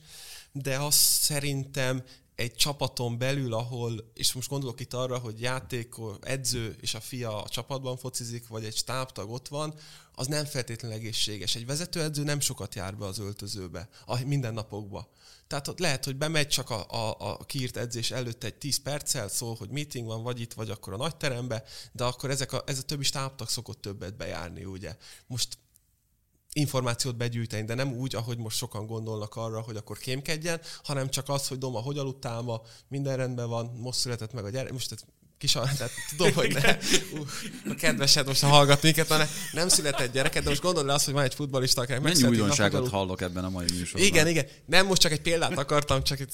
[0.52, 2.04] de azt szerintem
[2.38, 7.44] egy csapaton belül, ahol, és most gondolok itt arra, hogy játék, edző és a fia
[7.44, 9.74] a csapatban focizik, vagy egy stábtag ott van,
[10.14, 11.56] az nem feltétlenül egészséges.
[11.56, 15.10] Egy vezetőedző nem sokat jár be az öltözőbe, a mindennapokba.
[15.48, 19.28] Tehát ott lehet, hogy bemegy csak a, a, a kiírt edzés előtt egy 10 perccel,
[19.28, 22.64] szól, hogy meeting van, vagy itt, vagy akkor a nagy terembe, de akkor ezek a,
[22.66, 24.96] ez a többi stábtag szokott többet bejárni, ugye.
[25.28, 25.58] Most
[26.58, 31.30] információt begyűjteni, de nem úgy, ahogy most sokan gondolnak arra, hogy akkor kémkedjen, hanem csak
[31.30, 35.06] az, hogy Doma, hogy aludtál ma, minden rendben van, most született meg a gyerek, most
[35.38, 36.78] kis, tehát tudom, hogy ne,
[37.14, 37.28] uh,
[37.70, 41.24] a kedvesed most hallgat minket, mert nem született gyereket, de most gondolj azt, hogy van
[41.24, 44.08] egy futbalista, akinek Mennyi újdonságot hallok ebben a mai műsorban.
[44.08, 44.46] Igen, igen.
[44.66, 46.34] Nem most csak egy példát akartam, csak itt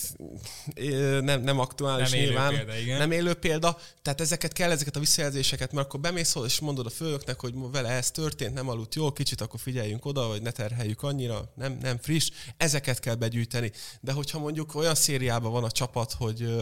[1.21, 2.51] nem, nem aktuális nem nyilván.
[2.51, 2.97] Élő példa, igen.
[2.97, 3.77] Nem élő példa.
[4.01, 7.89] Tehát ezeket kell, ezeket a visszajelzéseket, mert akkor bemész és mondod a főnöknek, hogy vele
[7.89, 11.97] ez történt, nem aludt jól, kicsit akkor figyeljünk oda, hogy ne terheljük annyira, nem, nem
[12.01, 12.29] friss.
[12.57, 13.71] Ezeket kell begyűjteni.
[14.01, 16.55] De hogyha mondjuk olyan szériában van a csapat, hogy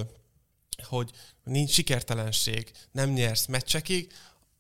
[0.83, 1.11] hogy
[1.43, 4.11] nincs sikertelenség, nem nyersz meccsekig,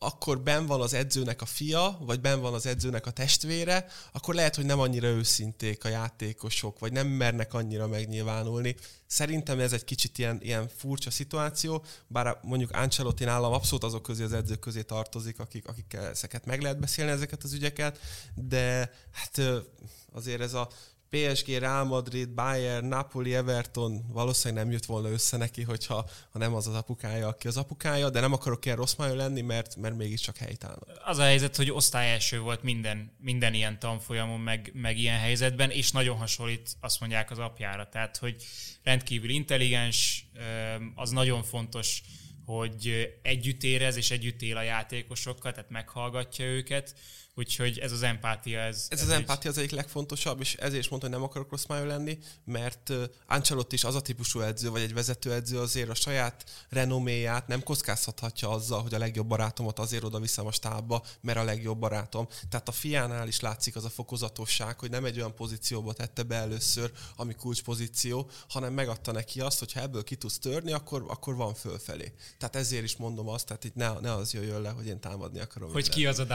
[0.03, 4.35] akkor ben van az edzőnek a fia, vagy ben van az edzőnek a testvére, akkor
[4.35, 8.75] lehet, hogy nem annyira őszinték a játékosok, vagy nem mernek annyira megnyilvánulni.
[9.07, 14.23] Szerintem ez egy kicsit ilyen, ilyen furcsa szituáció, bár mondjuk Ancelotti nálam abszolút azok közé
[14.23, 17.99] az edzők közé tartozik, akik, akikkel ezeket meg lehet beszélni, ezeket az ügyeket,
[18.35, 19.41] de hát
[20.11, 20.69] azért ez a
[21.11, 26.53] PSG, Real Madrid, Bayern, Napoli, Everton valószínűleg nem jött volna össze neki, hogyha ha nem
[26.53, 29.97] az az apukája, aki az apukája, de nem akarok ilyen rossz major lenni, mert, mert
[29.97, 31.01] mégiscsak helytállnak.
[31.05, 35.91] Az a helyzet, hogy osztályelső volt minden, minden ilyen tanfolyamon, meg, meg ilyen helyzetben, és
[35.91, 37.89] nagyon hasonlít, azt mondják az apjára.
[37.89, 38.35] Tehát, hogy
[38.83, 40.29] rendkívül intelligens,
[40.95, 42.01] az nagyon fontos,
[42.45, 46.95] hogy együtt érez és együtt él a játékosokkal, tehát meghallgatja őket,
[47.35, 48.85] Úgyhogy ez az empátia, ez...
[48.89, 49.19] Ez, ez az egy...
[49.19, 52.93] empátia az egyik legfontosabb, és ezért is mondta, hogy nem akarok rossz májú lenni, mert
[53.27, 58.49] Ancelotti is az a típusú edző, vagy egy vezetőedző azért a saját renoméját nem kockáztathatja
[58.49, 62.27] azzal, hogy a legjobb barátomat azért oda viszem a stábba, mert a legjobb barátom.
[62.49, 66.35] Tehát a fiánál is látszik az a fokozatosság, hogy nem egy olyan pozícióba tette be
[66.35, 71.35] először, ami kulcspozíció, hanem megadta neki azt, hogy ha ebből ki tudsz törni, akkor, akkor
[71.35, 72.13] van fölfelé.
[72.37, 75.39] Tehát ezért is mondom azt, tehát itt ne, ne az jöjjön le, hogy én támadni
[75.39, 75.71] akarom.
[75.71, 76.25] Hogy ki az a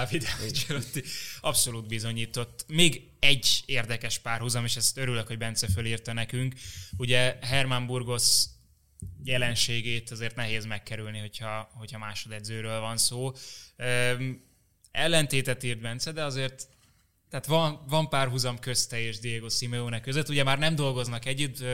[0.86, 1.04] David
[1.40, 2.64] abszolút bizonyított.
[2.68, 6.54] Még egy érdekes párhuzam, és ezt örülök, hogy Bence fölírta nekünk.
[6.96, 8.44] Ugye Hermann Burgos
[9.24, 13.32] jelenségét azért nehéz megkerülni, hogyha, hogyha másodedzőről van szó.
[13.76, 14.44] Üm,
[14.90, 16.68] ellentétet írt Bence, de azért
[17.30, 20.28] tehát van, van párhuzam közte és Diego Simeone között.
[20.28, 21.64] Ugye már nem dolgoznak együtt,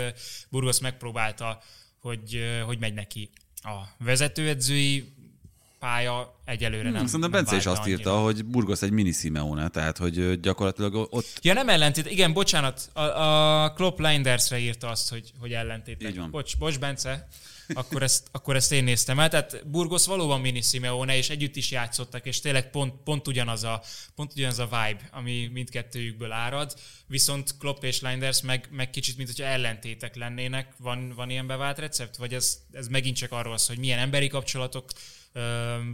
[0.51, 1.63] Burgos megpróbálta,
[1.99, 5.15] hogy, hogy megy neki a vezetőedzői
[5.83, 6.95] pálya egyelőre nem.
[6.95, 7.99] Hmm, szerintem Bence is azt annyira.
[7.99, 11.39] írta, hogy Burgos egy mini Simeone, tehát hogy gyakorlatilag ott...
[11.41, 16.03] Ja, nem ellentét, igen, bocsánat, a, a Klopp Lindersre írta azt, hogy, hogy ellentét.
[16.03, 16.31] Így van.
[16.31, 17.29] Bocs, bocs, Bence,
[17.75, 19.29] akkor ezt, akkor ezt én néztem el.
[19.29, 23.83] Tehát Burgos valóban mini Simeone, és együtt is játszottak, és tényleg pont, pont, ugyanaz, a,
[24.15, 26.75] pont ugyanaz a vibe, ami mindkettőjükből árad.
[27.07, 30.73] Viszont Klopp és Linders meg, meg kicsit, mint hogyha ellentétek lennének.
[30.79, 32.17] Van, van ilyen bevált recept?
[32.17, 34.85] Vagy ez, ez megint csak arról az, hogy milyen emberi kapcsolatok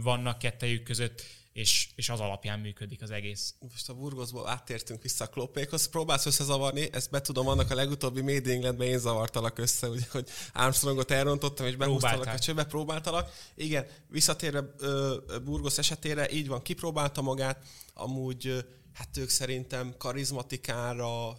[0.01, 1.21] vannak kettejük között,
[1.53, 3.55] és, és az alapján működik az egész.
[3.59, 8.51] Most a Burgosból áttértünk vissza a Kloppékhoz, próbálsz összezavarni, ezt betudom, annak a legutóbbi Made
[8.51, 13.31] Englandben én zavartalak össze, ugye, hogy Armstrongot elrontottam, és behúztalak a csőbe, próbáltalak.
[13.55, 14.61] Igen, visszatérve
[15.43, 21.37] Burgos esetére, így van, kipróbálta magát, amúgy hát ők szerintem karizmatikára,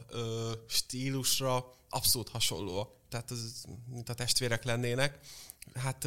[0.68, 2.90] stílusra abszolút hasonlóak.
[3.08, 5.18] Tehát ez, mint a testvérek lennének
[5.74, 6.04] hát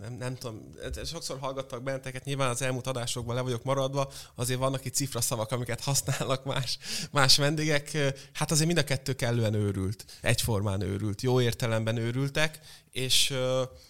[0.00, 0.70] nem, nem tudom,
[1.04, 5.80] sokszor hallgattak benteket, nyilván az elmúlt adásokban le vagyok maradva, azért vannak itt cifraszavak, amiket
[5.80, 6.78] használnak más,
[7.10, 7.96] más vendégek,
[8.32, 12.60] hát azért mind a kettő kellően őrült, egyformán őrült, jó értelemben őrültek,
[12.90, 13.34] és,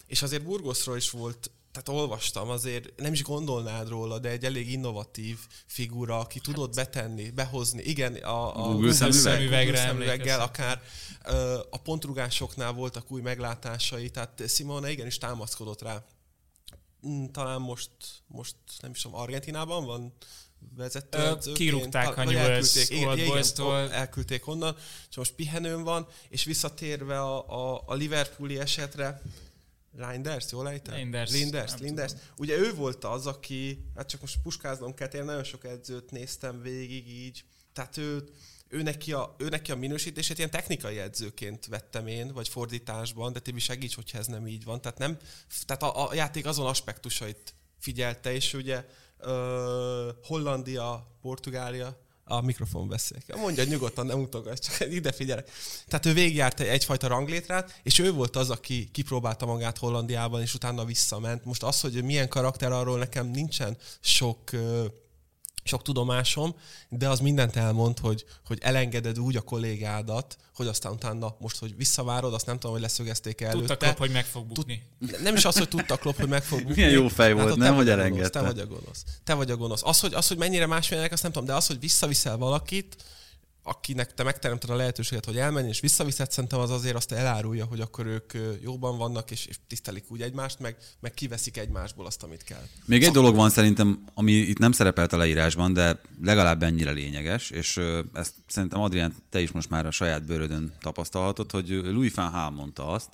[0.07, 4.73] és azért Burgosról is volt tehát olvastam, azért nem is gondolnád róla, de egy elég
[4.73, 6.55] innovatív figura, aki hát.
[6.55, 10.83] tudott betenni, behozni, igen, a, a Google, szemüvegre szemüveggel, akár
[11.71, 16.05] a pontrugásoknál voltak új meglátásai, tehát Simone igenis támaszkodott rá.
[17.07, 17.91] Mm, talán most,
[18.27, 20.13] most nem is tudom, Argentinában van
[20.77, 24.77] vezető Kirúgták a igen, igen, elküldték onnan,
[25.11, 29.23] és most pihenőn van, és visszatérve a, a, a Liverpooli esetre,
[29.97, 30.95] Linders, jól ejtem?
[30.95, 31.31] Linders.
[31.31, 32.13] Linders, Linders.
[32.37, 36.63] Ugye ő volt az, aki, hát csak most puskáznom kell, én nagyon sok edzőt néztem
[36.63, 38.25] végig így, tehát ő,
[38.69, 43.41] ő neki, a, ő neki a minősítését ilyen technikai edzőként vettem én, vagy fordításban, de
[43.41, 44.81] Tibi segíts, hogyha ez nem így van.
[44.81, 45.19] Tehát, nem,
[45.67, 48.85] tehát a, a játék azon aspektusait figyelte, és ugye
[49.19, 49.29] uh,
[50.23, 52.01] Hollandia, Portugália,
[52.31, 53.19] a mikrofon beszél.
[53.37, 55.51] Mondja nyugodtan, nem utogass, csak ide figyelek.
[55.89, 60.85] Tehát ő végigjárt egyfajta ranglétrát, és ő volt az, aki kipróbálta magát Hollandiában, és utána
[60.85, 61.45] visszament.
[61.45, 64.51] Most az, hogy milyen karakter, arról nekem nincsen sok
[65.63, 66.55] sok tudomásom,
[66.89, 71.77] de az mindent elmond, hogy, hogy elengeded úgy a kollégádat, hogy aztán utána most, hogy
[71.77, 74.83] visszavárod, azt nem tudom, hogy leszögezték el Tudta Klopp, hogy meg fog bukni.
[74.99, 76.75] Tud, nem is az, hogy tudta Klopp, hogy meg fog bukni.
[76.75, 78.41] Milyen jó fej volt, hát, nem, hogy elengedte.
[78.41, 79.05] Te vagy a gonosz.
[79.25, 79.83] Te vagy a gonosz.
[79.85, 82.97] Az, hogy, az, hogy mennyire más azt nem tudom, de az, hogy visszaviszel valakit,
[83.63, 87.81] akinek te megteremted a lehetőséget, hogy elmenj és visszaviszed, szerintem az azért azt elárulja, hogy
[87.81, 88.33] akkor ők
[88.63, 92.63] jóban vannak, és, és tisztelik úgy egymást, meg, meg kiveszik egymásból azt, amit kell.
[92.85, 97.51] Még egy dolog van szerintem, ami itt nem szerepelt a leírásban, de legalább ennyire lényeges,
[97.51, 97.81] és
[98.13, 102.51] ezt szerintem Adrián, te is most már a saját bőrödön tapasztalhatod, hogy Louis van Gaal
[102.51, 103.09] mondta azt,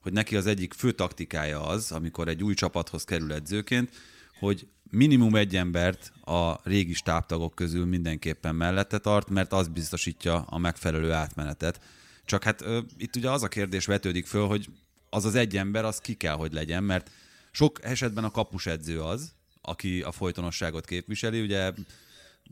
[0.00, 3.90] hogy neki az egyik fő taktikája az, amikor egy új csapathoz kerül edzőként,
[4.38, 10.58] hogy minimum egy embert a régi stábtagok közül mindenképpen mellette tart, mert az biztosítja a
[10.58, 11.80] megfelelő átmenetet.
[12.24, 14.68] Csak hát ö, itt ugye az a kérdés vetődik föl, hogy
[15.10, 17.10] az az egy ember, az ki kell, hogy legyen, mert
[17.50, 21.40] sok esetben a kapusedző az, aki a folytonosságot képviseli.
[21.40, 21.72] Ugye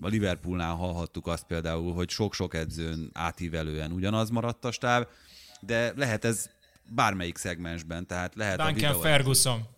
[0.00, 5.06] a Liverpoolnál hallhattuk azt például, hogy sok-sok edzőn átívelően ugyanaz maradt a stáb,
[5.60, 6.50] de lehet ez
[6.90, 9.73] bármelyik szegmensben, tehát lehet Duncan a Ferguson.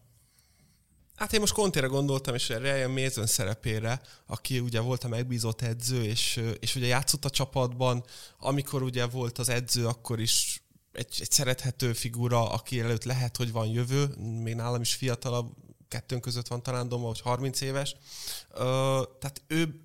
[1.17, 6.05] Hát én most Kontére gondoltam, és Ryan Mason szerepére, aki ugye volt a megbízott edző,
[6.05, 8.05] és, és ugye játszott a csapatban,
[8.39, 10.63] amikor ugye volt az edző, akkor is
[10.93, 14.07] egy, egy szerethető figura, aki előtt lehet, hogy van jövő,
[14.43, 15.53] még nálam is fiatalabb,
[15.89, 17.97] kettőnk között van talán Doma, hogy 30 éves.
[18.55, 19.81] Ö, tehát ő,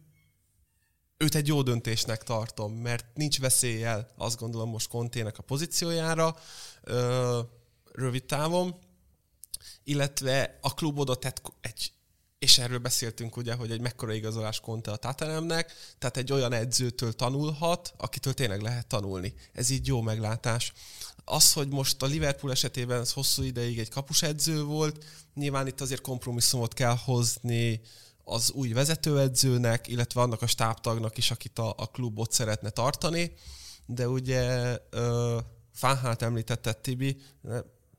[1.18, 6.36] őt egy jó döntésnek tartom, mert nincs veszéllyel, azt gondolom most Kontének a pozíciójára,
[6.82, 7.40] ö,
[7.92, 8.76] rövid távon,
[9.84, 11.92] illetve a klub oda tett egy,
[12.40, 17.14] és erről beszéltünk ugye, hogy egy mekkora igazolás Conte a Tatanemnek, tehát egy olyan edzőtől
[17.14, 19.34] tanulhat, akitől tényleg lehet tanulni.
[19.54, 20.74] Ez így jó meglátás.
[21.26, 26.02] Az, hogy most a Liverpool esetében ez hosszú ideig egy kapusedző volt, nyilván itt azért
[26.02, 27.82] kompromisszumot kell hozni
[28.24, 33.34] az új vezetőedzőnek, illetve annak a stábtagnak is, akit a, a klubot szeretne tartani,
[33.86, 35.40] de ugye uh,
[35.74, 37.22] Fáhát említette Tibi,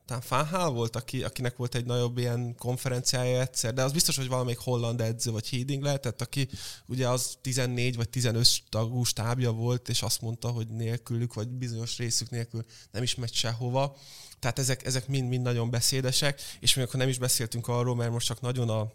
[0.05, 4.27] talán Fáhál volt, aki, akinek volt egy nagyobb ilyen konferenciája egyszer, de az biztos, hogy
[4.27, 6.49] valamelyik holland edző vagy Heading lehetett, aki
[6.85, 11.97] ugye az 14 vagy 15 tagú stábja volt, és azt mondta, hogy nélkülük, vagy bizonyos
[11.97, 13.97] részük nélkül nem is megy sehova.
[14.39, 18.11] Tehát ezek, ezek mind, mind nagyon beszédesek, és még akkor nem is beszéltünk arról, mert
[18.11, 18.91] most csak nagyon a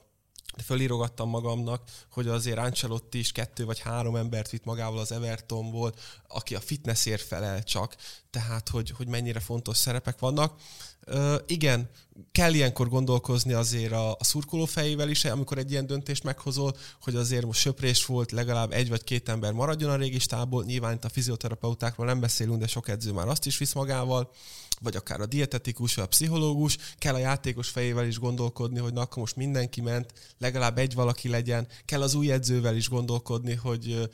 [0.63, 5.95] fölírogattam magamnak, hogy azért Ancelotti is kettő vagy három embert vitt magával az Evertonból,
[6.29, 7.97] aki a fitnessért felel csak,
[8.31, 10.61] tehát hogy, hogy mennyire fontos szerepek vannak.
[11.07, 11.91] Uh, igen,
[12.33, 17.17] kell ilyenkor gondolkozni azért a, a szurkoló fejével is, amikor egy ilyen döntést meghozol, hogy
[17.17, 21.05] azért most söprés volt, legalább egy vagy két ember maradjon a régi stából, nyilván itt
[21.05, 24.31] a fizioterapeutákról nem beszélünk, de sok edző már azt is visz magával,
[24.81, 29.01] vagy akár a dietetikus, vagy a pszichológus, kell a játékos fejével is gondolkodni, hogy na
[29.01, 34.09] akkor most mindenki ment, legalább egy valaki legyen, kell az új edzővel is gondolkodni, hogy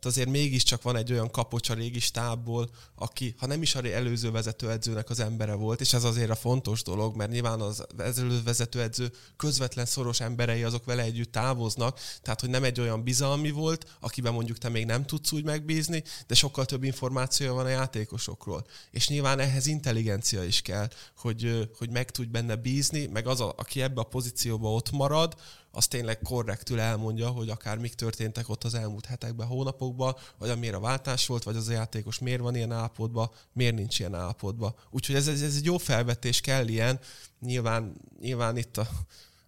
[0.00, 4.30] azért mégiscsak van egy olyan kapocs a régi stábból, aki, ha nem is a előző
[4.30, 9.12] vezetőedzőnek az embere volt, és ez azért a fontos dolog, mert nyilván az előző vezetőedző
[9.36, 14.32] közvetlen szoros emberei azok vele együtt távoznak, tehát hogy nem egy olyan bizalmi volt, akiben
[14.32, 18.66] mondjuk te még nem tudsz úgy megbízni, de sokkal több információja van a játékosokról.
[18.90, 23.54] És nyilván ehhez intelligencia is kell, hogy, hogy meg tudj benne bízni, meg az, a,
[23.56, 25.34] aki ebbe a pozícióba ott marad,
[25.70, 30.76] az tényleg korrektül elmondja, hogy akár mik történtek ott az elmúlt hetekben, hónapokban, vagy amire
[30.76, 34.74] a váltás volt, vagy az a játékos miért van ilyen állapotban, miért nincs ilyen állapotban.
[34.90, 36.98] Úgyhogy ez, ez, ez egy jó felvetés, kell ilyen.
[37.40, 38.88] Nyilván, nyilván itt a,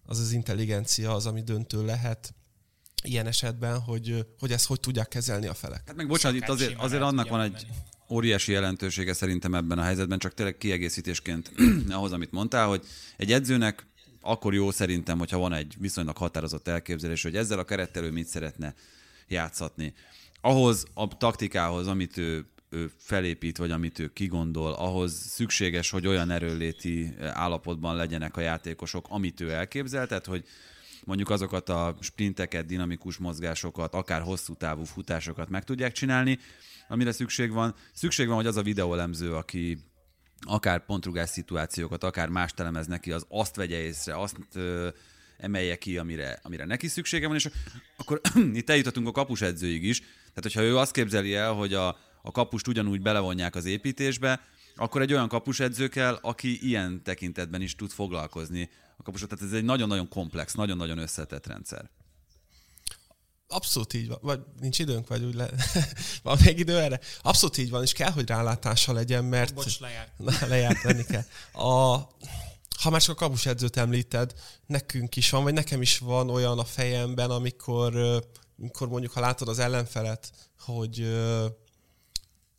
[0.05, 2.33] az az intelligencia az, ami döntő lehet
[3.03, 5.81] ilyen esetben, hogy, hogy ezt hogy tudják kezelni a felek.
[5.85, 7.65] Hát meg bocsánat, itt azért, azért annak van egy
[8.09, 11.51] óriási jelentősége szerintem ebben a helyzetben, csak tényleg kiegészítésként
[11.89, 12.85] ahhoz, amit mondtál, hogy
[13.17, 13.85] egy edzőnek
[14.21, 18.27] akkor jó szerintem, hogyha van egy viszonylag határozott elképzelés, hogy ezzel a kerettel ő mit
[18.27, 18.73] szeretne
[19.27, 19.93] játszatni.
[20.41, 26.29] Ahhoz a taktikához, amit ő, ő felépít, vagy amit ő kigondol, ahhoz szükséges, hogy olyan
[26.29, 30.45] erőléti állapotban legyenek a játékosok, amit ő elképzel, tehát hogy
[31.03, 36.39] mondjuk azokat a sprinteket, dinamikus mozgásokat, akár hosszú távú futásokat meg tudják csinálni,
[36.87, 37.75] amire szükség van.
[37.93, 39.77] Szükség van, hogy az a videólemző, aki
[40.41, 44.89] akár pontrugás szituációkat, akár más telemez neki, az azt vegye észre, azt ö,
[45.37, 47.49] emelje ki, amire, amire neki szüksége van, és
[47.97, 48.21] akkor
[48.53, 49.99] itt eljutottunk a kapus edzőig is.
[49.99, 51.87] Tehát, hogyha ő azt képzeli el, hogy a,
[52.21, 54.41] a kapust ugyanúgy belevonják az építésbe,
[54.75, 59.29] akkor egy olyan kapusedző kell, aki ilyen tekintetben is tud foglalkozni a kapusot.
[59.29, 61.89] Tehát ez egy nagyon-nagyon komplex, nagyon-nagyon összetett rendszer.
[63.51, 64.17] Abszolút így van.
[64.21, 65.49] Vagy nincs időnk, vagy úgy le...
[66.23, 66.99] van még idő erre?
[67.21, 69.53] Abszolút így van, és kell, hogy rálátása legyen, mert...
[69.53, 70.11] Bocs, lejárt.
[70.39, 71.25] Na, lejárt lenni kell.
[71.65, 71.97] A...
[72.81, 74.33] Ha már csak a kapus edzőt említed,
[74.65, 77.95] nekünk is van, vagy nekem is van olyan a fejemben, amikor,
[78.59, 81.07] amikor mondjuk, ha látod az ellenfelet, hogy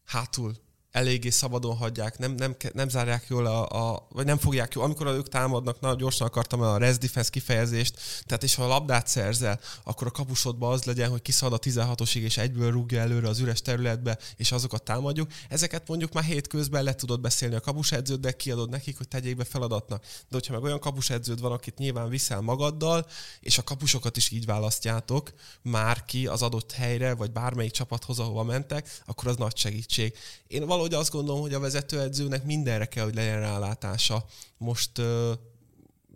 [0.05, 0.57] hátul
[0.93, 4.85] eléggé szabadon hagyják, nem, nem, nem zárják jól, a, a, vagy nem fogják jól.
[4.85, 9.07] Amikor ők támadnak, nagyon gyorsan akartam a res defense kifejezést, tehát és ha a labdát
[9.07, 13.39] szerzel, akkor a kapusodban az legyen, hogy kiszalad a 16-osig, és egyből rúgja előre az
[13.39, 15.31] üres területbe, és azokat támadjuk.
[15.49, 19.45] Ezeket mondjuk már hétközben le tudod beszélni a kapusedződ, de kiadod nekik, hogy tegyék be
[19.45, 20.03] feladatnak.
[20.03, 23.07] De hogyha meg olyan kapusedződ van, akit nyilván viszel magaddal,
[23.41, 25.33] és a kapusokat is így választjátok
[25.63, 30.15] már ki az adott helyre, vagy bármelyik csapathoz, ahova mentek, akkor az nagy segítség.
[30.47, 34.25] Én valahogy azt gondolom, hogy a vezetőedzőnek mindenre kell, hogy legyen rálátása.
[34.59, 34.91] Most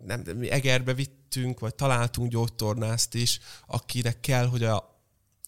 [0.05, 4.95] nem, mi Egerbe vittünk, vagy találtunk gyógytornást is, akinek kell, hogy a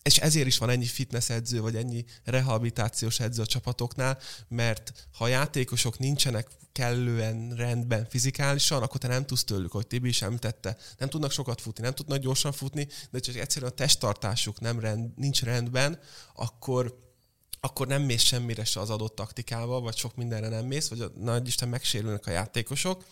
[0.01, 4.17] és ezért is van ennyi fitness edző, vagy ennyi rehabilitációs edző a csapatoknál,
[4.47, 10.07] mert ha a játékosok nincsenek kellően rendben fizikálisan, akkor te nem tudsz tőlük, hogy Tibi
[10.07, 14.59] is említette, nem tudnak sokat futni, nem tudnak gyorsan futni, de csak egyszerűen a testtartásuk
[14.59, 15.99] nem rend, nincs rendben,
[16.35, 17.08] akkor
[17.59, 21.11] akkor nem mész semmire se az adott taktikába, vagy sok mindenre nem mész, vagy a
[21.15, 23.05] nagy Isten megsérülnek a játékosok.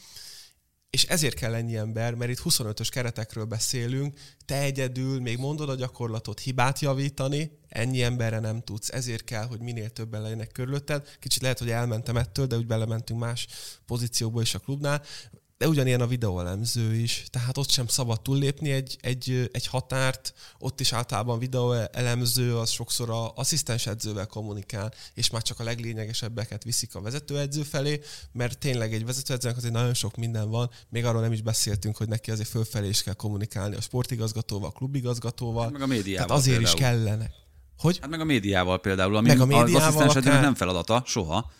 [0.90, 5.76] és ezért kell ennyi ember, mert itt 25-ös keretekről beszélünk, te egyedül még mondod a
[5.76, 11.18] gyakorlatot, hibát javítani, ennyi emberre nem tudsz, ezért kell, hogy minél többen legyenek körülötted.
[11.20, 13.48] Kicsit lehet, hogy elmentem ettől, de úgy belementünk más
[13.86, 15.04] pozícióba is a klubnál
[15.58, 20.80] de ugyanilyen a videóelemző is, tehát ott sem szabad túllépni egy, egy, egy határt, ott
[20.80, 26.96] is általában videóelemző az sokszor a asszisztens edzővel kommunikál, és már csak a leglényegesebbeket viszik
[26.96, 28.00] a vezetőedző felé,
[28.32, 32.08] mert tényleg egy vezetőedzőnek azért nagyon sok minden van, még arról nem is beszéltünk, hogy
[32.08, 35.64] neki azért fölfelé is kell kommunikálni a sportigazgatóval, a klubigazgatóval.
[35.64, 36.78] Hát meg a médiával tehát azért például.
[36.78, 37.32] is kellene.
[37.78, 37.98] Hogy?
[38.02, 41.52] Hát meg a médiával például, ami Meg a az médiával edzőnek akár- nem feladata, soha.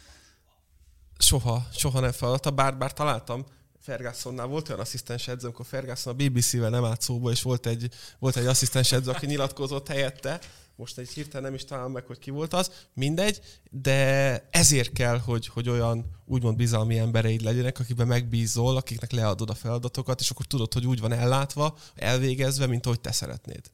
[1.18, 3.46] Soha, soha nem feladata, bár, bár találtam,
[3.88, 7.90] Fergusonnál volt olyan asszisztens edző, amikor Ferguson a BBC-vel nem állt szóba, és volt egy,
[8.20, 10.40] volt egy asszisztens edző, aki nyilatkozott helyette,
[10.76, 15.20] most egy hirtelen nem is találom meg, hogy ki volt az, mindegy, de ezért kell,
[15.20, 20.46] hogy, hogy olyan úgymond bizalmi embereid legyenek, akiben megbízol, akiknek leadod a feladatokat, és akkor
[20.46, 23.72] tudod, hogy úgy van ellátva, elvégezve, mint ahogy te szeretnéd.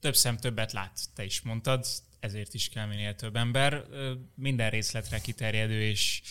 [0.00, 1.86] Több szem többet lát, te is mondtad,
[2.20, 3.84] ezért is kell minél több ember.
[4.34, 6.22] Minden részletre kiterjedő és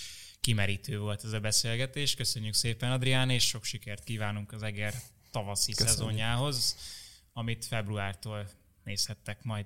[0.41, 2.15] kimerítő volt ez a beszélgetés.
[2.15, 4.93] Köszönjük szépen, Adrián, és sok sikert kívánunk az Eger
[5.31, 5.97] tavaszi Köszönjük.
[5.97, 6.75] szezonjához,
[7.33, 8.49] amit februártól
[8.83, 9.65] nézhettek majd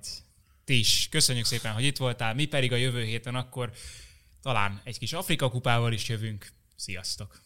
[0.64, 1.08] ti is.
[1.10, 3.72] Köszönjük szépen, hogy itt voltál, mi pedig a jövő héten akkor
[4.42, 6.52] talán egy kis Afrika kupával is jövünk.
[6.76, 7.45] Sziasztok!